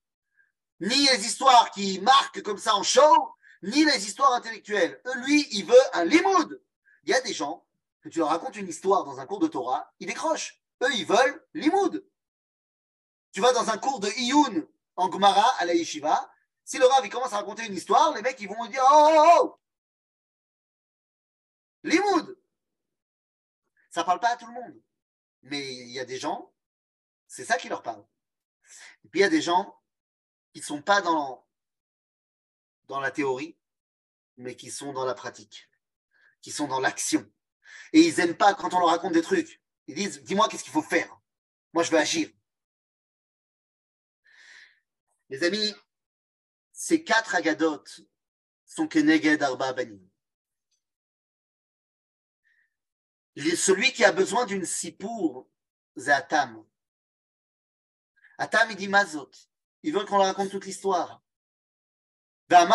Ni 0.82 1.08
les 1.08 1.26
histoires 1.26 1.70
qui 1.72 2.02
marquent 2.02 2.42
comme 2.42 2.58
ça 2.58 2.76
en 2.76 2.82
show, 2.82 3.36
ni 3.62 3.86
les 3.86 4.06
histoires 4.06 4.34
intellectuelles. 4.34 5.00
Eux, 5.06 5.18
lui, 5.26 5.48
il 5.52 5.66
veut 5.66 5.76
un 5.94 6.04
limoud. 6.04 6.62
Il 7.04 7.12
y 7.12 7.14
a 7.14 7.22
des 7.22 7.34
gens 7.34 7.66
que 8.02 8.10
tu 8.10 8.18
leur 8.18 8.30
racontes 8.30 8.56
une 8.56 8.68
histoire 8.68 9.06
dans 9.06 9.20
un 9.20 9.28
cours 9.28 9.40
de 9.40 9.48
Torah, 9.48 9.94
ils 10.00 10.08
décrochent. 10.08 10.60
Eux, 10.82 10.94
ils 10.96 11.06
veulent 11.06 11.48
limoud. 11.54 12.04
Tu 13.32 13.42
vas 13.42 13.54
dans 13.54 13.70
un 13.70 13.78
cours 13.78 14.00
de 14.00 14.10
Iyun 14.18 14.68
en 14.96 15.12
Gemara 15.12 15.48
à 15.60 15.66
la 15.66 15.76
Yeshiva, 15.76 16.32
si 16.64 16.80
le 16.80 16.86
Rav 16.86 17.06
il 17.06 17.10
commence 17.10 17.34
à 17.34 17.38
raconter 17.38 17.66
une 17.66 17.76
histoire, 17.76 18.14
les 18.16 18.22
mecs 18.22 18.40
ils 18.40 18.48
vont 18.48 18.66
dire 18.66 18.84
Oh 18.92 19.10
oh 19.12 19.38
oh 19.40 19.60
Limoud 21.84 22.38
Ça 23.90 24.04
parle 24.04 24.20
pas 24.20 24.30
à 24.30 24.38
tout 24.38 24.48
le 24.48 24.54
monde. 24.54 24.82
Mais 25.44 25.74
il 25.74 25.92
y 25.92 26.00
a 26.00 26.06
des 26.06 26.18
gens, 26.18 26.54
c'est 27.28 27.46
ça 27.46 27.58
qui 27.58 27.70
leur 27.70 27.84
parle. 27.84 28.06
Et 29.04 29.10
puis 29.10 29.20
il 29.20 29.24
y 29.24 29.26
a 29.26 29.30
des 29.30 29.42
gens 29.42 29.81
qui 30.54 30.60
ne 30.60 30.66
sont 30.66 30.82
pas 30.82 31.02
dans, 31.02 31.46
dans 32.88 33.00
la 33.00 33.12
théorie, 33.12 33.58
mais 34.38 34.56
qui 34.56 34.72
sont 34.72 34.94
dans 34.94 35.06
la 35.06 35.14
pratique, 35.14 35.70
qui 36.42 36.52
sont 36.52 36.68
dans 36.68 36.80
l'action. 36.80 37.30
Et 37.94 38.02
ils 38.02 38.18
n'aiment 38.18 38.38
pas 38.38 38.54
quand 38.54 38.74
on 38.74 38.80
leur 38.80 38.90
raconte 38.90 39.14
des 39.14 39.22
trucs. 39.22 39.62
Ils 39.88 39.96
disent 39.96 40.24
Dis-moi 40.24 40.48
qu'est-ce 40.50 40.64
qu'il 40.64 40.74
faut 40.74 40.82
faire. 40.82 41.20
Moi, 41.74 41.84
je 41.84 41.92
veux 41.92 41.98
agir. 41.98 42.30
Les 45.30 45.44
amis, 45.44 45.74
ces 46.72 47.04
quatre 47.04 47.36
agadotes 47.36 48.02
sont 48.66 48.88
Keneged 48.88 49.42
Arba 49.42 49.72
Banim. 49.74 50.00
Celui 53.56 53.94
qui 53.94 54.04
a 54.04 54.12
besoin 54.12 54.46
d'une 54.46 54.66
sipour, 54.66 55.50
c'est 55.96 56.12
Atam. 56.12 56.66
Atam, 58.38 58.72
il 58.72 58.76
dit 58.76 58.90
Mazot. 58.90 59.32
Il 59.84 59.94
veut 59.94 60.06
qu'on 60.06 60.18
lui 60.18 60.26
raconte 60.26 60.52
toute 60.52 60.66
l'histoire. 60.66 61.22
Tu 62.48 62.56
vas 62.56 62.66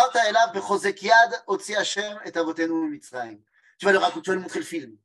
le 3.93 3.99
raconter, 3.99 4.23
tu 4.23 4.31
vas 4.31 4.37
lui 4.37 4.43
montrer 4.43 4.61
le 4.61 4.65
film. 4.65 4.99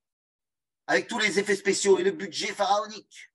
Avec 0.88 1.08
tous 1.08 1.20
les 1.20 1.40
effets 1.40 1.56
spéciaux 1.56 2.00
et 2.00 2.04
le 2.04 2.12
budget 2.12 2.54
pharaonique. 2.54 3.32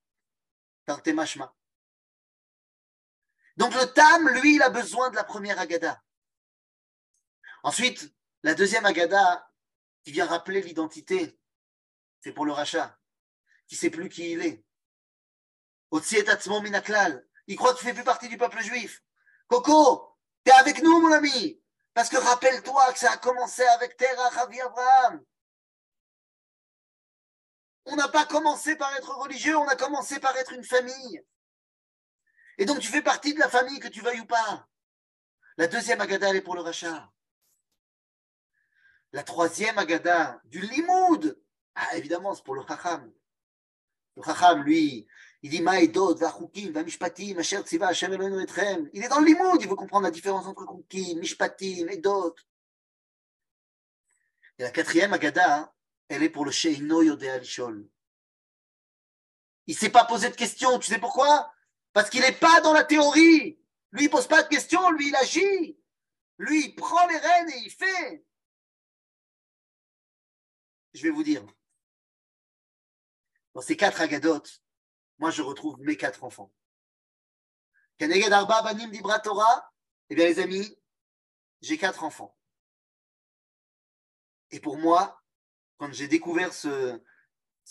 Donc 3.57 3.75
le 3.75 3.93
Tam, 3.93 4.29
lui, 4.41 4.57
il 4.57 4.63
a 4.63 4.71
besoin 4.71 5.11
de 5.11 5.17
la 5.17 5.25
première 5.25 5.59
Agada. 5.59 6.03
Ensuite, 7.63 8.15
la 8.43 8.55
deuxième 8.55 8.87
Agada, 8.87 9.51
qui 10.05 10.13
vient 10.13 10.27
rappeler 10.27 10.63
l'identité, 10.63 11.39
c'est 12.21 12.33
pour 12.33 12.47
le 12.47 12.53
rachat, 12.53 12.99
qui 13.67 13.75
ne 13.75 13.79
sait 13.81 13.91
plus 13.91 14.09
qui 14.09 14.33
il 14.33 14.43
est. 14.43 14.65
Minaklal. 15.91 17.26
Il 17.47 17.57
croit 17.57 17.73
que 17.73 17.79
tu 17.79 17.85
fais 17.85 17.95
plus 17.95 18.05
partie 18.05 18.29
du 18.29 18.39
peuple 18.39 18.61
juif. 18.61 19.03
Coco, 19.49 20.17
tu 20.45 20.51
es 20.51 20.55
avec 20.55 20.83
nous, 20.83 21.01
mon 21.01 21.13
ami. 21.13 21.61
Parce 21.95 22.09
que 22.09 22.17
rappelle-toi 22.17 22.93
que 22.93 22.99
ça 22.99 23.13
a 23.13 23.17
commencé 23.17 23.63
avec 23.63 23.97
Terah 23.97 24.29
Ravi 24.31 24.61
Abraham. 24.61 25.25
On 27.87 27.97
n'a 27.97 28.09
pas 28.09 28.27
commencé 28.27 28.77
par 28.77 28.95
être 28.97 29.17
religieux, 29.17 29.57
on 29.57 29.69
a 29.69 29.77
commencé 29.77 30.19
par 30.19 30.37
être 30.37 30.53
une 30.53 30.65
famille. 30.65 31.25
Et 32.59 32.65
donc 32.65 32.81
tu 32.81 32.89
fais 32.89 33.03
partie 33.03 33.33
de 33.33 33.39
la 33.39 33.49
famille, 33.49 33.79
que 33.79 33.89
tu 33.89 34.01
veuilles 34.01 34.21
ou 34.21 34.27
pas. 34.27 34.67
La 35.57 35.69
deuxième 35.69 36.01
Agada, 36.01 36.29
elle 36.29 36.37
est 36.37 36.43
pour 36.43 36.57
le 36.57 36.63
rachat. 36.63 37.11
La 39.13 39.23
troisième 39.23 39.79
Agada, 39.79 40.41
du 40.45 40.61
limoud. 40.61 41.41
Ah, 41.75 41.97
évidemment, 41.97 42.35
c'est 42.35 42.45
pour 42.45 42.55
le 42.55 42.63
Chacham. 42.67 43.11
Le 44.17 44.23
Chacham, 44.23 44.63
lui, 44.63 45.07
il 45.43 45.51
dit 45.51 45.61
Maïdot, 45.61 46.15
Vachukim, 46.17 46.73
Vamishpatim, 46.73 47.39
Asher 47.39 47.61
Tziva, 47.61 47.89
Hashem 47.89 48.13
Elohenu 48.13 48.43
Etrem. 48.43 48.89
Il 48.93 49.05
est 49.05 49.09
dans 49.09 49.21
le 49.21 49.27
limoud, 49.27 49.61
il 49.61 49.69
veut 49.69 49.75
comprendre 49.75 50.05
la 50.05 50.11
différence 50.11 50.47
entre 50.47 50.67
Chukim, 50.67 51.19
Mishpatim, 51.21 51.89
Edot. 51.89 52.35
Et 54.59 54.63
la 54.63 54.71
quatrième 54.71 55.13
Agada, 55.13 55.73
elle 56.09 56.23
est 56.23 56.31
pour 56.31 56.45
le 56.45 56.51
Sheino 56.51 57.03
Yodea 57.03 57.39
Lishol. 57.39 57.87
Il 59.67 59.75
ne 59.75 59.79
s'est 59.79 59.91
pas 59.91 60.05
posé 60.05 60.31
de 60.31 60.35
questions, 60.35 60.79
tu 60.79 60.91
sais 60.91 60.99
pourquoi? 60.99 61.53
Parce 61.93 62.09
qu'il 62.09 62.21
n'est 62.21 62.33
pas 62.33 62.61
dans 62.61 62.73
la 62.73 62.85
théorie. 62.85 63.59
Lui, 63.93 64.03
il 64.03 64.07
ne 64.07 64.11
pose 64.11 64.29
pas 64.29 64.43
de 64.43 64.49
questions, 64.49 64.91
lui, 64.91 65.09
il 65.09 65.17
agit. 65.17 65.79
Lui, 66.39 66.67
il 66.67 66.75
prend 66.75 67.07
les 67.07 67.17
rênes 67.17 67.51
et 67.51 67.59
il 67.65 67.71
fait. 67.71 68.25
Je 70.95 71.03
vais 71.03 71.11
vous 71.11 71.23
dire. 71.23 71.45
Dans 73.55 73.61
ces 73.61 73.77
quatre 73.77 74.01
agadotes, 74.01 74.63
moi, 75.19 75.31
je 75.31 75.43
retrouve 75.43 75.81
mes 75.81 75.97
quatre 75.97 76.25
enfants. 76.25 76.53
Kaneged 77.99 78.33
Arba 78.33 78.63
Banim 78.63 78.91
Dibra 78.91 79.19
Torah, 79.19 79.73
eh 80.11 80.15
bien, 80.15 80.27
les 80.27 80.39
amis, 80.39 80.79
j'ai 81.63 81.79
quatre 81.79 82.05
enfants. 82.05 82.37
Et 84.51 84.61
pour 84.61 84.79
moi, 84.79 85.23
quand 85.79 85.93
j'ai 85.93 86.09
découvert 86.09 86.53
ce, 86.53 87.01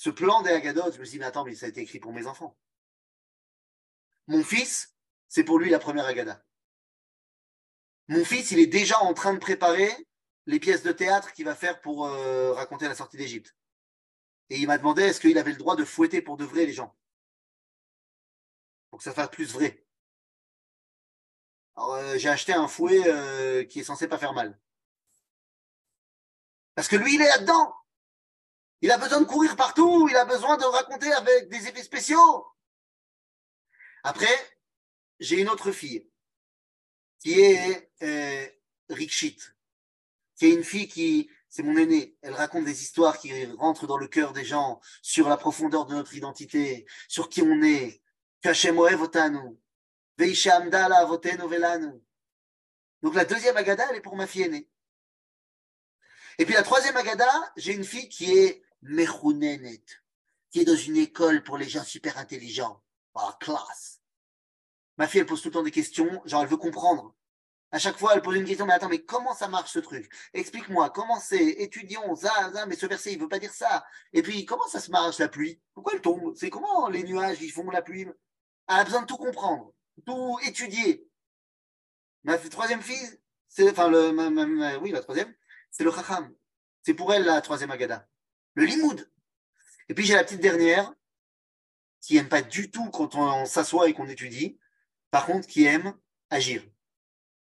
plan 0.10 0.41
des 0.41 0.52
agadotes, 0.52 0.96
je 0.96 1.00
me 1.00 1.06
suis 1.06 1.14
dit, 1.14 1.20
mais 1.20 1.26
attends, 1.26 1.46
mais 1.46 1.56
ça 1.56 1.68
a 1.68 1.70
été 1.70 1.82
écrit 1.82 2.00
pour 2.00 2.14
mes 2.14 2.28
enfants. 2.28 2.58
Mon 4.28 4.43
fils, 4.43 4.96
c'est 5.28 5.43
pour 5.43 5.60
lui 5.60 5.70
la 5.70 5.80
première 5.80 6.06
Agada. 6.06 6.43
Mon 8.08 8.26
fils, 8.26 8.52
il 8.52 8.60
est 8.60 8.68
déjà 8.68 9.00
en 9.02 9.14
train 9.14 9.34
de 9.34 9.39
préparer 9.39 9.91
les 10.46 10.60
pièces 10.60 10.84
de 10.84 10.91
théâtre 10.91 11.34
qu'il 11.34 11.46
va 11.46 11.56
faire 11.56 11.82
pour 11.82 12.06
euh, 12.06 12.54
raconter 12.54 12.88
la 12.88 12.96
sortie 12.96 13.18
d'Égypte. 13.18 13.56
Et 14.50 14.60
il 14.60 14.68
m'a 14.68 14.78
demandé 14.78 15.04
est-ce 15.04 15.20
qu'il 15.20 15.38
avait 15.38 15.52
le 15.52 15.58
droit 15.58 15.76
de 15.76 15.86
fouetter 15.86 16.22
pour 16.22 16.38
de 16.38 16.46
vrai 16.46 16.66
les 16.66 16.74
gens? 16.74 16.96
Pour 18.96 19.00
que 19.00 19.04
ça 19.04 19.14
fasse 19.14 19.30
plus 19.30 19.52
vrai. 19.52 19.86
Alors, 21.76 21.96
euh, 21.96 22.18
j'ai 22.18 22.30
acheté 22.30 22.54
un 22.54 22.70
fouet 22.70 23.04
euh, 23.06 23.66
qui 23.66 23.82
est 23.82 23.84
censé 23.84 24.08
pas 24.08 24.18
faire 24.18 24.32
mal. 24.32 24.58
Parce 26.76 26.88
que 26.88 26.96
lui, 26.96 27.16
il 27.16 27.22
est 27.22 27.28
là-dedans. 27.28 27.76
Il 28.80 28.89
a 28.91 28.98
besoin 28.98 29.20
de 29.20 29.26
courir 29.26 29.58
partout, 29.58 30.08
il 30.10 30.16
a 30.16 30.24
besoin 30.24 30.56
de 30.56 30.64
raconter 30.64 31.12
avec 31.12 31.50
des 31.50 31.68
effets 31.68 31.84
spéciaux. 31.84 32.48
Après, 34.06 34.34
j'ai 35.20 35.41
une 35.41 35.50
autre 35.50 35.74
fille 35.74 36.10
qui 37.20 37.41
est 37.41 37.91
euh, 38.02 38.48
Rikshit, 38.88 39.58
qui 40.38 40.46
est 40.46 40.54
une 40.54 40.64
fille 40.64 40.88
qui, 40.88 41.30
c'est 41.50 41.64
mon 41.64 41.76
aînée, 41.76 42.18
elle 42.22 42.34
raconte 42.34 42.64
des 42.64 42.82
histoires 42.82 43.20
qui 43.20 43.46
rentrent 43.58 43.88
dans 43.88 43.98
le 43.98 44.08
cœur 44.08 44.32
des 44.32 44.46
gens 44.46 44.80
sur 45.02 45.28
la 45.28 45.36
profondeur 45.36 45.86
de 45.86 45.96
notre 45.96 46.16
identité, 46.16 46.86
sur 47.10 47.28
qui 47.28 47.41
on 47.41 47.62
est. 47.62 48.02
Donc 53.02 53.16
la 53.16 53.26
deuxième 53.26 53.58
Agada, 53.58 53.86
elle 53.89 53.98
est 53.98 54.02
pour 54.02 54.16
ma 54.16 54.28
fille 54.28 54.43
aînée. 54.43 54.70
Et 56.38 56.46
puis 56.46 56.54
la 56.54 56.64
troisième 56.64 56.98
Agada, 56.98 57.32
j'ai 57.56 57.74
une 57.74 57.84
fille 57.84 58.10
qui 58.10 58.38
est 58.38 58.64
Mechunenet, 58.82 59.84
qui 60.52 60.60
est 60.62 60.66
dans 60.66 60.76
une 60.76 60.98
école 60.98 61.43
pour 61.43 61.58
les 61.58 61.70
gens 61.70 61.84
super 61.84 62.18
intelligents. 62.18 62.82
Ah, 63.16 63.38
classe. 63.39 64.02
Ma 64.98 65.08
fille, 65.08 65.22
elle 65.22 65.26
pose 65.26 65.41
tout 65.41 65.50
le 65.50 65.54
temps 65.54 65.64
des 65.64 65.72
questions, 65.72 66.22
genre 66.26 66.43
elle 66.43 66.50
veut 66.50 66.58
comprendre. 66.58 67.16
À 67.72 67.80
chaque 67.80 67.98
fois, 67.98 68.14
elle 68.14 68.22
pose 68.22 68.38
une 68.38 68.46
question, 68.46 68.66
mais 68.66 68.74
attends, 68.74 68.89
mais 68.89 69.04
comment 69.04 69.34
ça 69.34 69.48
marche 69.48 69.72
ce 69.72 69.80
truc? 69.80 70.10
Explique-moi, 70.34 70.89
comment 70.91 71.20
c'est? 71.20 71.43
Étudions, 71.62 72.16
ça, 72.16 72.52
ça, 72.54 72.66
mais 72.66 72.76
ce 72.76 72.86
verset, 72.86 73.14
il 73.14 73.20
veut 73.20 73.28
pas 73.28 73.39
dire 73.39 73.54
ça. 73.54 73.86
Et 74.14 74.22
puis, 74.22 74.46
comment 74.46 74.68
ça 74.68 74.80
se 74.80 74.91
marche 74.91 75.20
la 75.20 75.28
pluie? 75.28 75.62
Pourquoi 75.74 75.93
elle 75.93 76.02
tombe? 76.02 76.34
C'est 76.36 76.50
comment 76.50 76.88
les 76.88 77.04
nuages, 77.04 77.41
ils 77.41 77.52
font 77.52 77.70
la 77.70 77.82
pluie? 77.82 78.08
Elle 78.68 78.76
a 78.76 78.84
besoin 78.84 79.01
de 79.01 79.07
tout 79.07 79.18
comprendre, 79.18 79.74
tout 80.05 80.39
étudier. 80.45 81.07
Ma 82.24 82.38
troisième 82.38 82.82
fille, 82.82 83.20
c'est, 83.47 83.70
enfin, 83.70 83.89
le, 83.89 84.78
oui, 84.80 84.91
la 84.91 85.01
troisième, 85.01 85.34
c'est 85.72 85.84
le 85.84 85.91
Chacham. 85.91 86.34
C'est 86.84 86.93
pour 86.93 87.13
elle 87.13 87.26
la 87.26 87.41
troisième 87.41 87.72
Agada. 87.72 88.07
Le 88.55 88.66
Limoud. 88.66 89.09
Et 89.89 89.93
puis, 89.93 90.05
j'ai 90.05 90.16
la 90.16 90.24
petite 90.24 90.41
dernière, 90.41 90.93
qui 92.01 92.18
aime 92.18 92.30
pas 92.30 92.41
du 92.41 92.72
tout 92.72 92.89
quand 92.91 93.16
on 93.16 93.45
s'assoit 93.45 93.89
et 93.89 93.93
qu'on 93.93 94.07
étudie, 94.07 94.59
par 95.11 95.26
contre, 95.26 95.47
qui 95.47 95.66
aime 95.66 95.93
agir 96.30 96.63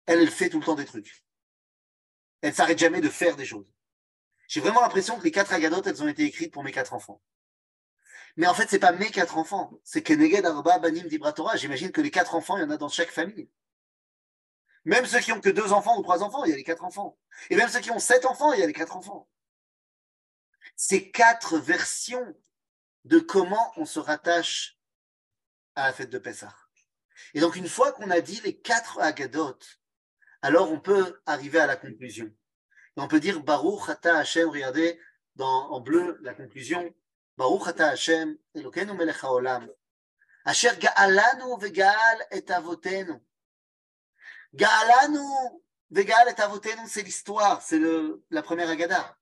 elle, 0.07 0.21
elle 0.21 0.31
fait 0.31 0.49
tout 0.49 0.59
le 0.59 0.65
temps 0.65 0.75
des 0.75 0.85
trucs. 0.85 1.23
Elle 2.41 2.51
ne 2.51 2.55
s'arrête 2.55 2.79
jamais 2.79 3.01
de 3.01 3.09
faire 3.09 3.35
des 3.35 3.45
choses. 3.45 3.67
J'ai 4.47 4.61
vraiment 4.61 4.81
l'impression 4.81 5.19
que 5.19 5.23
les 5.23 5.31
quatre 5.31 5.53
agadotes, 5.53 5.85
elles 5.85 6.01
ont 6.01 6.07
été 6.07 6.23
écrites 6.23 6.53
pour 6.53 6.63
mes 6.63 6.71
quatre 6.71 6.93
enfants. 6.93 7.21
Mais 8.37 8.45
en 8.47 8.53
fait, 8.53 8.69
c'est 8.69 8.79
pas 8.79 8.91
mes 8.91 9.09
quatre 9.09 9.37
enfants. 9.37 9.71
C'est 9.83 10.03
Keneged 10.03 10.45
Arba 10.45 10.77
Banim 10.77 11.07
Dibratora. 11.07 11.57
J'imagine 11.57 11.91
que 11.91 12.01
les 12.01 12.11
quatre 12.11 12.35
enfants, 12.35 12.57
il 12.57 12.61
y 12.61 12.63
en 12.63 12.69
a 12.69 12.77
dans 12.77 12.87
chaque 12.87 13.09
famille. 13.09 13.49
Même 14.85 15.05
ceux 15.05 15.19
qui 15.19 15.31
ont 15.31 15.41
que 15.41 15.49
deux 15.49 15.73
enfants 15.73 15.97
ou 15.97 16.03
trois 16.03 16.23
enfants, 16.23 16.45
il 16.45 16.51
y 16.51 16.53
a 16.53 16.55
les 16.55 16.63
quatre 16.63 16.85
enfants. 16.85 17.17
Et 17.49 17.55
même 17.55 17.67
ceux 17.67 17.79
qui 17.79 17.91
ont 17.91 17.99
sept 17.99 18.25
enfants, 18.25 18.53
il 18.53 18.59
y 18.59 18.63
a 18.63 18.67
les 18.67 18.73
quatre 18.73 18.95
enfants. 18.95 19.27
C'est 20.75 21.09
quatre 21.09 21.57
versions 21.57 22.37
de 23.05 23.19
comment 23.19 23.73
on 23.75 23.85
se 23.85 23.99
rattache 23.99 24.77
à 25.75 25.87
la 25.87 25.93
fête 25.93 26.11
de 26.11 26.19
Pessah. 26.19 26.55
Et 27.33 27.39
donc, 27.39 27.55
une 27.55 27.67
fois 27.67 27.91
qu'on 27.91 28.11
a 28.11 28.21
dit 28.21 28.39
les 28.41 28.59
quatre 28.59 28.99
agadotes, 28.99 29.81
alors 30.43 30.71
on 30.71 30.79
peut 30.79 31.19
arriver 31.25 31.59
à 31.59 31.65
la 31.65 31.75
conclusion. 31.75 32.31
On 32.97 33.07
peut 33.07 33.19
dire 33.19 33.41
Baruch 33.41 33.89
Ata 33.89 34.17
Hashem, 34.17 34.49
regardez 34.49 34.99
dans, 35.35 35.71
en 35.71 35.81
bleu 35.81 36.19
la 36.21 36.33
conclusion. 36.33 36.93
Baruch 37.36 37.68
Ata 37.68 37.90
Hashem, 37.90 38.38
Elokeinu 38.54 38.94
melech 38.94 39.22
haolam. 39.22 39.68
Asher 40.44 40.76
ga'alanu 40.76 41.56
ve'ga'al 41.58 42.26
et 42.30 42.50
avotenu. 42.50 43.20
Ga'alanu 44.54 45.24
ve'ga'al 45.90 46.28
et 46.28 46.40
avotenu, 46.40 46.82
c'est 46.88 47.02
l'histoire, 47.02 47.62
c'est 47.62 47.80
la 48.30 48.42
première 48.42 48.68
Agada. 48.68 49.16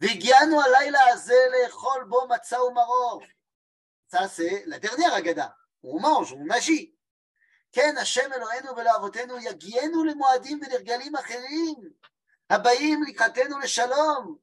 Ve'gianu 0.00 0.56
alayla 0.58 0.98
azeh 1.12 1.48
lechol 1.50 2.04
bo 2.06 2.26
matzah 2.26 2.70
maror. 2.72 3.22
Ça, 4.06 4.28
c'est 4.28 4.64
la 4.66 4.78
dernière 4.78 5.12
Agada. 5.14 5.56
On 5.82 5.98
mange, 6.00 6.32
on 6.34 6.48
agit. 6.50 6.94
כן, 7.72 7.94
השם 8.00 8.32
אלוהינו 8.32 8.76
ולאבותינו 8.76 9.38
יגיענו 9.38 10.04
למועדים 10.04 10.60
ולרגלים 10.66 11.16
אחרים, 11.16 11.76
הבאים 12.50 13.02
לקראתנו 13.02 13.58
לשלום. 13.58 14.38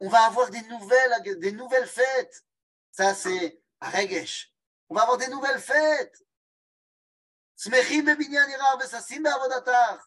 On 0.00 0.08
va 0.08 0.24
avoir 0.24 0.50
des 0.50 0.62
nouvelles, 0.62 1.38
des 1.38 1.52
nouvelles 1.52 1.86
fêtes. 1.86 2.44
Ça, 2.90 3.14
c'est 3.14 3.60
הרגש. 3.80 4.54
On 4.88 4.94
va 4.94 5.02
avoir 5.02 5.18
des 5.18 5.28
nouvelles 5.28 5.60
fêtes. 5.60 6.22
שמחים 7.56 8.04
בבניין 8.04 8.48
עירר 8.48 8.74
וששים 8.80 9.22
בעבודתך. 9.22 10.04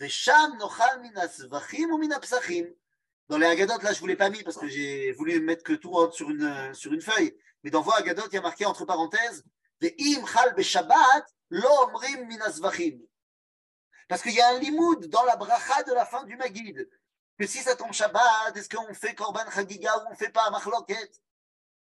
ושם 0.00 0.50
נאכל 0.58 0.96
מן 1.02 1.16
הזבחים 1.16 1.92
ומן 1.92 2.12
הפסחים. 2.12 2.66
Dans 3.28 3.38
les 3.38 3.46
Agadotes, 3.46 3.82
là, 3.82 3.92
je 3.92 3.96
ne 3.96 4.00
vous 4.00 4.06
l'ai 4.08 4.16
pas 4.16 4.30
mis 4.30 4.42
parce 4.42 4.58
que 4.58 4.68
j'ai 4.68 5.12
voulu 5.12 5.40
mettre 5.40 5.62
que 5.62 5.72
tout 5.72 5.94
sur 6.12 6.28
une, 6.28 6.74
sur 6.74 6.92
une 6.92 7.00
feuille. 7.00 7.34
Mais 7.62 7.70
dans 7.70 7.80
vos 7.80 7.92
Agadotes, 7.92 8.28
il 8.32 8.34
y 8.34 8.38
a 8.38 8.42
marqué 8.42 8.66
entre 8.66 8.84
parenthèses 8.84 9.44
parce 14.08 14.22
qu'il 14.22 14.32
y 14.32 14.40
a 14.40 14.48
un 14.48 14.58
limoud 14.58 15.06
dans 15.08 15.24
la 15.24 15.36
bracha 15.36 15.82
de 15.82 15.92
la 15.92 16.06
fin 16.06 16.22
du 16.24 16.36
Magid. 16.36 16.88
Que 17.37 17.45
si 17.45 17.59
ça 17.59 17.75
tombe 17.75 17.93
Shabbat, 17.93 18.55
est-ce 18.55 18.69
qu'on 18.69 18.93
fait 18.93 19.13
Korban 19.13 19.49
Chagiga 19.51 19.97
ou 19.97 20.07
on 20.07 20.11
ne 20.11 20.15
fait 20.15 20.29
pas 20.29 20.49
Machloket? 20.49 21.21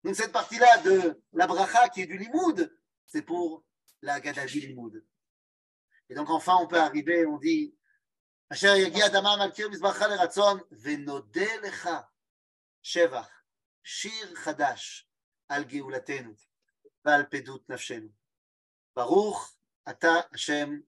Donc 0.03 0.17
cette 0.17 0.33
partie-là 0.33 0.79
de 0.79 1.23
la 1.33 1.47
bracha 1.47 1.89
qui 1.89 2.03
est 2.03 2.07
du 2.07 2.19
limoud, 2.19 2.75
c'est 3.07 3.23
pour 3.23 3.65
la 4.03 4.21
Gadaji 4.21 4.61
limoud. 4.61 5.05
Et 6.09 6.15
donc 6.15 6.31
enfin 6.31 6.57
on 6.61 6.67
peut 6.67 6.81
arriver, 6.81 7.27
on 7.27 7.39
dit 7.39 7.75
Asher 8.51 8.79
yagia 8.79 9.09
damam 9.09 9.41
al 9.41 9.53
kir 9.53 9.71
mizbacha 9.71 10.09
leratzon 10.09 10.61
venode 10.71 11.49
lecha 11.63 12.09
shevach 12.83 13.31
shir 13.83 14.35
chadash 14.45 15.09
al 15.49 15.67
geulatenu. 15.67 16.37
Baruch 18.95 19.39
Ata 19.85 20.29
Hashem 20.33 20.83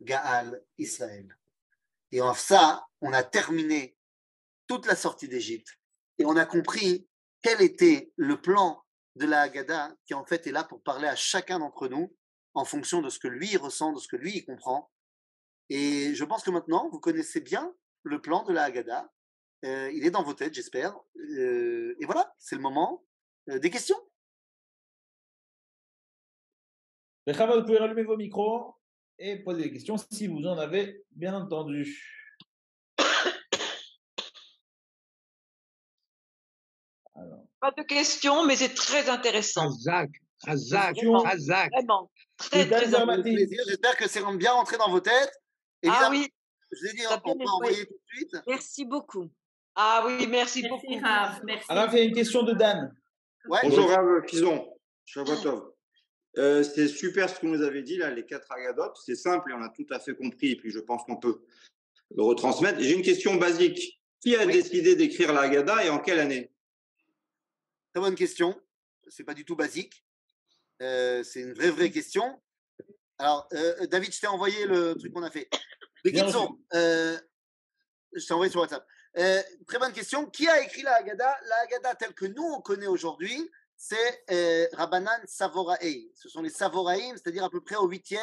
Gaal 0.00 0.62
Israël. 0.76 1.34
Et 2.12 2.20
en 2.20 2.34
ça, 2.34 2.86
on 3.00 3.12
a 3.12 3.22
terminé 3.22 3.96
toute 4.66 4.86
la 4.86 4.96
sortie 4.96 5.28
d'Égypte 5.28 5.78
et 6.18 6.24
on 6.24 6.36
a 6.36 6.44
compris 6.44 7.08
quel 7.42 7.62
était 7.62 8.12
le 8.16 8.40
plan 8.40 8.84
de 9.16 9.26
la 9.26 9.42
Haggadah 9.42 9.94
qui 10.06 10.14
en 10.14 10.24
fait 10.24 10.46
est 10.46 10.52
là 10.52 10.64
pour 10.64 10.82
parler 10.82 11.08
à 11.08 11.16
chacun 11.16 11.58
d'entre 11.58 11.88
nous 11.88 12.14
en 12.54 12.64
fonction 12.64 13.00
de 13.02 13.08
ce 13.08 13.18
que 13.18 13.28
lui 13.28 13.56
ressent, 13.56 13.92
de 13.92 13.98
ce 13.98 14.08
que 14.08 14.16
lui 14.16 14.44
comprend. 14.44 14.90
Et 15.68 16.14
je 16.14 16.24
pense 16.24 16.42
que 16.42 16.50
maintenant, 16.50 16.88
vous 16.90 16.98
connaissez 16.98 17.40
bien 17.40 17.74
le 18.02 18.20
plan 18.20 18.44
de 18.44 18.52
la 18.52 18.64
Haggadah. 18.64 19.10
Euh, 19.64 19.90
il 19.92 20.04
est 20.04 20.10
dans 20.10 20.22
vos 20.22 20.34
têtes, 20.34 20.54
j'espère. 20.54 20.96
Euh, 21.16 21.94
et 22.00 22.04
voilà, 22.04 22.34
c'est 22.38 22.56
le 22.56 22.62
moment 22.62 23.04
euh, 23.48 23.58
des 23.58 23.70
questions. 23.70 23.96
vous 27.26 27.64
pouvez 27.64 27.78
rallumer 27.78 28.02
vos 28.02 28.16
micros 28.16 28.74
et 29.18 29.36
poser 29.36 29.62
des 29.62 29.72
questions 29.72 29.96
si 30.10 30.26
vous 30.26 30.44
en 30.46 30.58
avez 30.58 31.04
bien 31.12 31.34
entendu. 31.34 32.19
Pas 37.60 37.72
de 37.76 37.82
questions, 37.82 38.46
mais 38.46 38.56
c'est 38.56 38.74
très 38.74 39.08
intéressant. 39.08 39.68
Razak, 39.68 40.10
Razak, 40.44 40.96
Razak. 41.02 41.70
Vraiment, 41.72 42.10
très, 42.36 42.68
très 42.68 42.94
intéressant. 42.94 43.66
J'espère 43.68 43.96
que 43.96 44.08
c'est 44.08 44.22
bien 44.36 44.52
rentré 44.52 44.78
dans 44.78 44.90
vos 44.90 45.00
têtes. 45.00 45.32
ah 45.86 46.08
oui. 46.10 46.28
Je 46.72 46.86
l'ai 46.86 46.92
dit, 46.92 47.02
on 47.10 47.20
peut 47.20 47.50
envoyer 47.50 47.84
tout 47.84 47.92
de 47.92 48.16
suite. 48.16 48.36
Merci 48.46 48.84
beaucoup. 48.84 49.28
Ah 49.74 50.04
oui, 50.06 50.26
merci, 50.26 50.62
merci 50.62 50.68
beaucoup. 50.68 51.04
Rav, 51.04 51.40
merci. 51.44 51.66
Alors, 51.68 51.88
il 51.92 51.98
y 51.98 52.00
a 52.00 52.04
une 52.04 52.14
question 52.14 52.42
de 52.42 52.52
Dan. 52.52 52.94
Ouais. 53.48 53.60
Bonjour 53.62 53.88
Rav 53.88 54.26
Fison. 54.28 54.68
Shabbatov. 55.04 55.72
Euh, 56.38 56.62
c'est 56.62 56.86
super 56.86 57.28
ce 57.28 57.40
que 57.40 57.46
vous 57.46 57.56
nous 57.56 57.62
avez 57.62 57.82
dit, 57.82 57.96
là, 57.96 58.10
les 58.10 58.24
quatre 58.24 58.50
agadotes. 58.52 58.96
C'est 59.04 59.16
simple 59.16 59.50
et 59.50 59.54
on 59.54 59.62
a 59.62 59.68
tout 59.70 59.86
à 59.90 59.98
fait 59.98 60.14
compris. 60.14 60.52
Et 60.52 60.56
puis, 60.56 60.70
je 60.70 60.78
pense 60.78 61.02
qu'on 61.04 61.16
peut 61.16 61.42
le 62.14 62.22
retransmettre. 62.22 62.80
J'ai 62.80 62.94
une 62.94 63.02
question 63.02 63.34
basique. 63.34 64.00
Qui 64.22 64.36
a 64.36 64.44
décidé 64.44 64.96
d'écrire 64.96 65.32
la 65.32 65.40
Haggadah 65.42 65.86
et 65.86 65.88
en 65.88 65.98
quelle 65.98 66.20
année? 66.20 66.50
Très 67.92 68.00
bonne 68.00 68.14
question. 68.14 68.60
C'est 69.08 69.24
pas 69.24 69.34
du 69.34 69.44
tout 69.44 69.56
basique. 69.56 70.04
Euh, 70.82 71.22
c'est 71.22 71.40
une 71.40 71.54
vraie, 71.54 71.70
vraie 71.70 71.90
question. 71.90 72.40
Alors, 73.18 73.48
euh, 73.52 73.86
David, 73.86 74.12
je 74.12 74.20
t'ai 74.20 74.26
envoyé 74.26 74.66
le 74.66 74.94
truc 74.94 75.12
qu'on 75.12 75.22
a 75.22 75.30
fait. 75.30 75.48
euh, 76.06 77.18
je 78.12 78.26
t'ai 78.26 78.32
envoyé 78.32 78.50
sur 78.50 78.60
WhatsApp. 78.60 78.86
très 79.14 79.78
bonne 79.78 79.92
question. 79.92 80.26
Qui 80.26 80.48
a 80.48 80.62
écrit 80.62 80.82
la 80.82 80.94
Haggadah? 80.94 81.36
La 81.46 81.56
Haggadah 81.62 81.94
telle 81.96 82.14
que 82.14 82.26
nous, 82.26 82.44
on 82.44 82.60
connaît 82.60 82.86
aujourd'hui, 82.86 83.50
c'est 83.82 84.24
euh, 84.30 84.66
Rabbanan 84.74 85.20
Savorae. 85.24 86.10
Ce 86.14 86.28
sont 86.28 86.42
les 86.42 86.50
Savoraïm, 86.50 87.16
c'est-à-dire 87.16 87.44
à 87.44 87.50
peu 87.50 87.62
près 87.62 87.76
au 87.76 87.88
8e, 87.88 88.18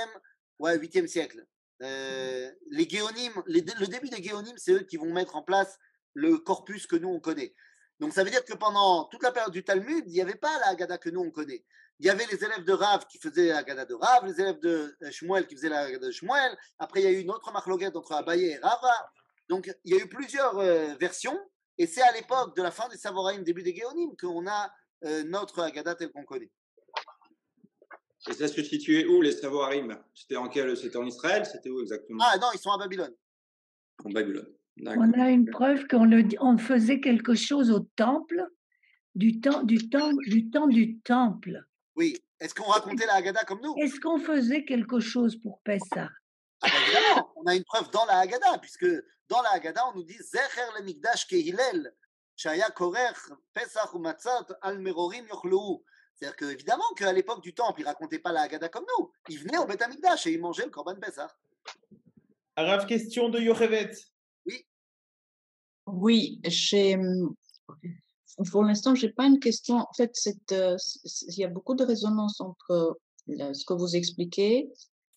ouais, 0.59 0.77
8e 0.77 1.07
siècle. 1.07 1.43
Euh, 1.81 2.51
les 2.69 2.85
le 2.85 3.85
début 3.87 4.09
des 4.09 4.21
Géonim, 4.21 4.53
c'est 4.55 4.73
eux 4.73 4.83
qui 4.83 4.97
vont 4.97 5.11
mettre 5.11 5.35
en 5.35 5.41
place 5.41 5.79
le 6.13 6.37
corpus 6.37 6.85
que 6.85 6.95
nous 6.95 7.09
on 7.09 7.19
connaît. 7.19 7.55
Donc 7.99 8.13
ça 8.13 8.23
veut 8.23 8.29
dire 8.29 8.43
que 8.45 8.53
pendant 8.53 9.05
toute 9.05 9.23
la 9.23 9.31
période 9.31 9.51
du 9.51 9.63
Talmud, 9.63 10.03
il 10.07 10.13
n'y 10.13 10.21
avait 10.21 10.35
pas 10.35 10.59
la 10.59 10.67
Haggadah 10.67 10.97
que 10.97 11.09
nous 11.09 11.21
on 11.21 11.31
connaît. 11.31 11.65
Il 11.99 12.05
y 12.05 12.09
avait 12.09 12.25
les 12.27 12.43
élèves 12.43 12.63
de 12.63 12.73
Rav 12.73 13.05
qui 13.07 13.17
faisaient 13.17 13.47
la 13.47 13.57
Haggadah 13.57 13.85
de 13.85 13.95
Rav, 13.95 14.25
les 14.25 14.39
élèves 14.39 14.59
de 14.59 14.95
euh, 15.01 15.11
Shmuel 15.11 15.47
qui 15.47 15.55
faisaient 15.55 15.69
la 15.69 15.79
Haggadah 15.79 16.07
de 16.07 16.11
Shmuel. 16.11 16.57
Après, 16.77 17.01
il 17.01 17.03
y 17.03 17.07
a 17.07 17.11
eu 17.11 17.19
une 17.19 17.31
autre 17.31 17.51
marloquette 17.51 17.95
entre 17.95 18.11
Abaye 18.13 18.45
et 18.45 18.57
Rava. 18.57 19.11
Donc 19.49 19.73
il 19.83 19.95
y 19.95 19.99
a 19.99 20.03
eu 20.03 20.07
plusieurs 20.07 20.57
versions. 20.99 21.39
Et 21.79 21.87
c'est 21.87 22.01
à 22.01 22.11
l'époque 22.11 22.55
de 22.55 22.61
la 22.61 22.71
fin 22.71 22.87
des 22.89 22.97
Savoraïm, 22.97 23.43
début 23.43 23.63
des 23.63 23.75
Géonim, 23.75 24.15
qu'on 24.19 24.47
a 24.47 24.71
euh, 25.03 25.23
notre 25.23 25.61
Haggadah 25.61 25.95
tel 25.95 26.11
qu'on 26.11 26.25
connaît. 26.25 26.51
Et 28.27 28.33
ça 28.33 28.47
se 28.47 28.63
situait 28.63 29.05
où 29.05 29.21
les 29.21 29.31
Savoarim 29.31 29.97
C'était 30.13 30.37
en 30.37 30.49
quel 30.49 30.69
en 30.69 31.05
Israël? 31.05 31.45
C'était 31.45 31.69
où 31.69 31.81
exactement? 31.81 32.23
Ah 32.25 32.37
non, 32.37 32.47
ils 32.53 32.59
sont 32.59 32.71
à 32.71 32.77
Babylone. 32.77 33.15
En 34.03 34.09
Babylone. 34.09 34.51
On 34.85 35.13
a 35.13 35.29
une 35.29 35.49
preuve 35.49 35.87
qu'on 35.87 36.11
on 36.39 36.57
faisait 36.57 36.99
quelque 36.99 37.35
chose 37.35 37.71
au 37.71 37.79
temple, 37.95 38.47
du 39.15 39.39
temps 39.39 39.63
du, 39.63 39.89
temps, 39.89 40.13
du 40.27 40.49
temps 40.49 40.67
du 40.67 40.99
temple. 40.99 41.65
Oui. 41.95 42.17
Est-ce 42.39 42.53
qu'on 42.53 42.69
racontait 42.69 43.07
la 43.07 43.15
Haggadah 43.15 43.43
comme 43.45 43.61
nous? 43.61 43.73
Est-ce 43.77 43.99
qu'on 43.99 44.19
faisait 44.19 44.63
quelque 44.63 44.99
chose 44.99 45.35
pour 45.35 45.59
Pessah? 45.63 46.09
Ah 46.61 46.67
ben 46.67 46.81
évidemment, 46.83 47.31
on 47.35 47.45
a 47.45 47.55
une 47.55 47.63
preuve 47.63 47.89
dans 47.91 48.05
la 48.05 48.19
Haggadah, 48.19 48.59
puisque 48.59 48.85
dans 49.27 49.41
la 49.41 49.53
Haggadah, 49.53 49.89
on 49.89 49.95
nous 49.95 50.03
dit 50.03 50.17
Zecher 50.17 50.69
le 50.77 50.83
Mikdash 50.83 51.27
Kehilel, 51.27 51.93
Shaya 52.35 52.69
Korer, 52.69 53.13
Pesach 53.53 53.93
ou 53.93 53.99
Matzat, 53.99 54.45
Al 54.61 54.79
Merorim 54.79 55.25
Yochlou. 55.27 55.83
C'est-à-dire 56.13 56.35
que, 56.35 56.45
évidemment, 56.45 56.83
qu'à 56.95 57.11
l'époque 57.11 57.41
du 57.41 57.53
Temple, 57.53 57.81
ils 57.81 57.83
ne 57.83 57.89
racontaient 57.89 58.19
pas 58.19 58.31
la 58.31 58.41
Haggadah 58.41 58.69
comme 58.69 58.85
nous. 58.97 59.11
Ils 59.29 59.39
venaient 59.39 59.57
au 59.57 59.65
Beth 59.65 59.81
Amikdash 59.81 60.27
et 60.27 60.33
ils 60.33 60.39
mangeaient 60.39 60.65
le 60.65 60.71
Korban 60.71 60.95
Pesach. 60.95 61.31
Arav, 62.55 62.85
question 62.85 63.29
de 63.29 63.39
Yochevet. 63.39 63.91
Oui, 65.87 66.39
j'ai. 66.45 66.97
Pour 68.51 68.63
l'instant, 68.63 68.93
j'ai 68.93 69.09
pas 69.09 69.25
une 69.25 69.39
question. 69.39 69.77
En 69.77 69.93
fait, 69.95 70.13
euh, 70.51 70.77
il 71.27 71.39
y 71.39 71.43
a 71.43 71.47
beaucoup 71.47 71.75
de 71.75 71.83
résonance 71.83 72.39
entre 72.39 72.99
euh, 73.29 73.53
ce 73.53 73.65
que 73.65 73.73
vous 73.73 73.95
expliquez 73.95 74.69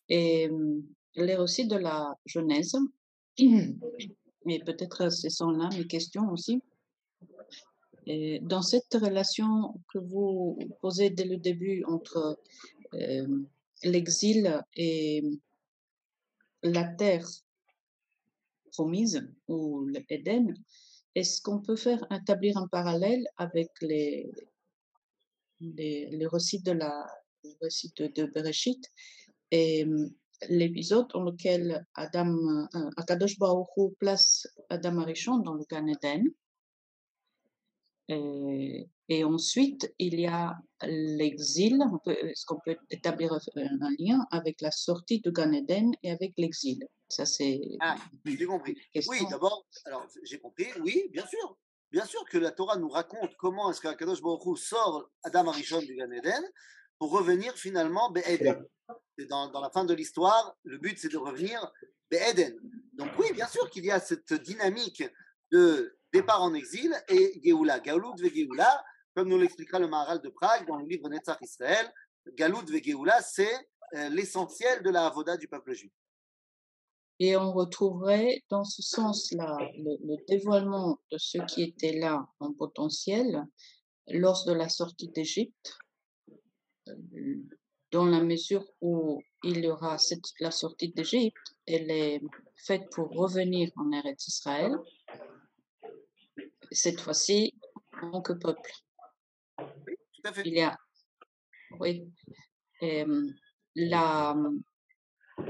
et 0.08 0.48
euh, 0.48 0.80
les 1.16 1.34
récits 1.34 1.66
de 1.66 1.76
la 1.76 2.16
Genèse. 2.24 2.76
Et 4.46 4.58
peut-être 4.60 5.12
ce 5.12 5.28
sont 5.28 5.50
là 5.50 5.68
mes 5.76 5.86
questions 5.86 6.30
aussi. 6.30 6.62
Dans 8.06 8.62
cette 8.62 8.94
relation 8.94 9.74
que 9.92 9.98
vous 9.98 10.58
posez 10.80 11.10
dès 11.10 11.26
le 11.26 11.36
début 11.36 11.84
entre 11.84 12.38
euh, 12.94 13.26
l'exil 13.84 14.62
et 14.74 15.22
la 16.62 16.84
terre 16.84 17.28
promise 18.72 19.28
ou 19.48 19.86
l'Éden, 19.86 20.54
est-ce 21.14 21.42
qu'on 21.42 21.60
peut 21.60 21.76
faire 21.76 22.04
établir 22.10 22.56
un 22.56 22.68
parallèle 22.68 23.26
avec 23.36 23.70
les, 23.80 24.30
les, 25.60 26.26
récits 26.26 26.62
de 26.62 26.72
la 26.72 27.06
le 27.44 27.50
récit 27.62 27.92
de, 27.96 28.26
Bereshit 28.26 28.90
et 29.50 29.84
hum, 29.84 30.10
l'épisode 30.48 31.08
dans 31.12 31.22
lequel 31.22 31.86
Adam, 31.94 32.36
euh, 32.74 32.90
Akadosh 32.96 33.38
Baruch 33.38 33.68
place 33.98 34.46
Adam 34.68 34.98
Arishon 34.98 35.38
dans 35.38 35.54
le 35.54 35.64
Gan 35.68 35.86
Eden. 35.86 36.24
Et, 38.08 39.24
ensuite, 39.24 39.92
il 39.98 40.18
y 40.18 40.26
a 40.26 40.56
l'exil. 40.82 41.78
Est-ce 42.06 42.44
qu'on 42.44 42.58
peut 42.64 42.76
établir 42.90 43.32
un 43.32 43.38
un 43.80 43.90
lien 43.98 44.26
avec 44.32 44.60
la 44.60 44.72
sortie 44.72 45.20
du 45.20 45.30
Gan 45.30 45.52
Eden 45.52 45.92
et 46.02 46.10
avec 46.10 46.32
l'exil? 46.36 46.88
Ça, 47.10 47.26
c'est 47.26 47.60
Ah, 47.80 47.96
j'ai 48.24 48.46
compris. 48.46 48.76
Oui, 49.08 49.18
d'abord, 49.28 49.66
alors 49.84 50.06
j'ai 50.22 50.38
compris, 50.38 50.68
oui, 50.80 51.08
bien 51.10 51.26
sûr. 51.26 51.58
Bien 51.90 52.04
sûr 52.04 52.24
que 52.26 52.38
la 52.38 52.52
Torah 52.52 52.76
nous 52.76 52.88
raconte 52.88 53.36
comment 53.36 53.68
est-ce 53.70 53.80
qu'Akadosh 53.80 54.22
Baruch 54.22 54.58
sort 54.58 55.10
Adam 55.24 55.48
Arishon 55.48 55.80
du 55.80 55.96
Gan 55.96 56.12
Eden 56.12 56.42
pour 57.00 57.10
revenir 57.10 57.52
finalement 57.56 58.10
Be'eden. 58.12 58.64
Dans, 59.28 59.50
dans 59.50 59.60
la 59.60 59.70
fin 59.70 59.84
de 59.84 59.92
l'histoire, 59.92 60.56
le 60.62 60.78
but 60.78 60.96
c'est 61.00 61.08
de 61.08 61.18
revenir 61.18 61.72
Be'eden. 62.10 62.56
Donc 62.92 63.10
oui, 63.18 63.32
bien 63.32 63.48
sûr 63.48 63.68
qu'il 63.70 63.84
y 63.84 63.90
a 63.90 63.98
cette 63.98 64.32
dynamique 64.34 65.02
de 65.50 65.98
départ 66.12 66.42
en 66.42 66.54
exil 66.54 66.94
et 67.08 67.40
Geoula. 67.44 67.80
Galout 67.80 68.14
ve 68.14 68.28
Geoula, 68.32 68.84
comme 69.16 69.28
nous 69.28 69.38
l'expliquera 69.38 69.80
le 69.80 69.88
Maharal 69.88 70.20
de 70.20 70.28
Prague 70.28 70.68
dans 70.68 70.76
le 70.76 70.86
livre 70.86 71.08
Netzach 71.08 71.38
Israël, 71.40 71.92
Galout 72.34 72.66
ve 72.70 72.80
Geoula, 72.80 73.20
c'est 73.20 73.52
euh, 73.96 74.08
l'essentiel 74.10 74.84
de 74.84 74.90
la 74.90 75.06
avoda 75.06 75.36
du 75.36 75.48
peuple 75.48 75.72
juif. 75.74 75.92
Et 77.20 77.36
on 77.36 77.52
retrouverait 77.52 78.42
dans 78.48 78.64
ce 78.64 78.82
sens-là 78.82 79.58
le, 79.76 79.96
le 80.06 80.16
dévoilement 80.26 80.98
de 81.12 81.18
ce 81.18 81.38
qui 81.46 81.62
était 81.62 81.98
là 81.98 82.26
en 82.40 82.52
potentiel 82.54 83.46
lors 84.08 84.44
de 84.46 84.52
la 84.52 84.68
sortie 84.68 85.08
d'Égypte, 85.08 85.78
euh, 86.88 86.94
dans 87.90 88.06
la 88.06 88.22
mesure 88.22 88.64
où 88.80 89.22
il 89.42 89.64
y 89.64 89.68
aura 89.68 89.98
cette, 89.98 90.24
la 90.40 90.50
sortie 90.50 90.88
d'Égypte, 90.88 91.54
elle 91.66 91.90
est 91.90 92.20
faite 92.56 92.88
pour 92.90 93.10
revenir 93.10 93.70
en 93.76 93.90
Eretz 93.92 94.28
Israël, 94.28 94.72
cette 96.70 97.00
fois-ci 97.00 97.54
en 98.02 98.12
tant 98.12 98.22
que 98.22 98.32
peuple. 98.32 98.72
Tout 99.58 100.22
à 100.24 100.32
fait. 100.32 100.42
Il 100.46 100.54
y 100.54 100.62
a, 100.62 100.78
oui, 101.80 102.04
la, 103.74 104.36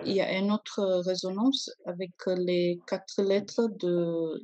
il 0.05 0.15
y 0.15 0.21
a 0.21 0.39
une 0.39 0.53
autre 0.53 0.81
euh, 0.81 1.01
résonance 1.01 1.71
avec 1.87 2.13
euh, 2.27 2.35
les 2.37 2.79
quatre 2.87 3.23
lettres 3.23 3.69
de, 3.79 4.43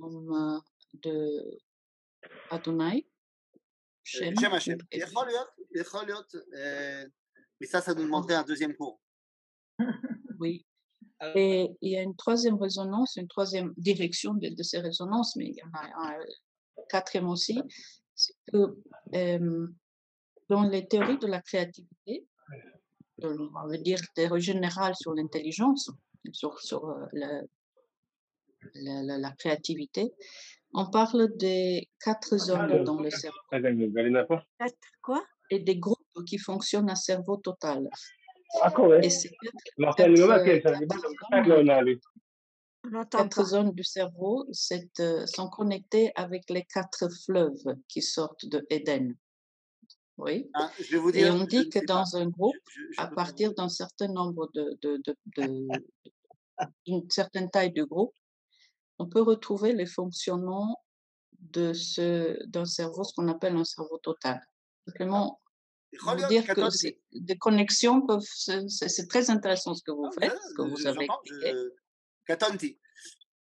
euh, 0.00 0.58
de 1.02 1.58
Adonai. 2.50 3.06
Shem. 4.04 4.34
Mais 7.58 7.66
ça, 7.66 7.80
ça 7.80 7.94
nous 7.94 8.02
demanderait 8.02 8.34
un 8.34 8.44
deuxième 8.44 8.74
cours. 8.74 9.00
Oui. 10.38 10.66
Et 11.34 11.70
il 11.80 11.92
y 11.92 11.96
a 11.96 12.02
une 12.02 12.14
troisième 12.14 12.56
résonance, 12.56 13.16
une 13.16 13.26
troisième 13.26 13.72
direction 13.78 14.34
de, 14.34 14.62
ces 14.62 14.80
résonances, 14.80 15.34
mais 15.36 15.46
il 15.46 15.54
y 15.54 15.62
en 15.62 15.70
a 15.72 16.10
un, 16.10 16.18
quatrième 16.90 17.26
aussi, 17.26 17.58
dans 18.52 18.74
les 20.68 20.86
théories 20.86 21.16
de 21.16 21.26
la 21.26 21.40
créativité, 21.40 22.26
on 23.22 23.68
va 23.68 23.76
dire 23.78 24.00
théorie 24.14 24.40
générale 24.42 24.94
sur 24.94 25.14
l'intelligence, 25.14 25.90
sur, 26.32 26.58
sur 26.60 26.88
euh, 26.88 27.06
la, 27.12 27.42
la- 29.02 29.18
la 29.18 29.30
créativité, 29.32 30.12
on 30.74 30.86
parle 30.90 31.34
des 31.36 31.88
quatre 32.00 32.36
zones 32.36 32.84
dans 32.84 33.00
le 33.00 33.10
cerveau. 33.10 33.38
Quoi? 35.02 35.24
Et 35.50 35.60
des 35.60 35.76
groupes 35.78 36.24
qui 36.26 36.38
fonctionnent 36.38 36.90
à 36.90 36.96
cerveau 36.96 37.36
total. 37.36 37.88
Et 39.02 39.10
ces 39.10 39.30
Ma 39.78 39.92
quatre, 39.94 39.96
quatre, 39.96 40.10
euh, 40.40 40.44
quatre 40.66 40.78
zones, 41.00 41.18
quatre 43.10 43.44
zones 43.44 43.72
du 43.72 43.84
cerveau 43.84 44.46
euh, 45.00 45.26
sont 45.26 45.48
connectées 45.48 46.12
avec 46.14 46.48
les 46.50 46.64
quatre 46.64 47.08
fleuves 47.24 47.76
qui 47.88 48.02
sortent 48.02 48.46
de 48.46 48.64
Éden. 48.70 49.14
Oui. 50.18 50.50
Ah, 50.54 50.70
je 50.78 50.92
vais 50.92 50.98
vous 50.98 51.12
dire, 51.12 51.26
et 51.26 51.30
on 51.30 51.44
dit 51.44 51.68
que 51.68 51.78
dans 51.84 52.04
pas. 52.10 52.18
un 52.18 52.28
groupe, 52.28 52.56
je, 52.70 52.80
je 52.90 53.00
à 53.00 53.06
partir 53.06 53.52
d'un 53.54 53.68
certain 53.68 54.08
nombre 54.08 54.50
de, 54.54 54.78
de, 54.80 54.96
de, 55.04 55.16
de 55.36 55.68
d'une 56.86 57.10
certaine 57.10 57.50
taille 57.50 57.72
de 57.72 57.84
groupe, 57.84 58.14
on 58.98 59.06
peut 59.06 59.20
retrouver 59.20 59.74
les 59.74 59.84
fonctionnements 59.84 60.82
de 61.38 61.74
ce 61.74 62.42
d'un 62.46 62.64
cerveau, 62.64 63.04
ce 63.04 63.12
qu'on 63.14 63.28
appelle 63.28 63.54
un 63.56 63.64
cerveau 63.64 63.98
total. 63.98 64.40
Simplement, 64.86 65.38
vous 66.00 66.26
dire 66.28 66.46
que 66.46 66.94
des 67.12 67.36
connexions 67.36 68.06
peuvent. 68.06 68.22
C'est, 68.22 68.66
c'est 68.68 69.06
très 69.06 69.28
intéressant 69.30 69.74
ce 69.74 69.82
que 69.82 69.92
vous 69.92 70.10
faites, 70.18 70.36
ce 70.48 70.54
que 70.54 70.62
vous 70.62 70.86
avez. 70.86 71.06
Katanti. 72.26 72.78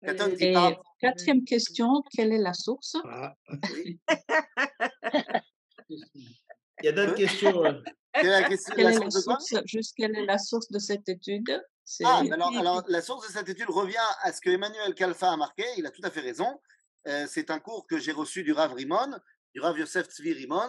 Et 0.03 0.53
quatrième 0.99 1.43
question, 1.43 2.03
quelle 2.12 2.32
est 2.32 2.38
la 2.38 2.53
source? 2.53 2.95
Ah. 3.05 3.36
Il 6.82 6.86
y 6.86 6.90
a 6.90 6.92
d'autres 6.92 7.16
questions. 7.16 7.66
euh? 7.66 7.74
Quelle 8.14 8.26
est 8.28 8.42
la, 8.42 8.48
question- 8.48 8.74
Quelle 8.76 8.86
la 8.86 8.92
est 8.92 8.94
la 8.94 9.00
source 9.02 9.16
de 9.16 9.22
quoi? 9.22 9.40
source, 9.40 9.64
juste 9.66 9.94
quelle 9.96 10.16
est 10.16 10.26
la 10.26 10.38
source 10.38 10.72
de 10.72 10.80
cette 10.80 11.08
étude? 11.10 11.64
Ah, 12.04 12.22
mais 12.24 12.32
alors, 12.34 12.56
alors, 12.58 12.84
la 12.88 13.02
source 13.02 13.28
de 13.28 13.32
cette 13.34 13.50
étude 13.50 13.70
revient 13.70 13.96
à 14.22 14.32
ce 14.34 14.42
que 14.42 14.50
Emmanuel 14.50 14.94
Kalfa 14.94 15.32
a 15.32 15.38
marqué, 15.38 15.64
il 15.78 15.86
a 15.86 15.92
tout 15.92 16.02
à 16.04 16.10
fait 16.12 16.22
raison. 16.22 16.60
Euh, 17.08 17.26
c'est 17.30 17.52
un 17.52 17.60
cours 17.60 17.88
que 17.88 17.98
j'ai 18.00 18.12
reçu 18.12 18.44
du 18.44 18.52
Rav 18.52 18.74
Rimon, 18.74 19.18
du 19.54 19.62
Rav 19.62 19.78
Yosef 19.78 20.08
Tzvi 20.08 20.34
Rimon, 20.34 20.68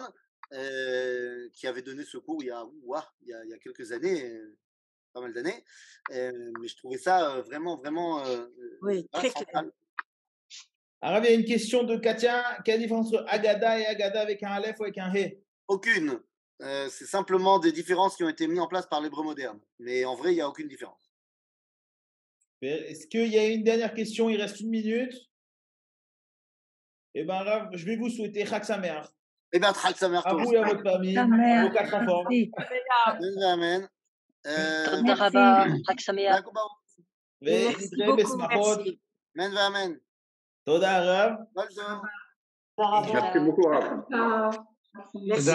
euh, 0.53 1.49
qui 1.53 1.67
avait 1.67 1.81
donné 1.81 2.03
ce 2.05 2.17
cours 2.17 2.41
il 2.43 2.47
y 2.47 2.51
a, 2.51 2.63
ouah, 2.83 3.05
il 3.21 3.29
y 3.29 3.33
a, 3.33 3.43
il 3.43 3.49
y 3.49 3.53
a 3.53 3.57
quelques 3.57 3.91
années, 3.91 4.25
euh, 4.31 4.57
pas 5.13 5.21
mal 5.21 5.33
d'années. 5.33 5.63
Euh, 6.11 6.31
mais 6.61 6.67
je 6.67 6.77
trouvais 6.77 6.97
ça 6.97 7.33
euh, 7.35 7.41
vraiment, 7.41 7.77
vraiment 7.77 8.23
euh, 8.25 8.47
Oui, 8.81 9.07
très 9.11 9.29
central. 9.31 9.71
Alors, 11.01 11.23
il 11.23 11.29
y 11.29 11.33
a 11.33 11.35
une 11.35 11.45
question 11.45 11.83
de 11.83 11.97
Katia. 11.97 12.59
Quelle 12.63 12.75
est 12.75 12.77
la 12.77 12.83
différence 12.83 13.07
entre 13.13 13.25
Agada 13.27 13.79
et 13.79 13.85
Agada 13.85 14.21
avec 14.21 14.43
un 14.43 14.51
Aleph 14.51 14.79
ou 14.79 14.83
avec 14.83 14.97
un 14.97 15.13
He? 15.13 15.41
Aucune. 15.69 16.19
Euh, 16.61 16.89
c'est 16.89 17.05
simplement 17.05 17.59
des 17.59 17.71
différences 17.71 18.17
qui 18.17 18.23
ont 18.23 18.29
été 18.29 18.47
mises 18.47 18.59
en 18.59 18.67
place 18.67 18.87
par 18.87 18.99
l'hébreu 18.99 19.23
moderne. 19.23 19.59
Mais 19.79 20.03
en 20.03 20.15
vrai, 20.15 20.33
il 20.33 20.35
n'y 20.35 20.41
a 20.41 20.49
aucune 20.49 20.67
différence. 20.67 21.09
Est-ce 22.61 23.07
qu'il 23.07 23.27
y 23.27 23.39
a 23.39 23.47
une 23.47 23.63
dernière 23.63 23.93
question? 23.93 24.29
Il 24.29 24.41
reste 24.41 24.59
une 24.59 24.69
minute. 24.69 25.13
Eh 27.13 27.23
bien, 27.23 27.69
je 27.71 27.85
vais 27.85 27.95
vous 27.95 28.09
souhaiter 28.09 28.45
Chag 28.45 28.63
Samer. 28.63 28.99
Eh 29.53 29.59
bien, 29.59 29.73
Chag 29.73 29.95
Samer. 29.95 30.19
À 30.25 30.33
vous 30.33 30.51
et 30.51 30.57
à 30.57 30.63
votre 30.63 30.83
famille, 30.83 31.17
à 31.17 31.25
vos 31.25 31.71
quatre 31.71 31.93
enfants. 31.93 32.25
Amen. 33.43 33.87
Euh, 34.47 35.01
merci. 35.03 36.03
Samer. 36.03 36.29
Merci 37.41 37.95
beaucoup. 37.95 38.29
Amen. 39.37 39.99
Toda, 40.65 41.01
Rav. 41.01 41.37
Merci 41.55 43.39
beaucoup, 43.39 43.67
Rav. 43.67 44.03
Merci. 45.13 45.49